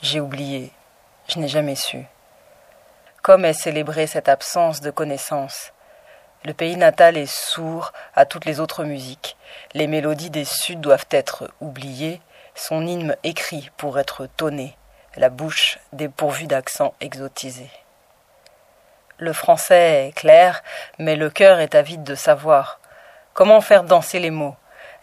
J'ai 0.01 0.19
oublié, 0.19 0.71
je 1.28 1.39
n'ai 1.39 1.47
jamais 1.47 1.75
su. 1.75 2.06
Comme 3.21 3.45
est 3.45 3.54
célébrée 3.54 4.06
cette 4.06 4.30
absence 4.30 4.82
de 4.82 4.91
connaissance 4.91 5.71
Le 6.43 6.54
pays 6.54 6.75
natal 6.75 7.17
est 7.17 7.32
sourd 7.32 7.91
à 8.13 8.25
toutes 8.25 8.45
les 8.45 8.60
autres 8.60 8.84
musiques. 8.84 9.38
Les 9.73 9.88
mélodies 9.88 10.30
des 10.30 10.45
Suds 10.45 10.75
doivent 10.75 11.08
être 11.10 11.49
oubliées, 11.62 12.21
son 12.54 12.86
hymne 12.86 13.15
écrit 13.23 13.71
pour 13.78 13.97
être 13.97 14.28
tonné 14.28 14.78
la 15.17 15.30
bouche 15.30 15.80
dépourvue 15.93 16.47
d'accent 16.47 16.93
exotisé. 17.01 17.69
Le 19.17 19.32
français 19.32 20.08
est 20.08 20.12
clair, 20.12 20.62
mais 20.99 21.15
le 21.15 21.30
cœur 21.30 21.60
est 21.60 21.75
avide 21.75 22.04
de 22.04 22.15
savoir. 22.15 22.80
Comment 23.34 23.62
faire 23.62 23.84
danser 23.84 24.19
les 24.19 24.32
mots 24.32 24.56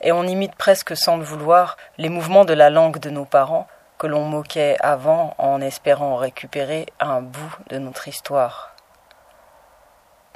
Et 0.03 0.13
on 0.13 0.25
imite 0.25 0.55
presque 0.55 0.97
sans 0.97 1.17
le 1.17 1.25
vouloir 1.25 1.77
les 1.97 2.11
mouvements 2.11 2.45
de 2.45 2.53
la 2.53 2.69
langue 2.69 2.99
de 2.99 3.11
nos 3.11 3.25
parents, 3.25 3.67
que 3.99 4.07
l'on 4.07 4.25
moquait 4.25 4.77
avant 4.81 5.35
en 5.39 5.61
espérant 5.61 6.17
récupérer 6.17 6.87
un 7.01 7.23
bout 7.23 7.57
de 7.69 7.79
notre 7.79 8.09
histoire. 8.09 8.75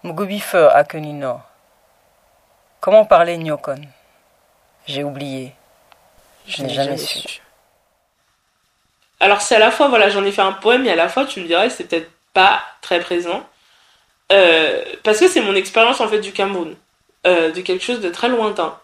Mugubife 0.05 0.55
Akenino. 0.55 1.41
Comment 2.81 3.05
parler 3.05 3.37
Nyokon 3.37 3.81
J'ai 4.87 5.03
oublié. 5.03 5.55
Je 6.47 6.63
n'ai 6.63 6.69
jamais, 6.69 6.97
su. 6.97 7.43
Alors 9.27 9.41
c'est 9.41 9.57
à 9.57 9.59
la 9.59 9.73
fois, 9.73 9.89
voilà, 9.89 10.09
j'en 10.09 10.25
ai 10.25 10.31
fait 10.31 10.41
un 10.41 10.53
poème, 10.53 10.87
et 10.87 10.91
à 10.93 10.95
la 10.95 11.09
fois, 11.09 11.25
tu 11.25 11.41
me 11.41 11.49
dirais, 11.49 11.69
c'est 11.69 11.89
peut-être 11.89 12.09
pas 12.33 12.63
très 12.81 13.01
présent. 13.01 13.45
Euh, 14.31 14.85
parce 15.03 15.19
que 15.19 15.27
c'est 15.27 15.41
mon 15.41 15.57
expérience, 15.57 16.01
en 16.01 16.07
fait, 16.07 16.21
du 16.21 16.31
Cameroun. 16.31 16.77
Euh, 17.27 17.51
de 17.51 17.61
quelque 17.61 17.85
chose 17.85 17.99
de 17.99 18.09
très 18.09 18.29
lointain. 18.29 18.79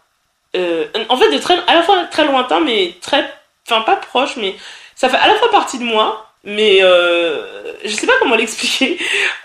Euh, 0.57 0.89
en 1.09 1.17
fait, 1.17 1.31
de 1.31 1.39
très, 1.39 1.57
à 1.69 1.75
la 1.75 1.85
fois 1.85 2.07
très 2.11 2.25
lointain, 2.25 2.59
mais 2.59 2.97
très, 3.01 3.25
enfin 3.69 3.83
pas 3.83 3.95
proche, 3.95 4.35
mais 4.37 4.57
ça 4.97 5.09
fait 5.09 5.17
à 5.17 5.29
la 5.29 5.37
fois 5.37 5.49
partie 5.53 5.79
de 5.79 5.85
moi, 5.85 6.27
mais 6.43 6.81
je 6.81 7.95
sais 7.95 8.09
pas 8.09 8.19
comment 8.19 8.35
l'expliquer, 8.43 8.99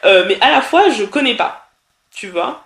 mais 0.03 0.39
à 0.41 0.49
la 0.49 0.61
fois, 0.61 0.89
je 0.89 1.03
connais 1.03 1.35
pas. 1.35 1.69
Tu 2.11 2.27
vois 2.29 2.63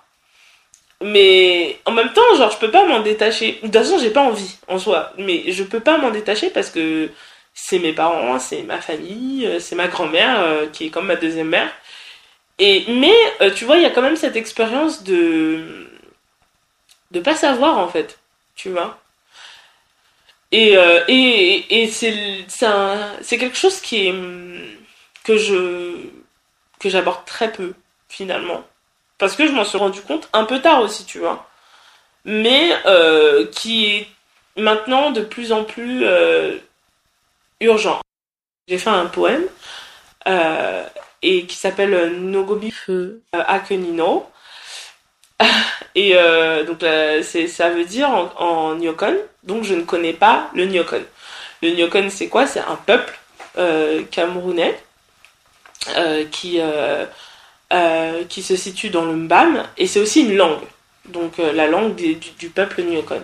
mais 1.03 1.79
en 1.85 1.91
même 1.91 2.13
temps, 2.13 2.21
genre, 2.37 2.51
je 2.51 2.57
peux 2.57 2.69
pas 2.69 2.85
m'en 2.85 2.99
détacher. 2.99 3.53
De 3.63 3.67
toute 3.67 3.73
façon, 3.73 3.97
j'ai 3.97 4.11
pas 4.11 4.21
envie 4.21 4.57
en 4.67 4.77
soi. 4.77 5.11
Mais 5.17 5.51
je 5.51 5.63
peux 5.63 5.79
pas 5.79 5.97
m'en 5.97 6.11
détacher 6.11 6.51
parce 6.51 6.69
que 6.69 7.09
c'est 7.53 7.79
mes 7.79 7.93
parents, 7.93 8.39
c'est 8.39 8.63
ma 8.63 8.81
famille, 8.81 9.45
euh, 9.45 9.59
c'est 9.59 9.75
ma 9.75 9.87
grand-mère 9.87 10.39
euh, 10.41 10.67
qui 10.67 10.85
est 10.87 10.89
comme 10.89 11.07
ma 11.07 11.15
deuxième 11.15 11.49
mère. 11.49 11.71
Et 12.59 12.85
mais 12.89 13.13
euh, 13.41 13.51
tu 13.51 13.65
vois, 13.65 13.77
il 13.77 13.83
y 13.83 13.85
a 13.85 13.89
quand 13.91 14.01
même 14.01 14.15
cette 14.15 14.35
expérience 14.35 15.03
de 15.03 15.87
de 17.11 17.19
pas 17.19 17.35
savoir 17.35 17.77
en 17.79 17.87
fait, 17.89 18.19
tu 18.55 18.69
vois. 18.69 18.99
Et 20.51 20.73
et, 21.07 21.83
et 21.83 21.87
c'est 21.87 22.45
c'est 22.49 23.37
quelque 23.37 23.57
chose 23.57 23.79
qui 23.81 24.07
est 24.07 24.13
que 25.23 25.37
je 25.37 25.95
que 26.79 26.89
j'aborde 26.89 27.25
très 27.25 27.51
peu 27.51 27.73
finalement 28.09 28.63
parce 29.17 29.35
que 29.35 29.47
je 29.47 29.51
m'en 29.53 29.63
suis 29.63 29.77
rendu 29.77 30.01
compte 30.01 30.29
un 30.33 30.45
peu 30.45 30.61
tard 30.61 30.81
aussi, 30.81 31.05
tu 31.05 31.19
vois. 31.19 31.49
Mais 32.25 32.75
qui 33.53 33.87
est 33.87 34.07
maintenant 34.57 35.11
de 35.11 35.21
plus 35.21 35.51
en 35.53 35.63
plus 35.63 36.05
urgent. 37.61 38.01
J'ai 38.67 38.77
fait 38.77 38.89
un 38.89 39.05
poème 39.05 39.45
euh, 40.27 40.83
et 41.21 41.45
qui 41.45 41.55
s'appelle 41.55 42.13
Nogobi 42.19 42.71
Feu 42.71 43.21
euh, 43.35 43.43
Akenino. 43.47 44.27
Et 45.95 46.15
euh, 46.15 46.63
donc 46.63 46.85
ça 47.23 47.69
veut 47.69 47.83
dire 47.83 48.09
en, 48.09 48.31
en, 48.37 48.75
Nyokon, 48.75 49.17
donc 49.43 49.63
je 49.65 49.73
ne 49.73 49.81
connais 49.81 50.13
pas 50.13 50.49
le 50.53 50.65
Nyokon. 50.65 51.03
Le 51.61 51.71
Nyokon 51.71 52.09
c'est 52.09 52.27
quoi? 52.27 52.47
C'est 52.47 52.61
un 52.61 52.77
peuple 52.77 53.19
camerounais 54.09 54.81
qui, 56.31 56.61
qui 58.29 58.43
se 58.43 58.55
situe 58.55 58.89
dans 58.89 59.03
le 59.03 59.13
Mbam 59.13 59.63
et 59.77 59.87
c'est 59.87 59.99
aussi 59.99 60.21
une 60.21 60.37
langue. 60.37 60.63
donc 61.09 61.39
la 61.39 61.67
langue 61.67 61.95
du, 61.95 62.15
du, 62.15 62.49
peuple 62.49 62.83
Nyokon. 62.83 63.21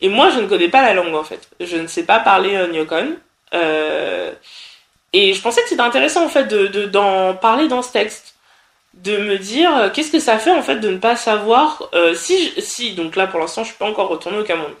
Et 0.00 0.08
moi, 0.08 0.30
je 0.30 0.40
ne 0.40 0.46
connais 0.46 0.70
pas 0.70 0.80
la 0.80 0.94
langue 0.94 1.14
en 1.14 1.24
fait. 1.24 1.50
Je 1.60 1.76
ne 1.76 1.86
sais 1.86 2.04
pas 2.04 2.20
parler 2.20 2.66
Nyokon. 2.72 3.18
Et 3.52 5.32
je 5.32 5.40
pensais 5.40 5.62
que 5.62 5.68
c'était 5.68 5.80
intéressant 5.80 6.24
en 6.24 6.28
fait 6.28 6.44
de 6.44 6.86
d'en 6.86 7.34
parler 7.34 7.68
dans 7.68 7.82
ce 7.82 7.92
texte 7.92 8.34
de 8.94 9.16
me 9.16 9.38
dire 9.38 9.76
euh, 9.76 9.88
qu'est-ce 9.90 10.10
que 10.10 10.18
ça 10.18 10.38
fait 10.38 10.50
en 10.50 10.62
fait 10.62 10.76
de 10.76 10.90
ne 10.90 10.98
pas 10.98 11.16
savoir 11.16 11.88
euh, 11.94 12.14
si 12.14 12.52
si 12.58 12.92
donc 12.94 13.16
là 13.16 13.26
pour 13.26 13.40
l'instant 13.40 13.62
je 13.62 13.68
suis 13.68 13.78
pas 13.78 13.86
encore 13.86 14.08
retourné 14.08 14.38
au 14.38 14.44
Cameroun. 14.44 14.72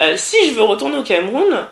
Euh, 0.00 0.16
si 0.16 0.36
je 0.48 0.54
veux 0.54 0.62
retourner 0.62 0.98
au 0.98 1.02
Cameroun 1.02 1.66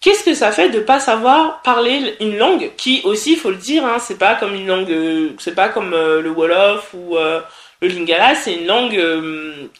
qu'est-ce 0.00 0.24
que 0.24 0.34
ça 0.34 0.50
fait 0.50 0.70
de 0.70 0.80
pas 0.80 0.98
savoir 0.98 1.62
parler 1.62 2.16
une 2.20 2.36
langue 2.36 2.72
qui 2.76 3.02
aussi 3.04 3.36
faut 3.36 3.50
le 3.50 3.56
dire 3.56 3.84
hein, 3.84 3.98
c'est 4.00 4.18
pas 4.18 4.34
comme 4.34 4.54
une 4.54 4.66
langue 4.66 5.34
c'est 5.38 5.54
pas 5.54 5.68
comme 5.68 5.90
le 5.90 6.30
wolof 6.30 6.92
ou 6.94 7.16
le 7.16 7.88
lingala 7.88 8.34
c'est 8.34 8.54
une 8.54 8.66
langue 8.66 9.00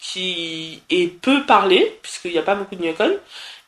qui 0.01 0.83
est 0.91 1.09
peu 1.21 1.43
parlée 1.45 1.99
puisqu'il 2.03 2.33
n'y 2.33 2.39
a 2.39 2.43
pas 2.43 2.55
beaucoup 2.55 2.77
de 2.77 2.83
nyokon 2.83 3.17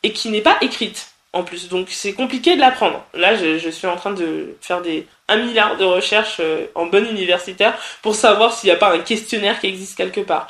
et 0.03 0.13
qui 0.13 0.29
n'est 0.29 0.41
pas 0.41 0.57
écrite 0.61 1.12
en 1.33 1.43
plus. 1.43 1.67
Donc 1.67 1.87
c'est 1.89 2.13
compliqué 2.13 2.55
de 2.55 2.61
l'apprendre. 2.61 3.05
Là, 3.13 3.35
je, 3.35 3.69
suis 3.69 3.87
en 3.87 3.95
train 3.95 4.11
de 4.11 4.55
faire 4.61 4.81
des 4.81 5.07
un 5.27 5.37
milliard 5.37 5.77
de 5.77 5.83
recherches 5.83 6.37
euh, 6.39 6.67
en 6.75 6.85
bonne 6.85 7.07
universitaire 7.07 7.77
pour 8.01 8.15
savoir 8.15 8.53
s'il 8.53 8.67
n'y 8.69 8.75
a 8.75 8.77
pas 8.77 8.93
un 8.93 8.99
questionnaire 8.99 9.59
qui 9.59 9.67
existe 9.67 9.97
quelque 9.97 10.21
part. 10.21 10.47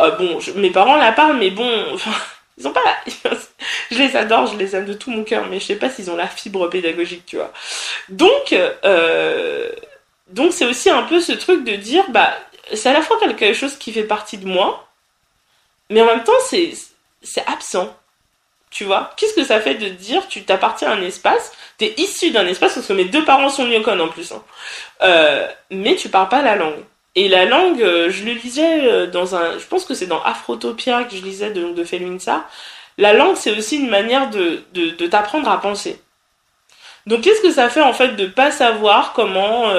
Euh, 0.00 0.10
bon, 0.12 0.38
mes 0.56 0.70
parents 0.70 0.96
la 0.96 1.12
parlent, 1.12 1.38
mais 1.38 1.50
bon, 1.50 1.68
ils 2.58 2.66
ont 2.66 2.72
pas 2.72 2.80
je 3.90 3.98
les 3.98 4.16
adore, 4.16 4.46
je 4.46 4.56
les 4.56 4.76
aime 4.76 4.86
de 4.86 4.94
tout 4.94 5.10
mon 5.10 5.24
cœur, 5.24 5.46
mais 5.48 5.60
je 5.60 5.66
sais 5.66 5.76
pas 5.76 5.90
s'ils 5.90 6.10
ont 6.10 6.16
la 6.16 6.28
fibre 6.28 6.68
pédagogique, 6.68 7.26
tu 7.26 7.36
vois. 7.36 7.52
Donc, 8.08 8.52
euh, 8.52 9.70
donc 10.28 10.52
c'est 10.52 10.64
aussi 10.64 10.88
un 10.90 11.02
peu 11.02 11.20
ce 11.20 11.32
truc 11.32 11.64
de 11.64 11.76
dire, 11.76 12.04
bah, 12.10 12.34
c'est 12.74 12.88
à 12.88 12.92
la 12.92 13.02
fois 13.02 13.18
quelque 13.18 13.52
chose 13.52 13.76
qui 13.76 13.92
fait 13.92 14.04
partie 14.04 14.38
de 14.38 14.46
moi, 14.46 14.88
mais 15.90 16.00
en 16.00 16.06
même 16.06 16.24
temps, 16.24 16.32
c'est 16.48 16.72
c'est 17.22 17.46
absent. 17.46 17.94
Tu 18.72 18.84
vois 18.84 19.10
Qu'est-ce 19.16 19.34
que 19.34 19.44
ça 19.44 19.60
fait 19.60 19.74
de 19.74 19.88
dire 19.90 20.26
tu 20.28 20.44
t'appartiens 20.44 20.90
à 20.90 20.94
un 20.94 21.02
espace, 21.02 21.52
t'es 21.76 21.92
issu 21.98 22.30
d'un 22.30 22.46
espace, 22.46 22.74
parce 22.74 22.86
que 22.86 22.94
mes 22.94 23.04
deux 23.04 23.24
parents 23.24 23.50
sont 23.50 23.66
Nyokon 23.66 24.00
en 24.00 24.08
plus, 24.08 24.32
hein. 24.32 24.42
euh, 25.02 25.46
mais 25.70 25.94
tu 25.94 26.08
parles 26.08 26.30
pas 26.30 26.40
la 26.40 26.56
langue. 26.56 26.82
Et 27.14 27.28
la 27.28 27.44
langue, 27.44 27.82
euh, 27.82 28.10
je 28.10 28.24
le 28.24 28.32
lisais 28.32 28.88
euh, 28.88 29.06
dans 29.06 29.36
un... 29.36 29.58
Je 29.58 29.66
pense 29.66 29.84
que 29.84 29.92
c'est 29.92 30.06
dans 30.06 30.22
Afrotopia 30.22 31.04
que 31.04 31.14
je 31.14 31.22
lisais 31.22 31.50
de, 31.50 31.74
de. 31.74 31.84
La 32.96 33.12
langue, 33.12 33.36
c'est 33.36 33.56
aussi 33.56 33.76
une 33.76 33.90
manière 33.90 34.30
de, 34.30 34.62
de, 34.72 35.06
t'apprendre 35.06 35.50
à 35.50 35.60
penser. 35.60 36.00
Donc 37.06 37.20
qu'est-ce 37.20 37.42
que 37.42 37.52
ça 37.52 37.68
fait 37.68 37.82
en 37.82 37.92
fait 37.92 38.16
de 38.16 38.26
pas 38.26 38.50
savoir 38.50 39.12
comment... 39.12 39.70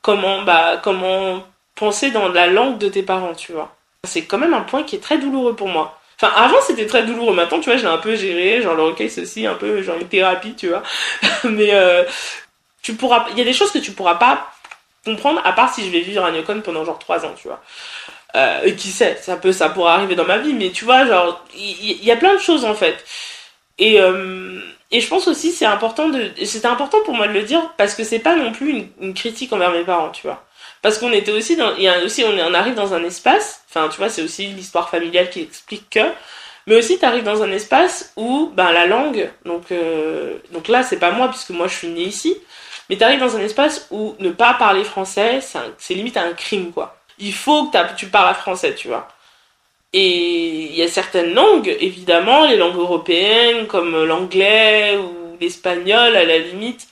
Comment, 0.00 0.40
bah, 0.44 0.80
comment 0.82 1.44
penser 1.74 2.10
dans 2.10 2.28
la 2.28 2.46
langue 2.46 2.78
de 2.78 2.88
tes 2.88 3.02
parents, 3.02 3.34
tu 3.34 3.52
vois? 3.52 3.76
C'est 4.04 4.24
quand 4.24 4.38
même 4.38 4.54
un 4.54 4.62
point 4.62 4.82
qui 4.82 4.96
est 4.96 5.00
très 5.00 5.18
douloureux 5.18 5.54
pour 5.54 5.68
moi. 5.68 5.99
Enfin, 6.22 6.34
avant, 6.36 6.60
c'était 6.60 6.86
très 6.86 7.04
douloureux. 7.04 7.34
Maintenant, 7.34 7.60
tu 7.60 7.70
vois, 7.70 7.78
je 7.78 7.82
l'ai 7.82 7.88
un 7.88 7.98
peu 7.98 8.14
géré. 8.14 8.60
Genre, 8.60 8.74
le 8.74 8.82
recueil, 8.82 9.08
ceci, 9.08 9.46
un 9.46 9.54
peu, 9.54 9.82
genre 9.82 9.96
une 9.98 10.08
thérapie, 10.08 10.54
tu 10.54 10.68
vois. 10.68 10.82
Mais 11.44 11.72
euh, 11.72 12.04
tu 12.82 12.94
pourras... 12.94 13.26
Il 13.30 13.38
y 13.38 13.40
a 13.40 13.44
des 13.44 13.54
choses 13.54 13.70
que 13.70 13.78
tu 13.78 13.92
pourras 13.92 14.16
pas 14.16 14.52
comprendre, 15.04 15.40
à 15.44 15.52
part 15.52 15.72
si 15.72 15.82
je 15.82 15.90
vais 15.90 16.00
vivre 16.00 16.22
à 16.22 16.30
Yukon 16.30 16.60
pendant 16.60 16.84
genre 16.84 16.98
3 16.98 17.24
ans, 17.24 17.32
tu 17.40 17.48
vois. 17.48 17.62
Euh, 18.36 18.70
qui 18.72 18.88
sait, 18.88 19.16
ça 19.20 19.36
peut, 19.36 19.52
ça 19.52 19.70
pourra 19.70 19.94
arriver 19.94 20.14
dans 20.14 20.26
ma 20.26 20.38
vie, 20.38 20.52
mais 20.52 20.70
tu 20.70 20.84
vois, 20.84 21.06
genre, 21.06 21.42
il 21.56 22.04
y, 22.04 22.10
a 22.10 22.16
plein 22.16 22.34
de 22.34 22.40
choses, 22.40 22.66
en 22.66 22.74
fait. 22.74 23.02
Et, 23.78 23.98
euh, 23.98 24.60
et 24.90 25.00
je 25.00 25.08
pense 25.08 25.26
aussi, 25.26 25.52
c'est 25.52 25.64
important 25.64 26.10
de... 26.10 26.30
C'était 26.44 26.66
important 26.66 26.98
pour 27.04 27.14
moi 27.14 27.28
de 27.28 27.32
le 27.32 27.42
dire, 27.42 27.62
parce 27.78 27.94
que 27.94 28.04
c'est 28.04 28.18
pas 28.18 28.36
non 28.36 28.52
plus 28.52 28.90
une 29.00 29.14
critique 29.14 29.52
envers 29.54 29.72
mes 29.72 29.84
parents, 29.84 30.10
tu 30.10 30.26
vois. 30.26 30.44
Parce 30.82 30.98
qu'on 30.98 31.12
était 31.12 31.32
aussi 31.32 31.56
dans, 31.56 31.74
il 31.76 31.82
y 31.82 31.88
a 31.88 32.02
aussi, 32.02 32.24
on, 32.24 32.38
on 32.38 32.54
arrive 32.54 32.74
dans 32.74 32.94
un 32.94 33.04
espace, 33.04 33.62
enfin, 33.68 33.88
tu 33.88 33.98
vois, 33.98 34.08
c'est 34.08 34.22
aussi 34.22 34.46
l'histoire 34.46 34.88
familiale 34.88 35.28
qui 35.28 35.42
explique 35.42 35.90
que, 35.90 36.12
mais 36.66 36.76
aussi 36.76 36.98
tu 36.98 37.04
arrives 37.04 37.24
dans 37.24 37.42
un 37.42 37.50
espace 37.52 38.12
où, 38.16 38.50
ben, 38.54 38.72
la 38.72 38.86
langue, 38.86 39.30
donc, 39.44 39.72
euh, 39.72 40.38
donc 40.52 40.68
là, 40.68 40.82
c'est 40.82 40.98
pas 40.98 41.10
moi, 41.10 41.28
puisque 41.28 41.50
moi, 41.50 41.66
je 41.68 41.74
suis 41.74 41.88
née 41.88 42.04
ici, 42.04 42.36
mais 42.88 42.96
tu 42.96 43.04
arrives 43.04 43.20
dans 43.20 43.36
un 43.36 43.40
espace 43.40 43.86
où 43.90 44.14
ne 44.18 44.30
pas 44.30 44.54
parler 44.54 44.84
français, 44.84 45.40
c'est 45.78 45.94
limite 45.94 46.16
un 46.16 46.32
crime, 46.32 46.72
quoi. 46.72 46.96
Il 47.18 47.34
faut 47.34 47.66
que 47.66 47.94
tu 47.96 48.06
parles 48.06 48.34
français, 48.34 48.74
tu 48.74 48.88
vois. 48.88 49.08
Et 49.92 50.66
il 50.66 50.74
y 50.74 50.82
a 50.82 50.88
certaines 50.88 51.34
langues, 51.34 51.76
évidemment, 51.80 52.46
les 52.46 52.56
langues 52.56 52.76
européennes, 52.76 53.66
comme 53.66 54.04
l'anglais 54.04 54.96
ou 54.96 55.36
l'espagnol, 55.40 56.16
à 56.16 56.24
la 56.24 56.38
limite, 56.38 56.88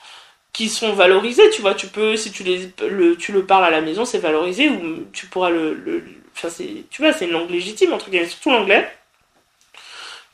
qui 0.52 0.68
sont 0.68 0.92
valorisés, 0.92 1.50
tu 1.50 1.62
vois, 1.62 1.74
tu 1.74 1.86
peux, 1.88 2.16
si 2.16 2.32
tu, 2.32 2.42
les, 2.42 2.72
le, 2.88 3.16
tu 3.16 3.32
le 3.32 3.44
parles 3.46 3.64
à 3.64 3.70
la 3.70 3.80
maison, 3.80 4.04
c'est 4.04 4.18
valorisé, 4.18 4.68
ou 4.68 5.06
tu 5.12 5.26
pourras 5.26 5.50
le, 5.50 6.02
enfin, 6.34 6.48
c'est, 6.50 6.84
tu 6.90 7.02
vois, 7.02 7.12
c'est 7.12 7.26
une 7.26 7.32
langue 7.32 7.50
légitime, 7.50 7.92
entre 7.92 8.10
guillemets, 8.10 8.28
surtout 8.28 8.50
l'anglais. 8.50 8.90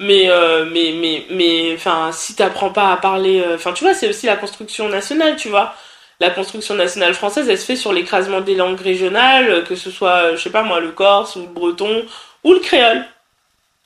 Mais, 0.00 0.28
euh, 0.28 0.64
mais, 0.66 0.92
mais, 0.92 1.26
mais, 1.30 1.74
enfin, 1.74 2.10
si 2.12 2.34
t'apprends 2.34 2.70
pas 2.70 2.92
à 2.92 2.96
parler, 2.96 3.40
euh, 3.40 3.54
enfin, 3.54 3.72
tu 3.72 3.84
vois, 3.84 3.94
c'est 3.94 4.08
aussi 4.08 4.26
la 4.26 4.36
construction 4.36 4.88
nationale, 4.88 5.36
tu 5.36 5.48
vois. 5.48 5.74
La 6.20 6.30
construction 6.30 6.74
nationale 6.74 7.14
française, 7.14 7.48
elle 7.48 7.58
se 7.58 7.64
fait 7.64 7.76
sur 7.76 7.92
l'écrasement 7.92 8.40
des 8.40 8.54
langues 8.54 8.80
régionales, 8.80 9.64
que 9.64 9.76
ce 9.76 9.90
soit, 9.90 10.32
je 10.36 10.42
sais 10.42 10.50
pas 10.50 10.62
moi, 10.62 10.80
le 10.80 10.92
corse, 10.92 11.36
ou 11.36 11.42
le 11.42 11.46
breton, 11.48 12.04
ou 12.44 12.52
le 12.54 12.60
créole. 12.60 13.04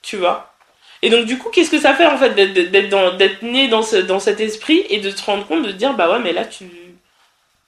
Tu 0.03 0.17
vois. 0.17 0.53
Et 1.03 1.11
donc, 1.11 1.27
du 1.27 1.39
coup, 1.39 1.49
qu'est-ce 1.51 1.71
que 1.71 1.79
ça 1.79 1.95
fait, 1.95 2.07
en 2.07 2.19
fait, 2.19 2.31
d'être 2.31 3.43
né 3.43 3.69
dans, 3.69 3.83
ce, 3.83 3.97
dans 3.97 4.19
cet 4.19 4.41
esprit 4.41 4.85
et 4.91 4.99
de 4.99 5.11
te 5.11 5.23
rendre 5.23 5.47
compte 5.47 5.65
de 5.65 5.73
dire, 5.73 5.95
bah 5.95 6.11
ouais, 6.11 6.19
mais 6.19 6.33
là, 6.33 6.45
tu, 6.45 6.69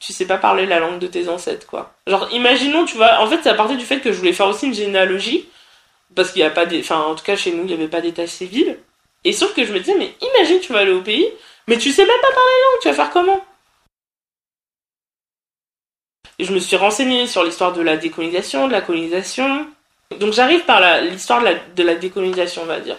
tu 0.01 0.13
sais 0.13 0.27
pas 0.27 0.37
parler 0.37 0.67
la 0.67 0.81
langue 0.81 0.99
de 0.99 1.07
tes 1.07 1.29
ancêtres, 1.29 1.67
quoi. 1.67 1.95
Genre, 2.07 2.29
imaginons, 2.33 2.85
tu 2.85 2.97
vois, 2.97 3.21
en 3.21 3.29
fait, 3.29 3.43
ça 3.43 3.55
partait 3.55 3.77
du 3.77 3.85
fait 3.85 4.01
que 4.01 4.13
je 4.13 4.19
voulais 4.19 4.33
faire 4.33 4.49
aussi 4.49 4.67
une 4.67 4.75
généalogie, 4.75 5.49
parce 6.17 6.33
qu'il 6.33 6.43
n'y 6.43 6.47
a 6.47 6.51
pas 6.51 6.67
des, 6.67 6.81
enfin, 6.81 7.01
en 7.01 7.15
tout 7.15 7.25
cas, 7.25 7.37
chez 7.37 7.53
nous, 7.53 7.63
il 7.63 7.67
n'y 7.67 7.75
avait 7.75 7.89
pas 7.89 8.01
d'état 8.01 8.27
civil. 8.27 8.79
Et 9.23 9.33
sauf 9.33 9.55
que 9.55 9.65
je 9.65 9.73
me 9.73 9.79
disais, 9.79 9.95
mais 9.97 10.13
imagine, 10.21 10.59
tu 10.61 10.73
vas 10.73 10.81
aller 10.81 10.93
au 10.93 11.03
pays, 11.03 11.29
mais 11.69 11.79
tu 11.79 11.93
sais 11.93 12.05
même 12.05 12.21
pas 12.21 12.33
parler 12.33 12.53
la 12.53 12.67
langue, 12.67 12.81
tu 12.83 12.89
vas 12.89 12.95
faire 12.95 13.11
comment? 13.11 13.45
Et 16.41 16.45
je 16.45 16.53
me 16.53 16.59
suis 16.59 16.77
renseignée 16.77 17.27
sur 17.27 17.45
l'histoire 17.45 17.75
de 17.75 17.83
la 17.83 17.97
décolonisation, 17.97 18.67
de 18.67 18.73
la 18.73 18.81
colonisation. 18.81 19.67
Donc 20.19 20.33
j'arrive 20.33 20.65
par 20.65 20.81
l'histoire 21.03 21.45
de 21.77 21.83
la 21.83 21.95
décolonisation, 21.95 22.63
on 22.63 22.67
va 22.67 22.81
dire 22.81 22.97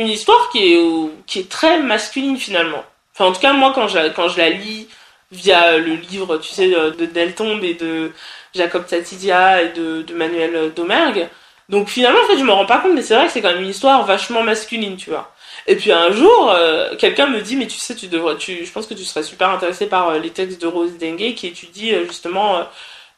une 0.00 0.08
histoire 0.08 0.48
qui 0.50 0.72
est, 0.72 0.80
qui 1.26 1.40
est 1.40 1.48
très 1.48 1.80
masculine 1.80 2.36
finalement. 2.36 2.84
Enfin, 3.14 3.26
en 3.26 3.32
tout 3.32 3.40
cas, 3.40 3.52
moi, 3.52 3.72
quand 3.74 3.88
je, 3.88 4.08
quand 4.10 4.28
je 4.28 4.38
la 4.38 4.50
lis 4.50 4.88
via 5.32 5.78
le 5.78 5.94
livre, 5.94 6.38
tu 6.38 6.50
sais, 6.50 6.68
de 6.68 7.06
Deltombe 7.06 7.62
et 7.64 7.74
de 7.74 8.12
Jacob 8.54 8.86
Tatidia 8.86 9.62
et 9.62 9.68
de, 9.70 10.04
Manuel 10.14 10.72
Domergue, 10.74 11.28
donc 11.68 11.88
finalement, 11.88 12.20
en 12.20 12.26
fait, 12.26 12.38
je 12.38 12.44
me 12.44 12.50
rends 12.50 12.66
pas 12.66 12.78
compte, 12.78 12.94
mais 12.94 13.02
c'est 13.02 13.14
vrai 13.14 13.26
que 13.26 13.32
c'est 13.32 13.40
quand 13.40 13.52
même 13.52 13.62
une 13.62 13.68
histoire 13.68 14.04
vachement 14.04 14.42
masculine, 14.42 14.96
tu 14.96 15.10
vois. 15.10 15.32
Et 15.66 15.76
puis 15.76 15.92
un 15.92 16.10
jour, 16.10 16.50
euh, 16.50 16.96
quelqu'un 16.96 17.26
me 17.26 17.40
dit, 17.40 17.56
mais 17.56 17.66
tu 17.66 17.78
sais, 17.78 17.94
tu 17.94 18.08
devrais, 18.08 18.36
tu, 18.36 18.64
je 18.64 18.72
pense 18.72 18.86
que 18.86 18.94
tu 18.94 19.04
serais 19.04 19.22
super 19.22 19.50
intéressé 19.50 19.86
par 19.86 20.08
euh, 20.08 20.18
les 20.18 20.30
textes 20.30 20.60
de 20.60 20.66
Rose 20.66 20.98
Dengue 20.98 21.34
qui 21.34 21.46
étudie 21.46 21.94
euh, 21.94 22.06
justement 22.06 22.66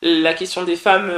la 0.03 0.35
question 0.35 0.65
des 0.65 0.77
femmes 0.77 1.11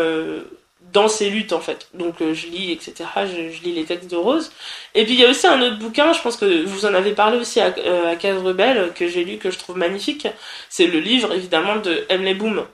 dans 0.94 1.09
ses 1.09 1.28
luttes 1.28 1.52
en 1.52 1.61
fait. 1.61 1.88
Donc 1.92 2.22
euh, 2.22 2.33
je 2.33 2.46
lis, 2.46 2.72
etc. 2.72 2.94
Je, 3.26 3.62
lis 3.62 3.72
les 3.72 3.85
textes 3.85 4.11
de 4.11 4.16
Rose. 4.16 4.52
Et 4.94 5.04
puis 5.04 5.14
il 5.14 5.20
y 5.20 5.24
a 5.26 5.28
aussi 5.28 5.46
un 5.46 5.61
autre 5.61 5.78
bouquin, 5.78 6.12
je 6.12 6.22
pense 6.22 6.37
que 6.37 6.64
vous 6.64 6.87
en 6.87 6.94
avez 6.94 7.12
parlé 7.12 7.37
aussi 7.37 7.61
à, 7.61 7.74
euh, 7.78 8.14
à 8.14 8.40
Rebelle, 8.40 8.92
que 8.94 9.09
j'ai 9.09 9.24
lu, 9.24 9.38
que 9.38 9.50
je 9.50 9.59
trouve 9.59 9.76
magnifique. 9.76 10.26
C'est 10.70 10.87
le 10.87 11.00
livre 11.00 11.35
évidemment 11.35 11.76
de 11.76 12.07
Emily 12.09 12.35
Boom 12.35 12.64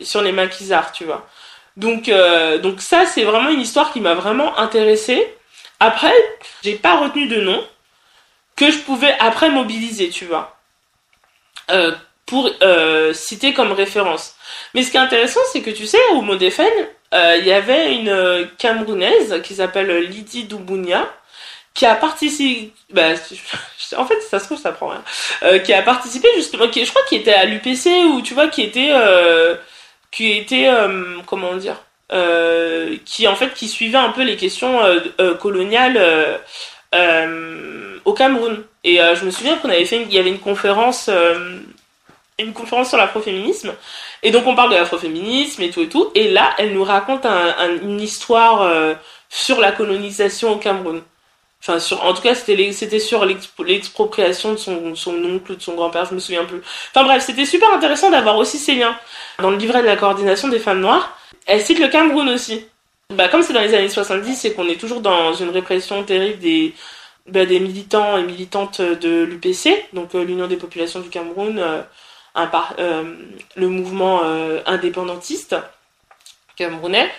sur 0.00 0.22
les 0.22 0.30
maquisards, 0.30 0.92
tu 0.92 1.04
vois. 1.04 1.26
Donc, 1.76 2.08
euh, 2.08 2.58
donc 2.58 2.82
ça 2.82 3.06
c'est 3.06 3.24
vraiment 3.24 3.48
une 3.48 3.62
histoire 3.62 3.92
qui 3.92 4.00
m'a 4.00 4.14
vraiment 4.14 4.56
intéressée. 4.58 5.34
Après, 5.80 6.14
j'ai 6.62 6.74
pas 6.74 6.98
retenu 6.98 7.28
de 7.28 7.40
nom 7.40 7.64
que 8.56 8.70
je 8.70 8.78
pouvais 8.78 9.14
après 9.20 9.50
mobiliser, 9.50 10.10
tu 10.10 10.26
vois. 10.26 10.56
pour 12.26 12.50
citer 13.14 13.54
comme 13.54 13.72
référence. 13.72 14.34
Mais 14.74 14.82
ce 14.82 14.90
qui 14.90 14.98
est 14.98 15.00
intéressant, 15.00 15.40
c'est 15.50 15.62
que 15.62 15.70
tu 15.70 15.86
sais, 15.86 15.98
au 16.12 16.20
Modéfen, 16.20 16.68
euh, 16.76 16.84
il 17.12 17.46
y 17.46 17.52
avait 17.52 17.94
une 17.94 18.08
euh, 18.08 18.44
Camerounaise 18.58 19.40
qui 19.42 19.54
s'appelle 19.54 19.90
Lydie 20.04 20.44
Doubounia 20.44 21.08
qui 21.74 21.86
a 21.86 21.94
participé 21.94 22.72
bah, 22.90 23.12
en 23.96 24.04
fait 24.04 24.20
ça 24.22 24.38
se 24.38 24.44
trouve 24.46 24.58
ça 24.58 24.72
prend 24.72 24.88
rien. 24.88 25.02
Euh, 25.42 25.58
qui 25.58 25.72
a 25.72 25.82
participé 25.82 26.28
justement 26.36 26.68
qui 26.68 26.84
je 26.84 26.90
crois 26.90 27.02
qui 27.08 27.16
était 27.16 27.32
à 27.32 27.44
l'UPC 27.44 27.88
ou 28.10 28.20
tu 28.20 28.34
vois 28.34 28.48
qui 28.48 28.62
était 28.62 28.92
qui 30.10 30.32
était 30.32 30.70
comment 31.26 31.54
dire 31.54 31.76
qui 33.04 33.28
en 33.28 33.36
fait 33.36 33.54
qui 33.54 33.68
suivait 33.68 33.98
un 33.98 34.10
peu 34.10 34.22
les 34.22 34.36
questions 34.36 34.80
coloniales 35.40 36.40
au 38.04 38.12
Cameroun. 38.12 38.64
Et 38.84 38.96
je 38.96 39.24
me 39.24 39.30
souviens 39.30 39.56
qu'on 39.56 39.70
avait 39.70 39.84
fait 39.84 40.02
il 40.02 40.12
y 40.12 40.18
avait 40.18 40.30
une 40.30 40.40
conférence 40.40 41.08
une 42.38 42.52
conférence 42.52 42.88
sur 42.88 42.98
l'afroféminisme 42.98 43.72
et 44.22 44.30
donc 44.30 44.46
on 44.46 44.54
parle 44.54 44.70
de 44.70 44.76
l'afroféminisme 44.76 45.62
et 45.62 45.70
tout 45.70 45.82
et 45.82 45.88
tout. 45.88 46.10
Et 46.14 46.30
là, 46.30 46.54
elle 46.58 46.72
nous 46.72 46.84
raconte 46.84 47.26
une 47.82 48.00
histoire 48.00 48.62
euh, 48.62 48.94
sur 49.28 49.60
la 49.60 49.72
colonisation 49.72 50.52
au 50.52 50.56
Cameroun. 50.56 51.02
Enfin, 51.60 51.80
sur, 51.80 52.04
en 52.04 52.14
tout 52.14 52.22
cas, 52.22 52.36
c'était, 52.36 52.98
sur 53.00 53.24
l'expropriation 53.24 54.52
de 54.52 54.58
son, 54.58 54.94
son 54.94 55.14
oncle, 55.24 55.56
de 55.56 55.60
son 55.60 55.74
grand-père, 55.74 56.04
je 56.04 56.14
me 56.14 56.20
souviens 56.20 56.44
plus. 56.44 56.60
Enfin 56.94 57.04
bref, 57.04 57.24
c'était 57.24 57.44
super 57.44 57.72
intéressant 57.72 58.10
d'avoir 58.10 58.36
aussi 58.36 58.58
ces 58.58 58.76
liens. 58.76 58.96
Dans 59.40 59.50
le 59.50 59.56
livret 59.56 59.82
de 59.82 59.86
la 59.86 59.96
coordination 59.96 60.48
des 60.48 60.60
femmes 60.60 60.80
noires, 60.80 61.18
elle 61.46 61.60
cite 61.60 61.80
le 61.80 61.88
Cameroun 61.88 62.28
aussi. 62.28 62.64
Bah, 63.14 63.28
comme 63.28 63.42
c'est 63.42 63.54
dans 63.54 63.62
les 63.62 63.74
années 63.74 63.88
70 63.88 64.36
c'est 64.36 64.52
qu'on 64.52 64.68
est 64.68 64.78
toujours 64.78 65.00
dans 65.00 65.32
une 65.32 65.48
répression 65.48 66.04
terrible 66.04 66.38
des, 66.40 66.74
bah, 67.26 67.46
militants 67.46 68.18
et 68.18 68.22
militantes 68.22 68.82
de 68.82 69.22
l'UPC, 69.24 69.86
donc 69.94 70.14
euh, 70.14 70.24
l'Union 70.24 70.46
des 70.46 70.58
populations 70.58 71.00
du 71.00 71.08
Cameroun, 71.08 71.58
euh, 71.58 71.80
euh, 72.78 73.14
le 73.56 73.68
mouvement 73.68 74.22
indépendantiste 74.66 75.56
camerounais, 76.56 77.10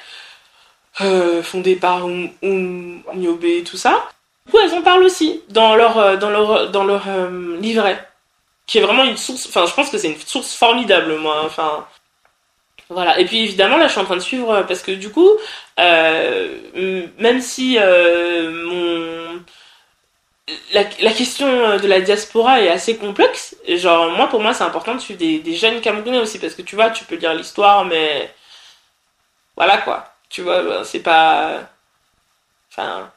fondé 1.44 1.76
par 1.76 2.08
Nyobe 2.08 3.44
et 3.44 3.64
tout 3.64 3.78
ça. 3.78 4.10
Du 4.46 4.52
coup, 4.52 4.60
elles 4.60 4.74
en 4.74 4.82
parlent 4.82 5.04
aussi 5.04 5.42
dans 5.50 5.76
leur, 5.76 6.18
dans 6.18 6.30
leur, 6.30 6.72
dans 6.72 6.84
leur 6.84 7.04
livret, 7.60 8.08
qui 8.66 8.80
est 8.80 8.82
vraiment 8.82 9.04
une 9.04 9.18
source, 9.18 9.48
enfin, 9.48 9.66
je 9.66 9.74
pense 9.74 9.90
que 9.90 9.98
c'est 9.98 10.10
une 10.10 10.20
source 10.20 10.56
formidable, 10.56 11.16
moi, 11.16 11.44
enfin, 11.46 11.86
voilà. 12.90 13.20
Et 13.20 13.26
puis 13.26 13.44
évidemment, 13.44 13.78
là, 13.78 13.88
je 13.88 13.92
suis 13.92 14.02
en 14.02 14.06
train 14.06 14.16
de 14.16 14.22
suivre 14.22 14.64
parce 14.68 14.82
que 14.82 14.92
du 14.92 15.12
coup, 15.12 15.30
euh, 15.80 17.08
même 17.20 17.40
si 17.40 17.78
euh, 17.80 18.52
mon 18.66 19.44
la, 20.74 20.84
la, 21.02 21.12
question 21.12 21.78
de 21.78 21.88
la 21.88 22.02
diaspora 22.02 22.62
est 22.62 22.70
assez 22.70 22.98
complexe, 22.98 23.56
genre 23.68 24.12
moi 24.12 24.28
pour 24.28 24.42
moi 24.42 24.54
c'est 24.54 24.64
important 24.64 24.96
de 24.96 25.00
suivre 25.00 25.20
des, 25.20 25.40
des, 25.40 25.56
jeunes 25.56 25.82
Camerounais 25.82 26.20
aussi 26.20 26.40
parce 26.40 26.56
que 26.56 26.62
tu 26.62 26.76
vois, 26.76 26.90
tu 26.92 27.06
peux 27.06 27.16
lire 27.16 27.34
l'histoire, 27.34 27.86
mais 27.86 28.34
voilà 29.56 29.78
quoi. 29.80 30.14
Tu 30.30 30.42
vois, 30.42 30.84
c'est 30.86 31.02
pas, 31.02 31.70
enfin, 32.72 33.12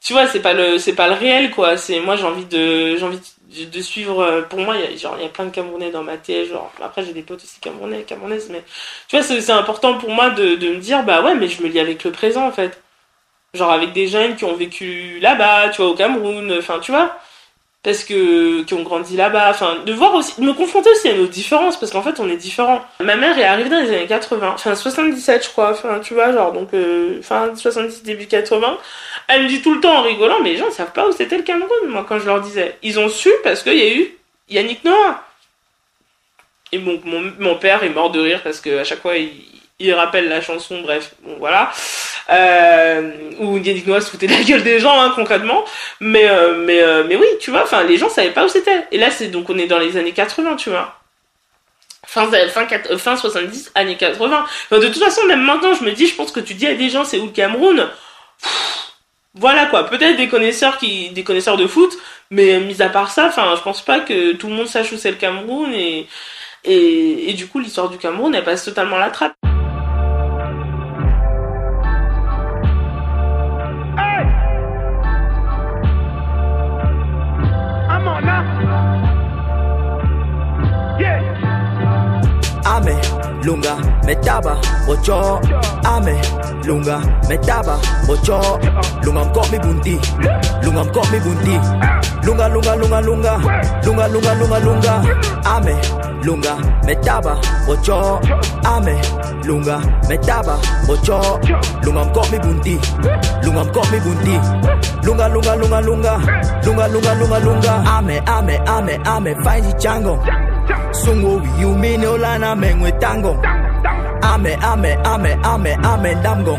tu 0.00 0.12
vois, 0.12 0.26
c'est 0.26 0.40
pas 0.40 0.52
le 0.52 0.78
c'est 0.78 0.94
pas 0.94 1.08
le 1.08 1.14
réel 1.14 1.50
quoi. 1.50 1.76
C'est 1.76 2.00
moi 2.00 2.16
j'ai 2.16 2.24
envie 2.24 2.46
de 2.46 3.02
envie 3.02 3.20
de 3.48 3.80
suivre 3.80 4.20
euh, 4.22 4.42
pour 4.42 4.58
moi 4.60 4.76
il 4.76 5.00
y 5.00 5.06
a 5.06 5.28
plein 5.28 5.46
de 5.46 5.50
camerounais 5.50 5.90
dans 5.90 6.02
ma 6.02 6.16
tête 6.16 6.48
genre 6.48 6.72
après 6.82 7.04
j'ai 7.04 7.12
des 7.12 7.22
potes 7.22 7.42
aussi 7.42 7.60
camerounais 7.60 8.02
camerounaises 8.02 8.48
mais 8.50 8.64
tu 9.08 9.16
vois 9.16 9.24
c'est 9.24 9.50
important 9.52 9.98
pour 9.98 10.10
moi 10.10 10.30
de, 10.30 10.56
de 10.56 10.68
me 10.70 10.76
dire 10.76 11.04
bah 11.04 11.22
ouais 11.22 11.34
mais 11.34 11.48
je 11.48 11.62
me 11.62 11.68
lis 11.68 11.78
avec 11.78 12.02
le 12.04 12.10
présent 12.10 12.46
en 12.46 12.52
fait 12.52 12.82
genre 13.54 13.72
avec 13.72 13.92
des 13.92 14.06
jeunes 14.06 14.36
qui 14.36 14.44
ont 14.44 14.54
vécu 14.54 15.18
là-bas 15.20 15.70
tu 15.70 15.82
vois 15.82 15.90
au 15.90 15.94
Cameroun 15.94 16.54
enfin 16.58 16.78
tu 16.80 16.92
vois. 16.92 17.16
Parce 17.82 18.02
que 18.02 18.62
qui 18.64 18.74
ont 18.74 18.82
grandi 18.82 19.16
là-bas 19.16 19.50
enfin 19.50 19.76
de 19.86 19.92
voir 19.92 20.12
aussi 20.14 20.40
de 20.40 20.46
me 20.46 20.52
confronter 20.54 20.90
aussi 20.90 21.08
à 21.08 21.14
nos 21.14 21.26
différences 21.26 21.78
parce 21.78 21.92
qu'en 21.92 22.02
fait 22.02 22.18
on 22.18 22.28
est 22.28 22.36
différents. 22.36 22.84
Ma 23.00 23.14
mère 23.16 23.38
est 23.38 23.44
arrivée 23.44 23.70
dans 23.70 23.80
les 23.80 23.88
années 23.90 24.06
80 24.06 24.52
enfin 24.54 24.74
77 24.74 25.44
je 25.44 25.48
crois 25.50 25.70
enfin 25.70 26.00
tu 26.00 26.14
vois 26.14 26.32
genre 26.32 26.52
donc 26.52 26.74
euh, 26.74 27.22
fin 27.22 27.54
70 27.54 28.02
début 28.02 28.26
80 28.26 28.78
elle 29.28 29.44
me 29.44 29.48
dit 29.48 29.62
tout 29.62 29.74
le 29.74 29.80
temps 29.80 29.98
en 29.98 30.02
rigolant 30.02 30.40
mais 30.42 30.50
les 30.50 30.56
gens 30.56 30.66
ne 30.66 30.72
savent 30.72 30.92
pas 30.92 31.08
où 31.08 31.12
c'était 31.12 31.36
le 31.36 31.44
Cameroun 31.44 31.88
moi 31.88 32.04
quand 32.08 32.18
je 32.18 32.26
leur 32.26 32.40
disais. 32.40 32.76
Ils 32.82 32.98
ont 32.98 33.08
su 33.08 33.30
parce 33.44 33.62
qu'il 33.62 33.78
y 33.78 33.82
a 33.82 33.94
eu 33.94 34.16
Yannick 34.48 34.84
Noah. 34.84 35.22
Et 36.72 36.78
bon 36.78 37.00
mon, 37.04 37.32
mon 37.38 37.54
père 37.54 37.84
est 37.84 37.90
mort 37.90 38.10
de 38.10 38.18
rire 38.18 38.42
parce 38.42 38.60
que 38.60 38.82
chaque 38.82 39.00
fois 39.00 39.14
il 39.78 39.92
rappelle 39.92 40.28
la 40.28 40.40
chanson 40.40 40.80
bref 40.80 41.14
bon 41.22 41.36
voilà. 41.38 41.72
Euh, 42.28 43.12
où 43.38 43.56
Yannick 43.58 43.86
Noah 43.86 44.00
se 44.00 44.10
foutait 44.10 44.26
la 44.26 44.42
gueule 44.42 44.62
des 44.62 44.80
gens 44.80 45.00
hein, 45.00 45.12
concrètement. 45.14 45.64
Mais 46.00 46.28
euh, 46.28 46.62
mais 46.64 46.80
euh, 46.82 47.04
mais 47.06 47.16
oui 47.16 47.26
tu 47.40 47.50
vois 47.50 47.62
enfin 47.62 47.84
les 47.84 47.96
gens 47.98 48.08
savaient 48.08 48.30
pas 48.30 48.44
où 48.44 48.48
c'était. 48.48 48.86
Et 48.90 48.98
là 48.98 49.10
c'est 49.10 49.28
donc 49.28 49.50
on 49.50 49.58
est 49.58 49.66
dans 49.66 49.78
les 49.78 49.96
années 49.96 50.12
80 50.12 50.56
tu 50.56 50.70
vois. 50.70 50.98
Fin 52.06 52.30
fin, 52.48 52.66
fin 52.98 53.16
70 53.16 53.72
années 53.74 53.96
80 53.96 54.44
enfin, 54.44 54.78
de 54.78 54.86
toute 54.86 55.02
façon 55.02 55.24
même 55.26 55.42
maintenant 55.42 55.74
je 55.74 55.84
me 55.84 55.92
dis 55.92 56.06
je 56.06 56.14
pense 56.14 56.32
que 56.32 56.40
tu 56.40 56.54
dis 56.54 56.66
à 56.66 56.74
des 56.74 56.88
gens 56.88 57.04
c'est 57.04 57.18
où 57.18 57.26
le 57.26 57.32
Cameroun? 57.32 57.88
Voilà 59.34 59.66
quoi. 59.66 59.84
Peut-être 59.84 60.16
des 60.16 60.28
connaisseurs 60.28 60.78
qui 60.78 61.10
des 61.10 61.24
connaisseurs 61.24 61.56
de 61.58 61.66
foot 61.66 61.92
mais 62.30 62.58
mis 62.60 62.80
à 62.80 62.88
part 62.88 63.10
ça 63.10 63.26
enfin 63.26 63.54
je 63.56 63.62
pense 63.62 63.82
pas 63.82 64.00
que 64.00 64.32
tout 64.32 64.48
le 64.48 64.54
monde 64.54 64.68
sache 64.68 64.90
où 64.92 64.96
c'est 64.96 65.10
le 65.10 65.16
Cameroun 65.16 65.72
et 65.74 66.08
et, 66.64 67.30
et 67.30 67.34
du 67.34 67.46
coup 67.46 67.58
l'histoire 67.58 67.88
du 67.90 67.98
Cameroun 67.98 68.34
elle 68.34 68.44
passe 68.44 68.64
totalement 68.64 68.96
la 68.98 69.10
trappe 69.10 69.34
lunga 83.46 83.76
metaba 84.04 84.58
bocho 84.86 85.40
ame. 85.84 86.20
Lunga 86.66 86.98
metaba 87.28 87.78
bocho. 88.06 88.58
Lunga 89.04 89.24
mkop 89.24 89.52
mi 89.52 89.58
bunti. 89.58 89.98
Lunga 90.62 90.84
mkop 90.84 91.06
mi 91.12 91.18
bunti. 91.20 91.54
Lunga 92.26 92.48
lunga 92.48 92.74
lunga 92.76 93.00
lunga. 93.00 93.34
Lunga 93.84 94.08
lunga 94.08 94.34
lunga 94.34 94.58
lunga. 94.58 94.94
Ame. 95.44 95.74
Lunga 96.24 96.56
metaba 96.86 97.36
bocho 97.66 98.20
ame. 98.64 99.00
Lunga 99.44 99.78
metaba 100.08 100.58
bocho. 100.86 101.38
Lunga 101.84 102.04
mkop 102.04 102.30
mi 102.32 102.38
bunti. 102.38 102.78
Lunga 103.44 103.64
mkop 103.64 103.92
mi 103.92 104.00
bunti. 104.00 104.40
Lunga 105.06 105.28
lunga 105.28 105.54
lunga 105.54 105.80
lunga. 105.80 106.18
Lunga 106.64 106.88
lunga 106.88 107.14
lunga 107.14 107.38
lunga. 107.38 107.72
Ame 107.96 108.20
ame 108.26 108.56
ame 108.66 108.98
ame. 109.04 109.34
Find 109.44 109.64
the 109.64 109.78
jungle 109.78 110.18
Sungo 111.04 111.60
you 111.60 111.74
mean 111.76 112.00
olana 112.00 112.56
mengwe 112.56 112.92
tango 113.00 113.32
Ame 114.22 114.54
ame 114.62 114.92
ame 115.04 115.32
ame 115.44 115.72
ame 115.84 116.14
damgo 116.22 116.56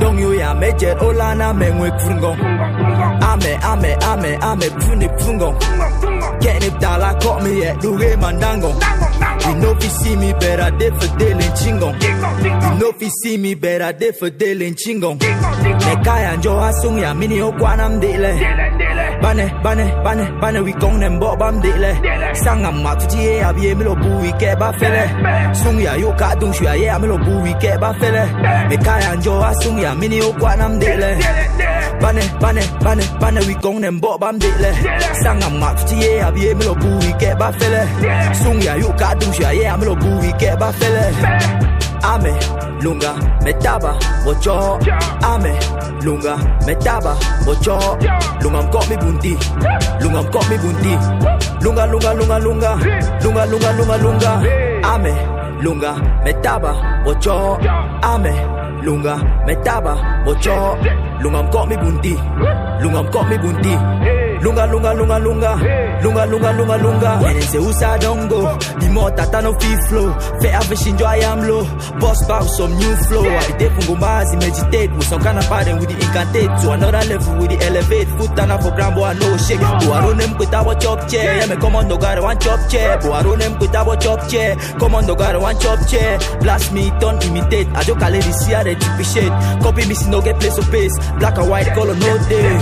Dong 0.00 0.18
you 0.18 0.32
ya 0.32 0.54
mejet 0.54 0.98
olana 0.98 1.50
oh, 1.50 1.54
mengwe 1.54 1.90
krungo 1.98 2.32
Ame 3.30 3.52
ame 3.62 3.92
ame 4.10 4.30
ame 4.42 4.70
puni 4.80 5.08
pungo 5.18 5.58
Kenny 6.40 6.70
dala 6.80 7.18
caught 7.20 7.42
me 7.42 7.64
at 7.64 7.76
Luge 7.82 8.16
Mandango 8.20 8.70
You 9.46 9.54
know 9.60 9.70
if 9.72 9.84
you 9.84 9.90
see 9.90 10.16
me 10.16 10.32
better 10.32 10.76
they 10.76 10.90
for 10.90 11.18
dealing 11.18 11.52
chingo 11.60 11.88
You 12.44 12.78
know 12.78 12.88
if 12.90 13.02
you 13.02 13.10
see 13.22 13.36
me 13.38 13.54
better 13.54 13.92
they 13.92 14.12
for 14.12 14.30
dealing 14.30 14.74
chingo 14.74 15.16
Nekaya 15.86 16.36
njo 16.36 16.60
asung 16.64 16.98
ya 16.98 17.14
mini 17.14 17.40
okwanam 17.40 17.96
oh, 17.96 18.00
dele 18.00 18.32
bane 19.24 19.46
bane 19.64 19.86
bane 20.04 20.24
bane 20.42 20.60
wi 20.66 20.72
kong 20.82 20.96
nem 21.00 21.14
bo 21.20 21.36
bam 21.40 21.54
de 21.64 21.72
le. 21.82 21.92
Sang 22.44 22.64
am 22.68 22.76
ma 22.84 22.92
tu 23.00 23.06
ji 23.12 23.22
ya 23.42 23.52
bi 23.56 23.74
mi 23.78 23.84
lo 23.88 23.94
bu 24.02 24.10
wi 24.22 24.30
ke 24.40 24.50
ba 24.60 24.68
fe 24.78 24.88
le 24.94 25.04
sung 25.60 25.78
ya 25.86 25.92
yo 26.02 26.10
ka 26.20 26.28
dung 26.40 26.52
shu 26.56 26.64
ya 26.64 26.74
ye 26.82 26.98
mi 27.00 27.06
lo 27.12 27.16
bu 27.26 27.32
wi 27.44 27.52
ke 27.62 27.72
ba 27.82 27.90
fe 28.00 28.08
le 28.16 28.24
me 28.68 28.76
ka 28.86 28.94
ya 29.04 29.10
njo 29.16 29.32
a 29.48 29.50
sung 29.62 29.78
ya 29.84 29.90
mi 30.00 30.06
ni 30.08 30.18
o 30.20 30.30
kwa 30.40 30.56
nam 30.60 30.72
de 30.82 30.92
le. 31.02 31.10
Bane 32.02 32.22
bane 32.42 32.62
bane 32.84 33.04
bane 33.20 33.40
wi 33.48 33.54
kong 33.64 33.78
nem 33.80 33.96
bo 34.02 34.18
bam 34.22 34.36
de 34.38 34.50
le. 34.62 34.70
Sang 35.22 35.42
am 35.46 35.54
ma 35.60 35.68
tu 35.78 35.82
ji 36.00 36.08
ya 36.22 36.28
bi 36.34 36.42
mi 36.58 36.64
lo 36.68 36.74
bu 36.82 36.90
wi 37.04 37.12
ke 37.20 37.30
ba 37.40 37.48
fe 37.58 37.66
le 37.74 37.82
sung 38.42 38.60
ya 38.66 38.74
yo 38.82 38.90
ka 39.00 39.08
dung 39.20 39.32
shu 39.36 39.42
ya 39.42 39.50
ye 39.58 39.64
mi 39.80 39.84
lo 39.88 39.94
bu 40.02 40.10
wi 40.22 40.30
ke 40.40 40.50
ba 40.60 40.68
fe 40.78 40.88
le 40.96 41.04
ame 42.12 42.32
lunga 42.84 43.14
metaba 43.42 43.96
bocho. 44.24 44.78
Ame 45.22 45.52
lunga 46.04 46.36
metaba 46.66 47.16
bocho. 47.46 47.78
Lunga 48.42 48.62
mkop 48.62 48.88
mi 48.90 48.96
bunti. 48.96 49.36
Lunga 50.00 50.22
mkop 50.22 50.44
mi 50.50 50.56
bunti. 50.58 50.92
Lunga 51.64 51.86
lunga 51.86 52.12
lunga 52.12 52.38
lunga. 52.38 52.78
Lunga 53.24 53.46
lunga 53.46 53.72
lunga 53.72 53.96
lunga. 53.96 54.32
Ame 54.92 55.14
lunga 55.62 55.94
metaba 56.24 56.72
bocho. 57.04 57.58
Ame 58.02 58.34
lunga 58.82 59.16
metaba 59.46 59.96
bocho. 60.24 60.76
Lunga 61.22 61.42
mkop 61.42 61.68
mi 61.68 61.76
lunga 62.82 63.02
mkop 63.02 63.28
mi 63.30 63.38
bunti 63.38 63.78
Lunga, 64.44 64.66
lunga, 64.66 64.92
lunga, 64.92 65.18
lunga. 65.18 65.56
Lunga, 66.02 66.26
lunga, 66.26 66.52
lunga, 66.52 66.76
lunga. 66.76 67.18
When 67.22 67.36
it's 67.38 67.54
a 67.54 67.62
usa 67.62 67.98
don't 67.98 68.28
go. 68.28 68.42
The 68.76 68.90
more 68.92 69.10
tata 69.10 69.40
no 69.40 69.54
fee 69.58 69.76
flow. 69.88 70.12
Fair 70.38 70.52
average 70.52 70.86
enjoy 70.86 71.06
I 71.06 71.16
am 71.24 71.48
low. 71.48 71.64
Boss 71.98 72.28
bow 72.28 72.44
some 72.44 72.76
new 72.76 72.94
flow. 73.08 73.24
I 73.24 73.46
be 73.46 73.52
taking 73.56 73.88
gumbazi, 73.88 74.36
meditate. 74.36 74.92
With 74.92 75.06
some 75.06 75.22
kind 75.22 75.38
of 75.38 75.48
pattern 75.48 75.78
with 75.80 75.88
the 75.88 75.94
incantate. 75.96 76.60
To 76.60 76.72
another 76.72 77.08
level 77.08 77.40
with 77.40 77.50
the 77.56 77.64
elevate. 77.64 78.08
Foot 78.20 78.36
down 78.36 78.60
for 78.60 78.70
grand 78.76 78.94
boy, 78.94 79.16
no 79.16 79.36
shake. 79.38 79.60
Boy, 79.60 79.96
I 79.96 80.04
run 80.04 80.18
them 80.18 80.36
with 80.36 80.52
our 80.52 80.74
chop 80.76 81.08
chair. 81.08 81.38
Yeah, 81.40 81.46
me 81.46 81.56
come 81.56 81.76
on, 81.76 81.88
no 81.88 81.96
got 81.96 82.20
one 82.20 82.38
chop 82.38 82.68
chair. 82.68 82.98
Boy, 83.00 83.12
I 83.12 83.22
run 83.24 83.98
chop 83.98 84.28
chair. 84.28 84.56
Come 84.78 84.94
on, 84.94 85.06
no 85.06 85.16
chop 85.16 85.88
chair. 85.88 86.18
Blast 86.40 86.70
me, 86.70 86.92
don't 87.00 87.24
imitate. 87.24 87.68
I 87.68 87.82
don't 87.84 87.98
call 87.98 88.12
it 88.12 88.22
this 88.22 88.46
year, 88.46 88.62
they 88.62 88.74
chip 88.74 89.00
shit. 89.08 89.32
Copy 89.64 89.88
me, 89.88 89.94
see 89.94 90.10
no 90.10 90.20
get 90.20 90.38
place 90.38 90.58
of 90.58 90.70
pace. 90.70 90.92
Black 91.18 91.38
and 91.38 91.48
white 91.48 91.72
color, 91.72 91.94
no 91.96 92.28
day. 92.28 92.58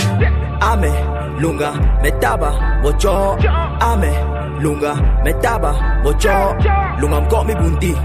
Amen. 0.62 1.11
Lunga 1.40 1.72
metaba 2.02 2.80
bocho 2.82 3.36
ame 3.80 4.31
Lunga 4.62 4.94
metaba 5.24 5.74
mocho 6.04 6.54
Lunga 7.00 7.20
mkok 7.20 7.46
mi 7.46 7.54
bunti. 7.54 7.96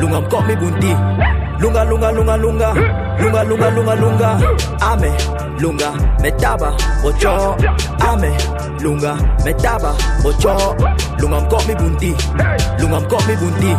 Lunga 0.00 0.20
mkok 0.20 0.46
mi 0.48 0.56
bunti. 0.56 0.96
Lunga 1.60 1.84
lunga 1.84 2.10
lunga 2.10 2.36
lunga. 2.36 2.74
Lunga 3.20 3.42
lunga 3.44 3.70
lunga 3.70 3.94
lunga. 3.94 4.30
Ame 4.80 5.10
lunga 5.60 5.92
metaba 6.22 6.72
mocho 7.02 7.56
Ame 8.00 8.30
lunga 8.80 9.14
metaba 9.44 9.94
mocho 10.24 10.76
Lunga 11.20 11.40
mkok 11.40 11.68
mi 11.68 11.74
bunti. 11.74 12.14
Lunga 12.80 13.00
mkok 13.00 13.28
mi 13.28 13.36
bunti. 13.36 13.76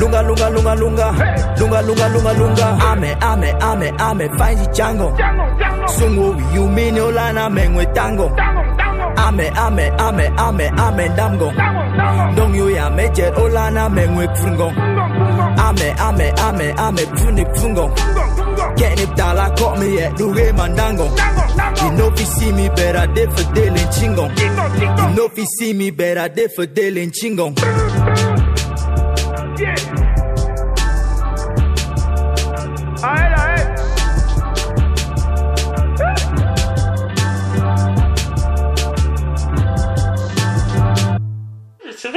Lunga 0.00 0.22
lunga 0.22 0.48
lunga 0.50 0.74
lunga. 0.74 1.12
Lunga 1.58 1.82
lunga 1.82 2.08
lunga 2.08 2.32
lunga. 2.32 2.66
Ame 2.90 3.16
ame 3.20 3.50
ame 3.60 3.92
ame 3.98 4.28
find 4.38 4.58
the 4.58 4.66
chango. 4.72 5.12
Sungo 5.88 6.54
you 6.54 6.68
mean 6.68 6.94
olana 6.94 7.50
mengwe 7.50 7.86
tango 7.94 8.30
ame 9.26 9.46
ame 9.64 9.84
ame 10.06 10.26
ame 10.46 10.66
ame 10.86 11.04
damgo 11.16 11.48
dong 12.36 12.54
yo 12.54 12.68
ya 12.68 12.90
mejet 12.90 13.34
olana 13.36 13.88
mengwe 13.88 14.26
krungo 14.36 14.68
ame 15.66 15.88
ame 16.06 16.26
ame 16.46 16.66
ame 16.86 17.02
puni 17.16 17.44
pungo 17.56 17.86
Catnip 18.76 19.14
down 19.16 19.36
like 19.36 19.56
caught 19.56 19.78
me 19.78 20.00
at 20.00 20.12
Luge 20.18 20.52
Mandango. 20.52 21.06
You 21.82 21.92
know 21.96 22.08
if 22.08 22.20
you 22.20 22.26
see 22.26 22.52
me 22.52 22.68
better, 22.68 23.12
they 23.12 23.26
for 23.26 23.44
Dylan 23.54 23.86
Chingon. 23.94 24.30
You 24.38 25.16
know 25.16 25.26
if 25.26 25.38
you 25.38 25.46
see 25.58 25.72
me 25.72 25.90
better, 25.90 26.28
they 26.34 26.48
for 26.48 26.66
Dylan 26.66 27.10
Chingon. 27.10 27.54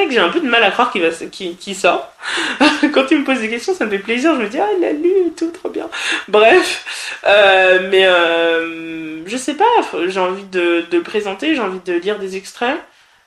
Que 0.06 0.12
j'ai 0.12 0.20
un 0.20 0.30
peu 0.30 0.40
de 0.40 0.48
mal 0.48 0.64
à 0.64 0.72
croire 0.72 0.92
qu'il 0.92 1.10
qu'il 1.30 1.58
qu'il 1.58 1.76
sort. 1.76 2.12
Quand 2.94 3.06
tu 3.06 3.18
me 3.18 3.24
poses 3.24 3.40
des 3.40 3.50
questions, 3.50 3.74
ça 3.74 3.86
me 3.86 3.92
fait 3.92 4.00
plaisir. 4.00 4.36
Je 4.36 4.42
me 4.42 4.50
dis 4.50 4.60
ah 4.60 4.68
il 4.78 4.84
a 4.84 4.92
lu 4.92 5.28
et 5.28 5.32
tout, 5.32 5.52
trop 5.52 5.70
bien. 5.70 5.90
Bref, 6.28 7.20
euh, 7.26 7.90
mais 7.90 8.06
euh, 8.06 9.26
je 9.26 9.38
sais 9.38 9.56
pas. 9.56 9.66
J'ai 10.08 10.20
envie 10.20 10.46
de, 10.46 10.86
de 10.90 11.00
présenter, 11.00 11.56
j'ai 11.56 11.62
envie 11.62 11.80
de 11.80 11.94
lire 11.94 12.20
des 12.20 12.36
extraits. 12.38 12.78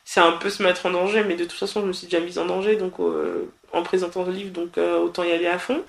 C'est 0.05 0.21
un 0.21 0.33
peu 0.33 0.51
se 0.51 0.63
mettre 0.63 0.87
en 0.87 0.91
danger, 0.91 1.25
mais 1.27 1.35
de 1.35 1.45
toute 1.45 1.59
façon 1.59 1.81
je 1.81 1.87
me 1.87 1.93
suis 1.93 2.07
déjà 2.07 2.21
mise 2.21 2.39
en 2.39 2.47
danger 2.47 2.77
donc 2.77 2.95
en 3.73 3.83
présentant 3.83 4.25
le 4.25 4.33
livre, 4.33 4.51
donc 4.51 4.79
euh, 4.79 4.99
autant 4.99 5.25
y 5.25 5.33
aller 5.33 5.47
à 5.47 5.59
fond. 5.59 5.83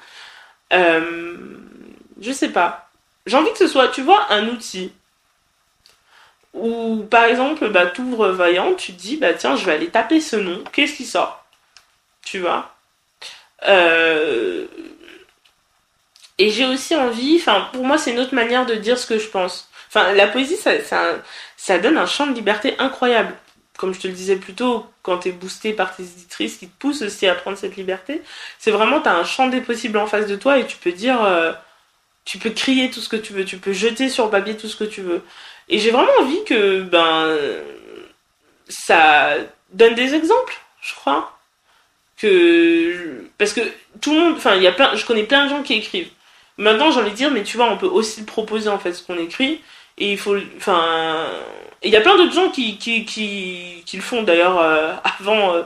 Je 0.72 2.32
sais 2.32 2.50
pas. 2.50 2.90
J'ai 3.26 3.36
envie 3.36 3.52
que 3.52 3.58
ce 3.58 3.68
soit, 3.68 3.90
tu 3.90 4.02
vois, 4.02 4.32
un 4.32 4.48
outil. 4.48 4.92
Ou 6.60 7.06
par 7.10 7.26
exemple, 7.26 7.70
bah, 7.70 7.86
t'ouvres 7.88 8.30
Vaillant, 8.30 8.74
tu 8.76 8.94
te 8.94 9.00
dis, 9.00 9.18
bah 9.18 9.34
tiens, 9.34 9.56
je 9.56 9.66
vais 9.66 9.74
aller 9.74 9.90
taper 9.90 10.22
ce 10.22 10.36
nom, 10.36 10.64
qu'est-ce 10.74 10.96
qui 10.96 11.06
sort? 11.06 11.46
Tu 12.24 12.40
vois? 12.40 12.74
Euh, 13.68 14.68
Et 16.40 16.50
j'ai 16.52 16.66
aussi 16.66 16.96
envie, 16.96 17.38
enfin, 17.40 17.70
pour 17.74 17.84
moi, 17.86 17.98
c'est 17.98 18.12
une 18.12 18.20
autre 18.20 18.36
manière 18.36 18.66
de 18.66 18.76
dire 18.76 18.98
ce 19.00 19.08
que 19.08 19.18
je 19.18 19.28
pense. 19.28 19.70
Enfin, 19.90 20.14
la 20.14 20.28
poésie, 20.28 20.56
ça, 20.58 20.72
ça, 21.58 21.80
donne 21.80 21.98
un 21.98 22.06
champ 22.06 22.28
de 22.28 22.34
liberté 22.34 22.76
incroyable. 22.80 23.34
Comme 23.78 23.94
je 23.94 24.00
te 24.02 24.08
le 24.08 24.14
disais 24.14 24.36
plus 24.38 24.54
tôt, 24.54 24.86
quand 25.04 25.20
t'es 25.20 25.32
boosté 25.32 25.74
par 25.74 25.96
tes 25.96 26.04
éditrices 26.04 26.58
qui 26.58 26.68
te 26.68 26.78
poussent 26.80 27.02
aussi 27.04 27.28
à 27.28 27.36
prendre 27.36 27.58
cette 27.58 27.76
liberté, 27.76 28.22
c'est 28.60 28.72
vraiment, 28.72 29.02
t'as 29.02 29.16
un 29.16 29.24
champ 29.24 29.48
des 29.48 29.62
possibles 29.62 29.98
en 29.98 30.08
face 30.08 30.28
de 30.28 30.36
toi 30.36 30.60
et 30.60 30.68
tu 30.68 30.78
peux 30.78 30.92
dire, 30.92 31.24
euh, 31.24 31.54
tu 32.26 32.40
peux 32.40 32.50
crier 32.52 32.92
tout 32.92 33.00
ce 33.02 33.10
que 33.10 33.16
tu 33.16 33.34
veux, 33.34 33.46
tu 33.46 33.58
peux 33.58 33.74
jeter 33.74 34.10
sur 34.10 34.30
papier 34.30 34.58
tout 34.58 34.68
ce 34.68 34.76
que 34.76 34.84
tu 34.84 35.02
veux. 35.02 35.24
Et 35.70 35.80
j'ai 35.80 35.92
vraiment 35.92 36.12
envie 36.20 36.44
que, 36.46 36.82
ben, 36.82 37.38
ça 38.70 39.36
donne 39.72 39.96
des 39.96 40.14
exemples, 40.14 40.58
je 40.82 40.96
crois. 40.96 41.34
Que, 42.18 43.26
parce 43.38 43.54
que 43.54 43.62
tout 44.02 44.14
le 44.14 44.20
monde, 44.20 44.34
enfin, 44.38 44.56
il 44.56 44.64
y 44.64 44.68
a 44.68 44.72
plein, 44.72 44.96
je 44.96 45.06
connais 45.06 45.24
plein 45.24 45.46
de 45.46 45.50
gens 45.50 45.64
qui 45.64 45.76
écrivent. 45.76 46.10
Maintenant, 46.58 46.92
j'ai 46.92 47.00
envie 47.00 47.12
de 47.12 47.16
dire, 47.16 47.32
mais 47.32 47.44
tu 47.44 47.58
vois, 47.58 47.70
on 47.70 47.78
peut 47.78 47.88
aussi 47.88 48.26
proposer, 48.26 48.70
en 48.70 48.80
fait, 48.80 48.94
ce 48.94 49.04
qu'on 49.04 49.18
écrit. 49.18 49.62
Et 50.00 50.14
il 50.14 50.18
faut, 50.18 50.36
enfin, 50.58 51.28
il 51.84 51.92
y 51.92 51.96
a 51.96 52.02
plein 52.02 52.18
d'autres 52.18 52.34
gens 52.34 52.50
qui, 52.50 52.78
qui, 52.78 53.06
qui, 53.06 53.84
qui 53.86 53.98
le 53.98 54.04
font 54.04 54.24
d'ailleurs 54.24 54.60
euh, 54.60 54.94
avant, 55.20 55.54
euh, 55.54 55.64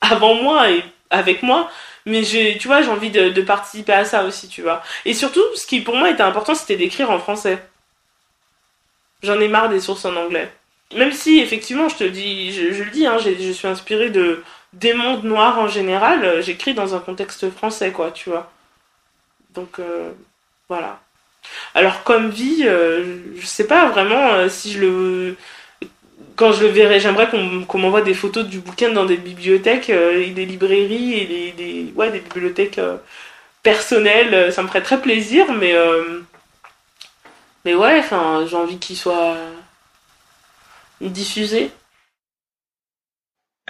avant 0.00 0.34
moi 0.34 0.70
et 0.70 0.82
avec 1.10 1.42
moi. 1.42 1.70
Mais 2.06 2.24
j'ai, 2.24 2.58
tu 2.58 2.66
vois, 2.68 2.82
j'ai 2.82 2.90
envie 2.90 3.10
de, 3.10 3.28
de 3.28 3.42
participer 3.42 3.92
à 3.92 4.04
ça 4.04 4.24
aussi, 4.24 4.48
tu 4.48 4.62
vois. 4.62 4.82
Et 5.04 5.14
surtout, 5.14 5.42
ce 5.54 5.66
qui 5.66 5.80
pour 5.80 5.96
moi 5.96 6.10
était 6.10 6.22
important, 6.22 6.54
c'était 6.54 6.76
d'écrire 6.76 7.10
en 7.10 7.18
français. 7.18 7.62
J'en 9.22 9.40
ai 9.40 9.48
marre 9.48 9.68
des 9.68 9.80
sources 9.80 10.04
en 10.04 10.16
anglais. 10.16 10.50
Même 10.94 11.12
si, 11.12 11.40
effectivement, 11.40 11.88
je 11.88 11.96
te 11.96 12.04
dis, 12.04 12.52
je, 12.52 12.82
le 12.82 12.90
dis, 12.90 13.06
hein, 13.06 13.18
je 13.18 13.52
suis 13.52 13.68
inspirée 13.68 14.10
de 14.10 14.42
des 14.72 14.94
mondes 14.94 15.24
noirs 15.24 15.58
en 15.58 15.68
général. 15.68 16.24
euh, 16.24 16.42
J'écris 16.42 16.74
dans 16.74 16.94
un 16.94 17.00
contexte 17.00 17.50
français, 17.50 17.92
quoi, 17.92 18.10
tu 18.10 18.30
vois. 18.30 18.50
Donc, 19.54 19.78
euh, 19.78 20.10
voilà. 20.68 21.00
Alors, 21.74 22.04
comme 22.04 22.30
vie, 22.30 22.64
euh, 22.66 23.18
je 23.38 23.46
sais 23.46 23.66
pas 23.66 23.88
vraiment 23.90 24.34
euh, 24.34 24.48
si 24.48 24.72
je 24.72 24.80
le. 24.80 25.36
Quand 26.36 26.52
je 26.52 26.62
le 26.64 26.68
verrai, 26.70 27.00
j'aimerais 27.00 27.28
qu'on 27.30 27.78
m'envoie 27.78 28.02
des 28.02 28.14
photos 28.14 28.46
du 28.46 28.60
bouquin 28.60 28.90
dans 28.92 29.04
des 29.06 29.16
bibliothèques 29.18 29.90
et 29.90 30.30
des 30.30 30.46
librairies 30.46 31.14
et 31.14 31.52
des, 31.52 31.92
ouais, 31.96 32.10
des 32.10 32.20
bibliothèques 32.20 32.80
personnelles. 33.62 34.52
Ça 34.52 34.62
me 34.62 34.68
ferait 34.68 34.82
très 34.82 35.00
plaisir, 35.00 35.52
mais. 35.52 35.74
Mais 37.64 37.74
ouais, 37.74 37.98
enfin, 37.98 38.44
j'ai 38.46 38.56
envie 38.56 38.78
qu'il 38.78 38.96
soit 38.96 39.36
diffusé. 41.00 41.70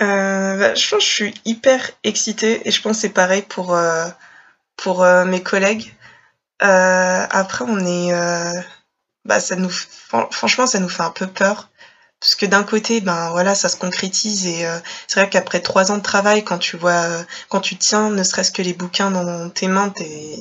Euh, 0.00 0.58
bah, 0.58 0.74
je 0.74 0.88
pense 0.88 0.98
que 1.04 1.08
je 1.10 1.14
suis 1.14 1.34
hyper 1.44 1.90
excitée 2.04 2.66
et 2.66 2.70
je 2.70 2.80
pense 2.82 2.96
que 2.96 3.02
c'est 3.02 3.08
pareil 3.10 3.42
pour, 3.42 3.74
euh, 3.74 4.08
pour 4.76 5.02
euh, 5.04 5.24
mes 5.24 5.42
collègues. 5.42 5.94
Euh, 6.62 7.26
après, 7.30 7.64
on 7.68 7.78
est, 7.80 8.12
euh, 8.14 8.52
bah, 9.26 9.40
ça 9.40 9.56
nous, 9.56 9.70
fran- 9.70 10.30
franchement, 10.32 10.66
ça 10.66 10.80
nous 10.80 10.90
fait 10.90 11.02
un 11.04 11.10
peu 11.10 11.28
peur. 11.28 11.70
Parce 12.20 12.36
que 12.36 12.46
d'un 12.46 12.64
côté, 12.64 13.00
ben 13.02 13.30
voilà, 13.32 13.54
ça 13.54 13.68
se 13.68 13.76
concrétise 13.76 14.46
et 14.46 14.66
c'est 15.08 15.20
vrai 15.20 15.30
qu'après 15.30 15.60
trois 15.60 15.92
ans 15.92 15.98
de 15.98 16.02
travail, 16.02 16.44
quand 16.44 16.58
tu 16.58 16.76
vois, 16.76 17.06
quand 17.48 17.60
tu 17.60 17.76
tiens, 17.76 18.10
ne 18.10 18.22
serait-ce 18.24 18.52
que 18.52 18.62
les 18.62 18.74
bouquins 18.74 19.10
dans 19.10 19.50
tes 19.50 19.68
mains, 19.68 19.90
t'es, 19.90 20.36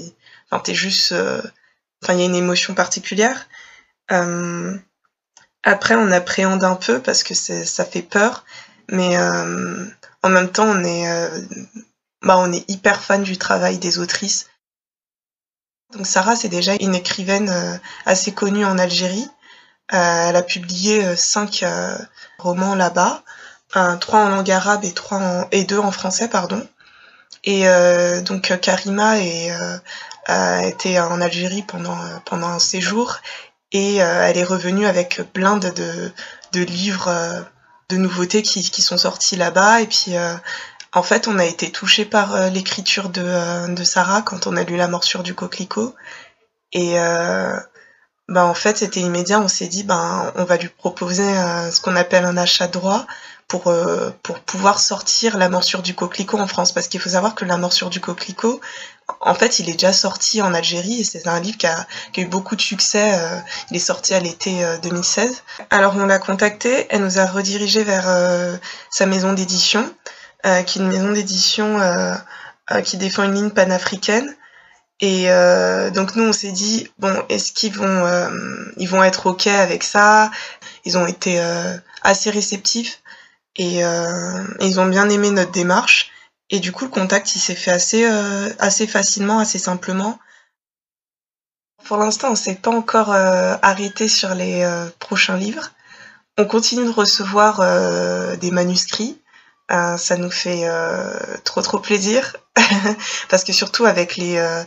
enfin, 0.52 0.62
t'es 0.64 0.76
juste, 0.76 1.14
enfin, 2.02 2.14
il 2.14 2.20
y 2.20 2.24
a 2.24 2.26
une 2.26 2.36
émotion 2.36 2.74
particulière. 2.74 3.48
Euh, 4.12 4.78
après, 5.64 5.96
on 5.96 6.12
appréhende 6.12 6.64
un 6.64 6.76
peu 6.76 7.02
parce 7.02 7.24
que 7.24 7.34
ça 7.34 7.86
fait 7.86 8.02
peur, 8.02 8.46
mais 8.90 9.18
euh, 9.18 9.86
en 10.24 10.30
même 10.30 10.52
temps, 10.52 10.68
on 10.68 10.84
est, 10.84 11.10
euh, 11.10 11.42
bah, 12.24 12.38
on 12.38 12.52
est 12.52 12.70
hyper 12.70 13.02
fan 13.02 13.24
du 13.24 13.38
travail 13.38 13.78
des 13.78 14.00
autrices. 14.00 14.48
Donc 15.94 16.08
Sarah, 16.08 16.36
c'est 16.36 16.50
déjà 16.50 16.74
une 16.80 16.96
écrivaine 16.96 17.52
assez 18.06 18.32
connue 18.32 18.64
en 18.64 18.78
Algérie. 18.78 19.28
Elle 19.90 20.38
a 20.38 20.42
publié 20.42 21.18
cinq 21.18 21.66
romans 22.40 22.76
là-bas, 22.76 23.24
trois 24.00 24.22
en 24.22 24.30
langue 24.30 24.50
arabe 24.50 24.86
et 24.86 24.94
et 25.52 25.66
deux 25.66 25.80
en 25.80 25.92
français, 25.92 26.30
pardon. 26.30 26.66
Et 27.44 27.66
donc 28.22 28.58
Karima 28.62 29.20
est, 29.20 29.52
été 30.28 31.00
en 31.00 31.22
Algérie 31.22 31.64
pendant 31.64 31.98
euh, 32.00 32.18
pendant 32.26 32.48
un 32.48 32.60
séjour 32.60 33.18
et 33.72 34.04
euh, 34.04 34.26
elle 34.26 34.38
est 34.38 34.44
revenue 34.44 34.86
avec 34.86 35.22
plein 35.34 35.58
de 35.58 35.72
de, 36.52 36.62
livres 36.62 37.08
euh, 37.08 37.42
de 37.90 37.98
nouveautés 37.98 38.42
qui, 38.42 38.70
qui 38.70 38.82
sont 38.82 38.98
sortis 38.98 39.36
là-bas. 39.36 39.82
Et 39.82 39.88
puis 39.88 40.14
en 40.94 41.04
fait 41.04 41.28
on 41.28 41.40
a 41.40 41.46
été 41.46 41.72
touché 41.72 42.06
par 42.06 42.50
l'écriture 42.50 43.10
de, 43.10 43.74
de 43.74 43.84
Sarah 43.84 44.22
quand 44.22 44.48
on 44.48 44.56
a 44.58 44.64
lu 44.64 44.78
La 44.78 44.88
morsure 44.88 45.24
du 45.24 45.34
coquelicot. 45.34 45.96
Et 46.74 47.00
euh, 47.00 47.58
ben 48.28 48.44
en 48.44 48.54
fait 48.54 48.78
c'était 48.78 49.02
immédiat. 49.02 49.40
On 49.40 49.48
s'est 49.48 49.68
dit 49.68 49.84
ben 49.84 50.32
on 50.36 50.44
va 50.44 50.58
lui 50.58 50.70
proposer 50.70 51.24
ce 51.72 51.82
qu'on 51.82 51.96
appelle 51.96 52.26
un 52.26 52.38
achat 52.38 52.68
droit 52.68 53.06
pour 53.52 53.68
euh, 53.68 54.12
pour 54.24 54.40
pouvoir 54.40 54.80
sortir 54.80 55.38
La 55.38 55.50
morsure 55.50 55.82
du 55.82 55.94
coquelicot 55.94 56.40
en 56.40 56.48
France. 56.48 56.72
Parce 56.72 56.88
qu'il 56.88 57.02
faut 57.02 57.10
savoir 57.10 57.36
que 57.36 57.46
La 57.46 57.58
morsure 57.58 57.90
du 57.90 58.00
coquelicot 58.00 58.62
en 59.20 59.36
fait 59.36 59.60
il 59.60 59.70
est 59.70 59.74
déjà 59.74 59.92
sorti 59.92 60.42
en 60.42 60.54
Algérie 60.54 61.02
et 61.02 61.04
c'est 61.04 61.28
un 61.28 61.42
livre 61.42 61.58
qui 61.58 61.68
a, 61.68 61.86
eu 62.16 62.26
beaucoup 62.26 62.56
de 62.56 62.62
succès 62.62 63.14
euh, 63.14 63.38
il 63.70 63.76
est 63.76 63.80
sorti 63.80 64.14
à 64.14 64.22
l'été 64.22 64.64
euh, 64.64 64.78
2016 64.78 65.44
alors 65.70 65.98
on 65.98 66.06
l'a 66.06 66.18
contactée 66.18 66.88
elle 66.90 67.02
nous 67.02 67.20
a 67.20 67.26
redirigé 67.26 67.84
vers 67.84 68.08
euh, 68.08 68.56
sa 68.90 69.06
maison 69.06 69.34
d'édition 69.34 69.86
euh, 70.46 70.64
qui 70.64 70.80
est 70.80 70.82
une 70.82 70.88
maison 70.88 71.12
d'édition 71.12 71.80
euh, 71.82 72.16
euh, 72.72 72.82
qui 72.82 72.98
défend 72.98 73.24
une 73.24 73.34
ligne 73.34 73.50
panafricaine. 73.50 74.36
Et 75.00 75.32
euh, 75.32 75.90
donc 75.90 76.16
nous 76.16 76.24
on 76.24 76.34
s'est 76.34 76.52
dit 76.52 76.88
bon 77.00 77.14
est-ce 77.30 77.52
qu'ils 77.52 77.74
vont 77.74 78.06
euh, 78.06 78.30
ils 78.78 78.88
vont 78.88 79.04
être 79.04 79.28
ok 79.28 79.48
avec 79.48 79.84
ça? 79.84 80.30
Ils 80.86 80.98
ont 80.98 81.08
été 81.08 81.42
euh, 81.42 81.76
assez 82.04 82.30
réceptifs 82.30 83.01
et, 83.56 83.84
euh, 83.86 84.44
ils 84.60 84.80
ont 84.80 84.86
bien 84.86 85.10
aimé 85.10 85.32
notre 85.32 85.52
démarche. 85.52 86.12
Et 86.50 86.60
du 86.60 86.72
coup 86.72 86.84
le 86.84 86.92
contact 86.92 87.36
il 87.36 87.40
s'est 87.40 87.56
fait 87.56 87.72
assez 87.72 88.06
euh, 88.06 88.50
assez 88.60 88.86
facilement 88.88 89.40
assez 89.40 89.58
simplement. 89.58 90.20
Pour 91.86 91.98
l'instant 91.98 92.32
on 92.32 92.36
s'est 92.36 92.56
pas 92.56 92.72
encore 92.72 93.12
euh, 93.12 93.56
arrêté 93.62 94.08
sur 94.08 94.36
les 94.36 94.64
euh, 94.64 94.88
prochains 95.00 95.38
livres. 95.38 95.72
On 96.38 96.46
continue 96.46 96.86
de 96.86 96.92
recevoir 96.92 97.62
euh, 97.62 98.36
des 98.36 98.52
manuscrits. 98.52 99.22
Euh, 99.72 99.96
ça 99.96 100.18
nous 100.18 100.32
fait 100.32 100.68
trop 101.46 101.62
trop 101.62 101.80
plaisir. 101.80 102.36
Parce 103.30 103.46
que 103.46 103.54
surtout 103.54 103.86
avec 103.86 104.18
les 104.18 104.64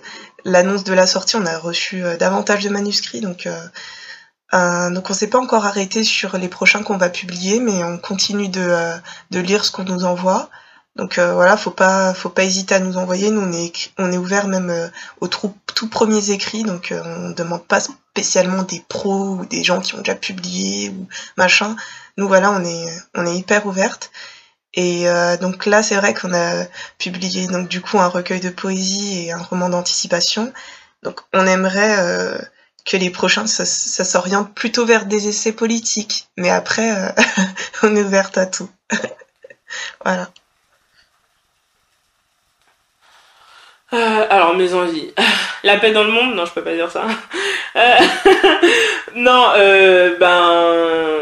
l'annonce 0.46 0.84
de 0.84 0.94
la 0.94 1.06
sortie, 1.06 1.36
on 1.36 1.44
a 1.44 1.58
reçu 1.58 2.02
davantage 2.18 2.64
de 2.64 2.70
manuscrits, 2.70 3.20
donc 3.20 3.46
donc 4.90 5.10
on 5.10 5.14
s'est 5.14 5.26
pas 5.28 5.38
encore 5.38 5.66
arrêté 5.66 6.04
sur 6.04 6.36
les 6.38 6.48
prochains 6.48 6.82
qu'on 6.82 6.96
va 6.98 7.10
publier, 7.10 7.60
mais 7.60 7.82
on 7.84 7.98
continue 7.98 8.48
de 8.48 8.60
euh, 8.60 8.96
de 9.30 9.40
lire 9.40 9.64
ce 9.64 9.72
qu'on 9.72 9.84
nous 9.84 10.04
envoie. 10.04 10.50
Donc 10.96 11.18
euh, 11.18 11.34
voilà, 11.34 11.56
faut 11.56 11.70
pas 11.72 12.14
faut 12.14 12.28
pas 12.28 12.44
hésiter 12.44 12.74
à 12.76 12.80
nous 12.80 12.96
envoyer. 12.96 13.30
Nous 13.30 13.40
on 13.42 13.52
est 13.52 13.72
on 13.98 14.12
est 14.12 14.16
ouvert 14.18 14.46
même 14.48 14.70
euh, 14.70 14.88
aux 15.20 15.28
trou- 15.28 15.56
tout 15.74 15.88
premiers 15.88 16.30
écrits, 16.30 16.62
donc 16.62 16.92
euh, 16.92 17.02
on 17.04 17.30
demande 17.30 17.66
pas 17.66 17.80
spécialement 17.80 18.62
des 18.62 18.84
pros 18.88 19.30
ou 19.40 19.46
des 19.46 19.64
gens 19.64 19.80
qui 19.80 19.94
ont 19.96 19.98
déjà 19.98 20.14
publié 20.14 20.90
ou 20.90 21.08
machin. 21.36 21.74
Nous 22.16 22.28
voilà, 22.28 22.52
on 22.52 22.64
est 22.64 22.86
on 23.14 23.26
est 23.26 23.36
hyper 23.36 23.66
ouverte. 23.66 24.10
Et 24.74 25.08
euh, 25.08 25.36
donc 25.36 25.66
là, 25.66 25.82
c'est 25.82 25.96
vrai 25.96 26.14
qu'on 26.14 26.34
a 26.34 26.64
publié 26.98 27.46
donc 27.46 27.68
du 27.68 27.80
coup 27.80 27.98
un 28.00 28.08
recueil 28.08 28.40
de 28.40 28.50
poésie 28.50 29.26
et 29.26 29.32
un 29.32 29.38
roman 29.38 29.68
d'anticipation. 29.68 30.52
Donc 31.02 31.20
on 31.32 31.46
aimerait 31.46 31.96
euh, 31.98 32.38
que 32.84 32.96
les 32.96 33.10
prochains, 33.10 33.46
ça, 33.46 33.64
s'oriente 33.64 34.54
plutôt 34.54 34.84
vers 34.84 35.06
des 35.06 35.28
essais 35.28 35.52
politiques. 35.52 36.28
Mais 36.36 36.50
après, 36.50 36.90
euh, 36.90 37.08
on 37.82 37.96
est 37.96 38.02
ouverte 38.02 38.36
à 38.38 38.46
tout. 38.46 38.68
voilà. 40.04 40.28
Euh, 43.92 44.26
alors 44.28 44.56
mes 44.56 44.74
envies, 44.74 45.12
la 45.62 45.78
paix 45.78 45.92
dans 45.92 46.02
le 46.02 46.10
monde, 46.10 46.34
non 46.34 46.46
je 46.46 46.52
peux 46.52 46.64
pas 46.64 46.74
dire 46.74 46.90
ça. 46.90 47.06
Euh, 47.76 47.96
non, 49.14 49.52
ben, 50.18 51.20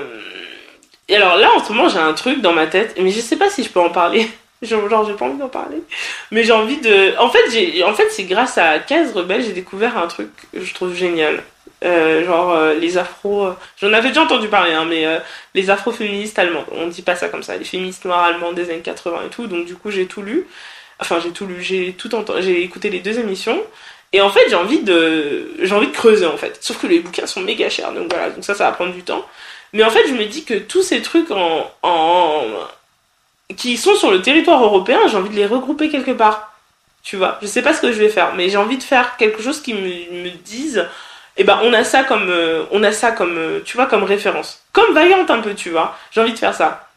et 1.09 1.17
alors 1.17 1.37
là 1.37 1.51
en 1.53 1.63
ce 1.63 1.71
moment 1.71 1.89
j'ai 1.91 1.99
un 1.99 2.15
truc 2.15 2.41
dans 2.41 2.55
ma 2.55 2.67
tête, 2.67 2.95
mais 2.99 3.11
je 3.11 3.21
sais 3.21 3.37
pas 3.37 3.51
si 3.51 3.63
je 3.63 3.69
peux 3.69 3.81
en 3.81 3.91
parler. 3.91 4.31
Genre, 4.63 5.05
j'ai 5.07 5.15
pas 5.15 5.25
envie 5.25 5.39
d'en 5.39 5.49
parler, 5.49 5.83
mais 6.31 6.45
j'ai 6.45 6.53
envie 6.53 6.77
de. 6.77 7.19
En 7.19 7.29
fait 7.31 7.51
j'ai, 7.51 7.83
en 7.83 7.95
fait 7.95 8.09
c'est 8.11 8.25
grâce 8.25 8.59
à 8.59 8.79
15 8.79 9.13
rebelles 9.13 9.43
j'ai 9.43 9.53
découvert 9.53 9.99
un 9.99 10.07
truc 10.07 10.29
que 10.53 10.65
je 10.65 10.75
trouve 10.75 10.95
génial. 10.95 11.43
Euh, 11.85 12.25
genre 12.25 12.53
euh, 12.53 12.75
les 12.75 12.97
afro, 12.97 13.47
euh, 13.47 13.53
j'en 13.81 13.93
avais 13.93 14.09
déjà 14.09 14.23
entendu 14.23 14.47
parler, 14.47 14.73
hein, 14.73 14.87
mais 14.89 15.05
euh, 15.05 15.19
les 15.55 15.69
afro-féministes 15.69 16.39
allemandes, 16.39 16.67
on 16.71 16.87
dit 16.87 17.03
pas 17.03 17.17
ça 17.17 17.29
comme 17.29 17.43
ça, 17.43 17.57
les 17.57 17.65
féministes 17.65 18.05
noires 18.05 18.23
allemandes 18.23 18.55
des 18.55 18.71
années 18.71 18.83
80 18.83 19.23
et 19.27 19.31
tout, 19.31 19.49
donc 19.49 19.67
du 19.67 19.75
coup 19.75 19.91
j'ai 19.91 20.07
tout 20.07 20.23
lu. 20.23 20.47
Enfin, 21.01 21.19
j'ai 21.21 21.31
tout 21.31 21.47
lu, 21.47 21.61
j'ai 21.61 21.95
tout 21.95 22.15
entendu, 22.15 22.43
j'ai 22.43 22.63
écouté 22.63 22.89
les 22.89 23.01
deux 23.01 23.19
émissions. 23.19 23.61
Et 24.13 24.21
en 24.21 24.31
fait, 24.31 24.49
j'ai 24.49 24.55
envie 24.55 24.83
de, 24.83 25.51
j'ai 25.61 25.75
envie 25.75 25.89
de 25.89 25.93
creuser 25.93 26.27
en 26.27 26.37
fait. 26.37 26.59
Sauf 26.61 26.81
que 26.81 26.87
les 26.87 27.01
bouquins 27.01 27.27
sont 27.27 27.41
méga 27.41 27.69
chers, 27.69 27.93
donc 27.93 28.13
voilà, 28.13 28.31
donc 28.31 28.45
ça, 28.45 28.55
ça 28.55 28.67
va 28.67 28.73
prendre 28.73 28.93
du 28.93 29.03
temps. 29.03 29.27
Mais 29.73 29.83
en 29.83 29.91
fait, 29.91 30.07
je 30.07 30.13
me 30.13 30.25
dis 30.27 30.45
que 30.45 30.55
tous 30.55 30.83
ces 30.83 31.03
trucs 31.03 31.31
en, 31.31 31.71
en, 31.83 32.45
qui 33.57 33.77
sont 33.77 33.95
sur 33.95 34.11
le 34.11 34.23
territoire 34.23 34.63
européen, 34.63 35.01
j'ai 35.09 35.17
envie 35.17 35.31
de 35.31 35.35
les 35.37 35.47
regrouper 35.47 35.91
quelque 35.91 36.13
part. 36.13 36.53
Tu 37.03 37.17
vois, 37.17 37.39
je 37.43 37.47
sais 37.47 37.63
pas 37.63 37.75
ce 37.75 37.81
que 37.81 37.93
je 37.93 37.99
vais 37.99 38.09
faire, 38.09 38.35
mais 38.35 38.49
j'ai 38.49 38.57
envie 38.57 38.79
de 38.79 38.83
faire 38.83 39.17
quelque 39.17 39.43
chose 39.43 39.61
qui 39.61 39.75
me, 39.75 40.23
me 40.23 40.31
dise, 40.31 40.87
eh 41.37 41.45
ben, 41.45 41.61
on 41.63 41.73
a 41.73 41.85
ça 41.85 42.05
comme, 42.05 42.29
euh, 42.29 42.65
on 42.71 42.83
a 42.83 42.93
ça 42.93 43.13
comme, 43.13 43.37
euh, 43.39 43.61
tu 43.65 43.77
vois, 43.77 43.87
comme 43.87 44.05
référence. 44.05 44.63
Comme 44.73 44.95
Vaillante 44.95 45.31
un 45.31 45.41
peu, 45.41 45.55
tu 45.55 45.71
vois. 45.71 45.97
J'ai 46.13 46.21
envie 46.21 46.33
de 46.33 46.39
faire 46.39 46.55
ça. 46.55 46.89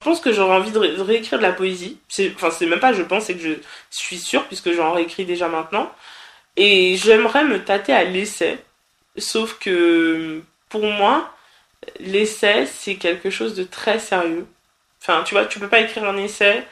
Je 0.00 0.04
pense 0.04 0.20
que 0.20 0.32
j'aurais 0.32 0.56
envie 0.56 0.70
de, 0.70 0.78
de 0.78 1.02
réécrire 1.02 1.38
de 1.38 1.42
la 1.42 1.52
poésie. 1.52 1.98
Enfin, 2.36 2.50
c'est 2.50 2.66
même 2.66 2.80
pas 2.80 2.92
je 2.92 3.02
pense, 3.02 3.24
c'est 3.24 3.34
que 3.34 3.42
je 3.42 3.54
suis 3.90 4.18
sûre, 4.18 4.44
puisque 4.46 4.72
j'en 4.72 4.92
réécris 4.92 5.24
déjà 5.24 5.48
maintenant. 5.48 5.90
Et 6.56 6.96
j'aimerais 6.96 7.44
me 7.44 7.64
tâter 7.64 7.92
à 7.92 8.04
l'essai. 8.04 8.58
Sauf 9.16 9.58
que, 9.58 10.42
pour 10.68 10.84
moi, 10.84 11.32
l'essai, 12.00 12.66
c'est 12.66 12.96
quelque 12.96 13.30
chose 13.30 13.54
de 13.54 13.64
très 13.64 13.98
sérieux. 13.98 14.46
Enfin, 15.02 15.22
tu 15.24 15.34
vois, 15.34 15.46
tu 15.46 15.60
peux 15.60 15.68
pas 15.68 15.80
écrire 15.80 16.04
un 16.04 16.16
essai 16.16 16.66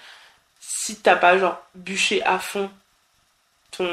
si 0.60 0.96
t'as 0.96 1.16
pas, 1.16 1.38
genre, 1.38 1.60
bûché 1.74 2.22
à 2.24 2.38
fond 2.38 2.70
ton, 3.76 3.88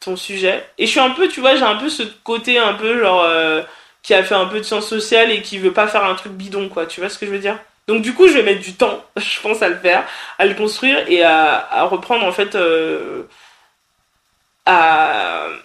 ton 0.00 0.16
sujet. 0.16 0.68
Et 0.78 0.86
je 0.86 0.90
suis 0.90 1.00
un 1.00 1.10
peu, 1.10 1.28
tu 1.28 1.40
vois, 1.40 1.56
j'ai 1.56 1.62
un 1.62 1.76
peu 1.76 1.88
ce 1.88 2.02
côté 2.24 2.58
un 2.58 2.74
peu, 2.74 3.00
genre, 3.00 3.22
euh, 3.22 3.62
qui 4.02 4.14
a 4.14 4.22
fait 4.24 4.34
un 4.34 4.46
peu 4.46 4.58
de 4.58 4.62
sciences 4.64 4.88
sociales 4.88 5.30
et 5.30 5.42
qui 5.42 5.58
veut 5.58 5.72
pas 5.72 5.88
faire 5.88 6.04
un 6.04 6.14
truc 6.14 6.32
bidon, 6.32 6.68
quoi. 6.68 6.86
Tu 6.86 7.00
vois 7.00 7.08
ce 7.10 7.18
que 7.18 7.26
je 7.26 7.30
veux 7.32 7.38
dire? 7.38 7.58
Donc 7.88 8.02
du 8.02 8.14
coup, 8.14 8.26
je 8.28 8.34
vais 8.34 8.42
mettre 8.42 8.62
du 8.62 8.74
temps, 8.74 9.04
je 9.16 9.40
pense, 9.40 9.62
à 9.62 9.68
le 9.68 9.76
faire, 9.76 10.04
à 10.38 10.46
le 10.46 10.54
construire 10.54 11.08
et 11.08 11.22
à, 11.24 11.84
reprendre 11.84 12.24
en 12.26 12.32
fait. 12.32 12.54
Euh. 12.54 13.22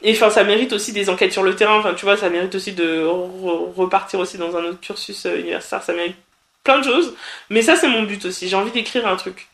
Et 0.04 0.14
enfin, 0.14 0.30
ça 0.30 0.44
mérite 0.44 0.74
aussi 0.74 0.94
des 0.94 1.10
enquêtes 1.10 1.32
sur 1.32 1.44
le 1.44 1.56
terrain. 1.56 1.78
Enfin, 1.80 1.94
tu 1.94 2.06
vois, 2.06 2.18
ça 2.18 2.30
mérite 2.30 2.54
aussi 2.56 2.74
de 2.74 3.04
re- 3.04 3.74
repartir 3.76 4.20
aussi 4.20 4.38
dans 4.38 4.56
un 4.56 4.64
autre 4.66 4.80
cursus 4.80 5.26
euh, 5.26 5.40
universitaire. 5.40 5.84
Ça 5.84 5.94
mérite 5.94 6.16
plein 6.64 6.80
de 6.80 6.84
choses. 6.84 7.16
Mais 7.50 7.62
ça, 7.62 7.76
c'est 7.76 7.88
mon 7.88 8.04
but 8.04 8.26
aussi. 8.26 8.48
J'ai 8.50 8.56
envie 8.56 8.72
d'écrire 8.72 9.08
un 9.08 9.16
truc 9.16 9.48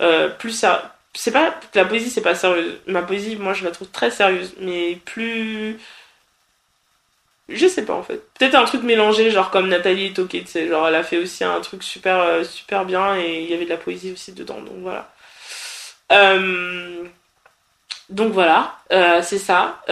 euh, 0.00 0.28
plus 0.28 0.52
ça. 0.52 0.96
C'est 1.14 1.30
pas 1.30 1.54
la 1.74 1.84
poésie, 1.84 2.10
c'est 2.10 2.22
pas 2.22 2.34
sérieux. 2.34 2.80
Ma 2.86 3.02
poésie, 3.02 3.36
moi, 3.36 3.52
je 3.54 3.64
la 3.64 3.70
trouve 3.70 3.88
très 3.90 4.10
sérieuse, 4.10 4.54
mais 4.60 4.96
plus 5.04 5.78
je 7.48 7.66
sais 7.66 7.84
pas 7.84 7.94
en 7.94 8.02
fait. 8.02 8.22
Peut-être 8.38 8.54
un 8.54 8.64
truc 8.64 8.82
mélangé, 8.82 9.30
genre 9.30 9.50
comme 9.50 9.68
Nathalie 9.68 10.12
Toquet, 10.14 10.40
tu 10.42 10.46
sais, 10.46 10.68
genre 10.68 10.88
elle 10.88 10.94
a 10.94 11.02
fait 11.02 11.18
aussi 11.18 11.44
un 11.44 11.60
truc 11.60 11.82
super 11.82 12.18
euh, 12.20 12.44
super 12.44 12.84
bien 12.84 13.16
et 13.16 13.42
il 13.42 13.50
y 13.50 13.54
avait 13.54 13.64
de 13.64 13.70
la 13.70 13.76
poésie 13.76 14.12
aussi 14.12 14.32
dedans, 14.32 14.60
donc 14.62 14.76
voilà. 14.78 15.12
Euh, 16.12 17.04
donc 18.08 18.32
voilà, 18.32 18.78
c'est 19.22 19.38
ça. 19.38 19.82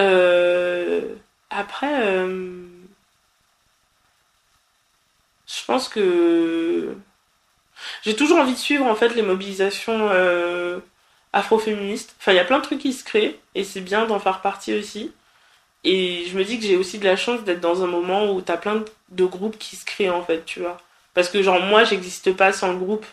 Après, 1.50 2.26
je 5.58 5.64
pense 5.64 5.88
que 5.88 6.94
j'ai 8.02 8.14
toujours 8.14 8.38
envie 8.38 8.52
de 8.52 8.58
suivre 8.58 8.86
en 8.86 8.94
fait 8.94 9.14
les 9.14 9.22
mobilisations 9.22 10.08
euh, 10.12 10.78
afroféministes. 11.32 12.14
Enfin, 12.18 12.32
il 12.32 12.36
y 12.36 12.40
a 12.40 12.44
plein 12.44 12.58
de 12.58 12.64
trucs 12.64 12.80
qui 12.80 12.92
se 12.92 13.04
créent 13.04 13.38
et 13.54 13.64
c'est 13.64 13.80
bien 13.80 14.06
d'en 14.06 14.18
faire 14.18 14.40
partie 14.40 14.74
aussi. 14.74 15.12
Et 15.82 16.26
je 16.26 16.36
me 16.36 16.44
dis 16.44 16.58
que 16.58 16.66
j'ai 16.66 16.76
aussi 16.76 16.98
de 16.98 17.04
la 17.04 17.16
chance 17.16 17.42
d'être 17.44 17.60
dans 17.60 17.82
un 17.82 17.86
moment 17.86 18.32
où 18.32 18.42
t'as 18.42 18.58
plein 18.58 18.84
de 19.10 19.24
groupes 19.24 19.58
qui 19.58 19.76
se 19.76 19.84
créent 19.84 20.10
en 20.10 20.22
fait, 20.22 20.44
tu 20.44 20.60
vois. 20.60 20.76
Parce 21.14 21.28
que 21.28 21.42
genre 21.42 21.60
moi 21.60 21.84
j'existe 21.84 22.32
pas 22.36 22.52
sans 22.52 22.72
le 22.72 22.78
groupe. 22.78 23.06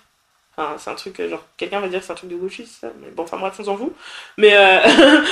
Enfin 0.56 0.76
c'est 0.78 0.90
un 0.90 0.96
truc, 0.96 1.22
genre 1.30 1.46
quelqu'un 1.56 1.80
va 1.80 1.88
dire 1.88 2.00
que 2.00 2.06
c'est 2.06 2.12
un 2.12 2.16
truc 2.16 2.30
de 2.30 2.36
gauchiste 2.36 2.82
ça, 2.82 2.88
mais 3.02 3.10
bon 3.12 3.24
enfin 3.24 3.38
bref 3.38 3.56
on 3.60 3.64
s'en 3.64 3.78
fout. 3.78 3.94
Mais 4.38 4.54
euh... 4.56 5.26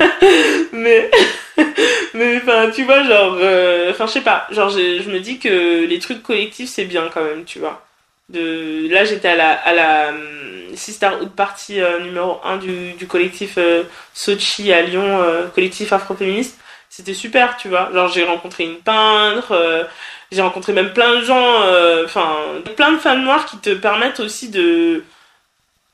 mais 0.72 1.10
mais 2.14 2.36
enfin 2.38 2.70
tu 2.70 2.84
vois 2.84 3.02
genre, 3.04 3.36
euh, 3.40 3.90
enfin 3.90 4.06
je 4.06 4.12
sais 4.12 4.20
pas, 4.20 4.46
genre 4.50 4.70
je, 4.70 5.08
me 5.10 5.20
dis 5.20 5.38
que 5.38 5.84
les 5.84 5.98
trucs 5.98 6.22
collectifs 6.22 6.70
c'est 6.70 6.84
bien 6.84 7.08
quand 7.12 7.24
même, 7.24 7.44
tu 7.44 7.58
vois. 7.58 7.84
De 8.28 8.88
là 8.90 9.04
j'étais 9.04 9.28
à 9.28 9.36
la 9.36 9.52
à 9.52 9.72
la 9.74 10.08
hum, 10.10 10.76
Sisterhood 10.76 11.30
Party 11.34 11.80
euh, 11.80 12.00
numéro 12.00 12.40
1 12.44 12.58
du, 12.58 12.92
du 12.92 13.06
collectif 13.06 13.54
euh, 13.58 13.84
Sochi 14.14 14.72
à 14.72 14.82
Lyon, 14.82 15.24
collectif 15.54 15.92
afroféministe. 15.92 16.58
C'était 16.90 17.14
super, 17.14 17.56
tu 17.56 17.68
vois. 17.68 17.90
Genre 17.92 18.08
j'ai 18.08 18.24
rencontré 18.24 18.64
une 18.64 18.76
peintre, 18.76 19.52
euh, 19.52 19.84
j'ai 20.32 20.42
rencontré 20.42 20.72
même 20.72 20.92
plein 20.92 21.16
de 21.16 21.24
gens, 21.24 21.62
enfin 22.04 22.36
plein 22.76 22.92
de 22.92 22.98
femmes 22.98 23.24
noires 23.24 23.46
qui 23.46 23.58
te 23.58 23.74
permettent 23.74 24.20
aussi 24.20 24.50
de 24.50 25.04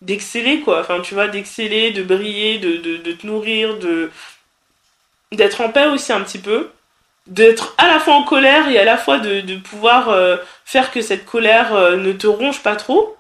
d'exceller 0.03 0.61
quoi. 0.61 0.81
Enfin 0.81 1.01
tu 1.01 1.15
vois, 1.15 1.29
d'exceller, 1.29 1.91
de 1.93 2.03
briller, 2.03 2.59
de, 2.59 2.77
de, 2.77 2.97
de 2.99 3.13
te 3.13 3.27
nourrir, 3.27 3.79
de 3.79 4.11
d'être 5.37 5.61
en 5.61 5.69
paix 5.71 5.87
aussi 5.87 6.13
un 6.13 6.21
petit 6.21 6.39
peu 6.39 6.71
d'être 7.27 7.75
à 7.79 7.89
la 7.89 8.01
fois 8.01 8.15
en 8.15 8.23
colère 8.23 8.69
et 8.69 8.79
à 8.79 8.85
la 8.85 8.99
fois 8.99 9.19
de, 9.19 9.41
de 9.41 9.57
pouvoir 9.57 10.11
euh, 10.11 10.37
faire 10.65 10.91
que 10.91 11.01
cette 11.01 11.25
colère 11.25 11.75
euh, 11.75 11.97
ne 11.97 12.13
te 12.13 12.27
ronge 12.27 12.63
pas 12.63 12.77
trop. 12.77 13.17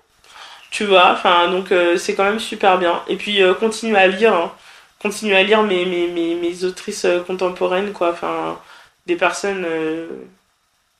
Tu 0.70 0.84
vois 0.84 1.12
enfin 1.12 1.48
donc 1.50 1.72
euh, 1.72 1.96
c'est 1.96 2.14
quand 2.14 2.24
même 2.24 2.40
super 2.40 2.78
bien. 2.78 3.02
Et 3.08 3.16
puis 3.16 3.40
continue 3.60 3.96
à 3.96 4.06
lire 4.06 4.34
hein. 4.34 4.52
continue 5.00 5.34
à 5.34 5.42
lire 5.42 5.62
mes, 5.62 5.84
mes, 5.86 6.08
mes, 6.08 6.34
mes 6.34 6.64
autrices 6.64 7.06
contemporaines 7.26 7.92
quoi. 7.92 8.10
Enfin 8.10 8.58
des 9.06 9.16
personnes 9.16 9.66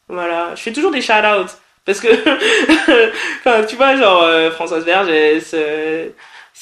voilà. 0.08 0.54
Je 0.54 0.62
fais 0.62 0.72
toujours 0.72 0.92
des 0.92 1.02
shout 1.02 1.12
outs 1.12 1.50
parce 1.84 2.00
que 2.00 2.08
tu 3.68 3.76
vois 3.76 3.96
genre 3.96 4.52
Françoise 4.52 4.84
Vergès 4.84 5.54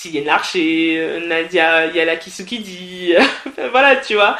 Sylviane 0.02 0.24
Larcher 0.24 0.96
euh, 0.98 1.26
Nadia 1.26 1.86
Yala 1.86 2.16
Kisukidi 2.16 3.14
voilà 3.70 3.96
tu 3.96 4.14
vois. 4.14 4.36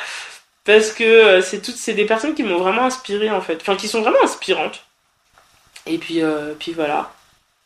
Parce 0.64 0.92
que 0.92 1.04
euh, 1.04 1.40
c'est 1.40 1.60
toutes 1.62 1.76
c'est 1.76 1.94
des 1.94 2.04
personnes 2.04 2.34
qui 2.34 2.42
m'ont 2.42 2.58
vraiment 2.58 2.84
inspiré 2.84 3.30
en 3.30 3.40
fait. 3.40 3.58
Enfin 3.60 3.76
qui 3.76 3.88
sont 3.88 4.02
vraiment 4.02 4.22
inspirantes. 4.24 4.84
Et 5.86 5.98
puis 5.98 6.22
euh, 6.22 6.54
puis 6.58 6.72
voilà. 6.72 7.12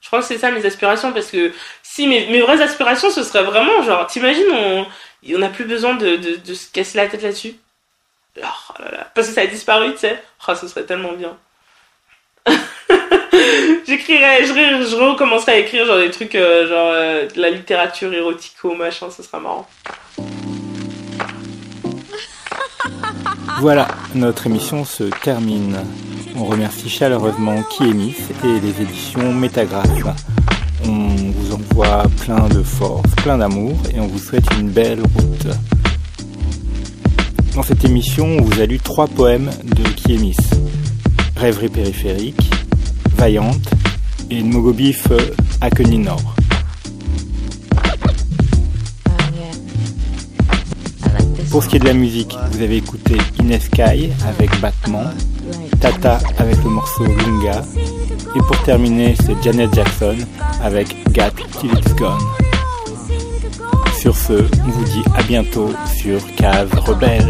Je 0.00 0.08
crois 0.08 0.20
que 0.20 0.26
c'est 0.26 0.38
ça 0.38 0.50
mes 0.50 0.64
aspirations 0.66 1.12
parce 1.12 1.30
que 1.30 1.52
si 1.82 2.06
mes, 2.06 2.40
vraies 2.40 2.60
aspirations 2.60 3.10
ce 3.10 3.22
serait 3.22 3.42
vraiment 3.42 3.82
genre 3.82 4.06
t'imagines 4.06 4.50
on 4.52 4.86
on 5.34 5.38
n'a 5.38 5.48
plus 5.48 5.64
besoin 5.64 5.94
de, 5.94 6.38
se 6.54 6.70
casser 6.70 6.98
la 6.98 7.08
tête 7.08 7.22
là-dessus. 7.22 7.56
Oh, 8.38 8.74
parce 9.14 9.28
que 9.28 9.34
ça 9.34 9.40
a 9.40 9.46
disparu 9.46 9.92
tu 9.92 10.00
sais. 10.00 10.22
Oh, 10.46 10.54
ce 10.54 10.68
serait 10.68 10.84
tellement 10.84 11.12
bien 11.14 11.36
j'écrirais 13.86 14.44
je, 14.44 14.96
recommencerai 14.96 15.52
à 15.52 15.58
écrire 15.58 15.86
genre 15.86 15.98
des 15.98 16.10
trucs 16.10 16.34
euh, 16.34 16.68
genre 16.68 16.90
euh, 16.92 17.28
de 17.28 17.40
la 17.40 17.50
littérature 17.50 18.12
érotico 18.12 18.74
machin 18.74 19.08
ce 19.10 19.22
sera 19.22 19.40
marrant 19.40 19.66
Voilà, 23.60 23.88
notre 24.14 24.46
émission 24.46 24.84
se 24.84 25.04
termine. 25.04 25.78
On 26.36 26.44
remercie 26.44 26.90
chaleureusement 26.90 27.62
Kiemis 27.62 28.14
et 28.44 28.60
les 28.60 28.82
éditions 28.82 29.32
Métagraphe. 29.32 29.88
On 30.84 31.08
vous 31.32 31.54
envoie 31.54 32.02
plein 32.22 32.48
de 32.48 32.62
force, 32.62 33.08
plein 33.22 33.38
d'amour 33.38 33.78
et 33.94 34.00
on 34.00 34.06
vous 34.06 34.18
souhaite 34.18 34.44
une 34.58 34.68
belle 34.68 35.00
route. 35.00 35.46
Dans 37.54 37.62
cette 37.62 37.86
émission, 37.86 38.26
on 38.26 38.42
vous 38.42 38.60
a 38.60 38.66
lu 38.66 38.78
trois 38.78 39.06
poèmes 39.06 39.50
de 39.64 39.82
Kiemis. 39.94 40.36
Rêverie 41.36 41.70
périphérique, 41.70 42.50
Vaillante 43.16 43.70
et 44.30 44.42
Mogobif 44.42 45.08
à 45.60 45.68
Nord. 45.70 46.34
Pour 51.50 51.62
ce 51.62 51.68
qui 51.68 51.76
est 51.76 51.78
de 51.78 51.86
la 51.86 51.94
musique, 51.94 52.36
vous 52.52 52.62
avez 52.62 52.76
écouté 52.76 53.16
Ines 53.40 53.58
Kai 53.72 54.10
avec 54.28 54.60
Battement, 54.60 55.10
Tata 55.80 56.18
avec 56.38 56.62
le 56.62 56.70
morceau 56.70 57.04
Lunga, 57.04 57.62
et 58.34 58.38
pour 58.40 58.62
terminer, 58.64 59.14
c'est 59.24 59.42
Janet 59.42 59.74
Jackson 59.74 60.16
avec 60.62 60.94
Gat 61.12 61.30
Till 61.58 61.70
It's 61.72 61.94
Gone. 61.94 62.20
Sur 63.98 64.14
ce, 64.14 64.34
on 64.34 64.70
vous 64.70 64.84
dit 64.84 65.02
à 65.16 65.22
bientôt 65.22 65.70
sur 65.96 66.20
Case 66.36 66.68
Rebelle. 66.74 67.26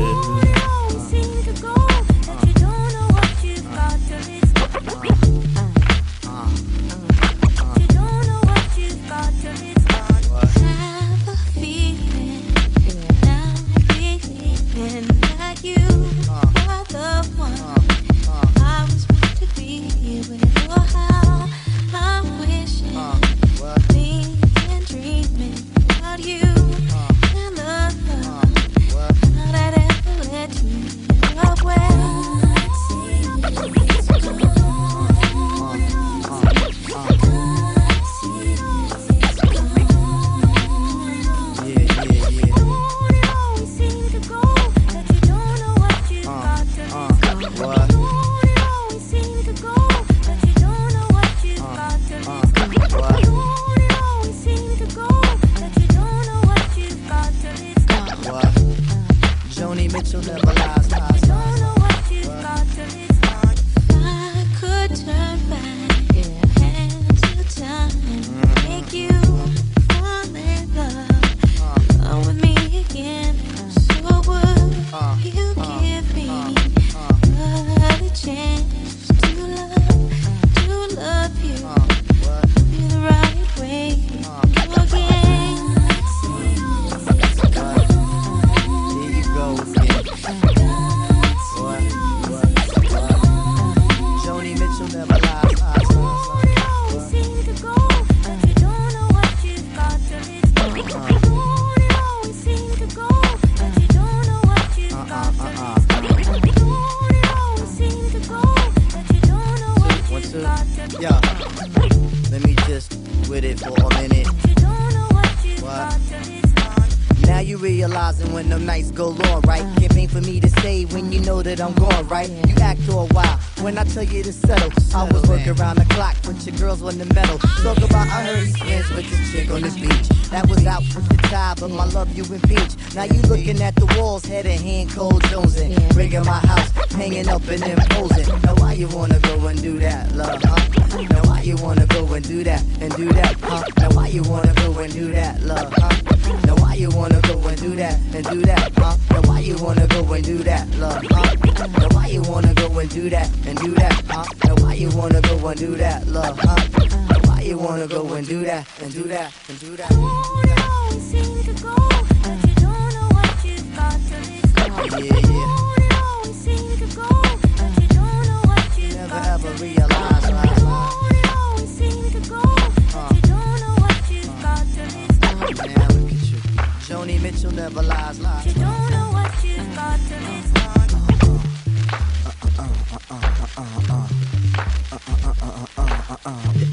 Joni 177.07 177.23
Mitchell 177.23 177.53
never 177.53 177.83
lies. 177.83 178.19
lies. 178.19 178.43
She 178.43 178.53
don't 178.55 178.91
know 178.91 179.11
what 179.13 179.33
she's 179.41 179.63
got 179.77 180.01
till 180.09 180.27
it's 180.27 180.51
gone. 180.51 180.89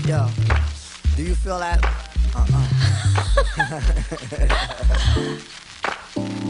Yo, 0.07 0.27
do 1.15 1.21
you 1.23 1.35
feel 1.35 1.59
that? 1.59 1.85
Uh-uh. 2.35 2.69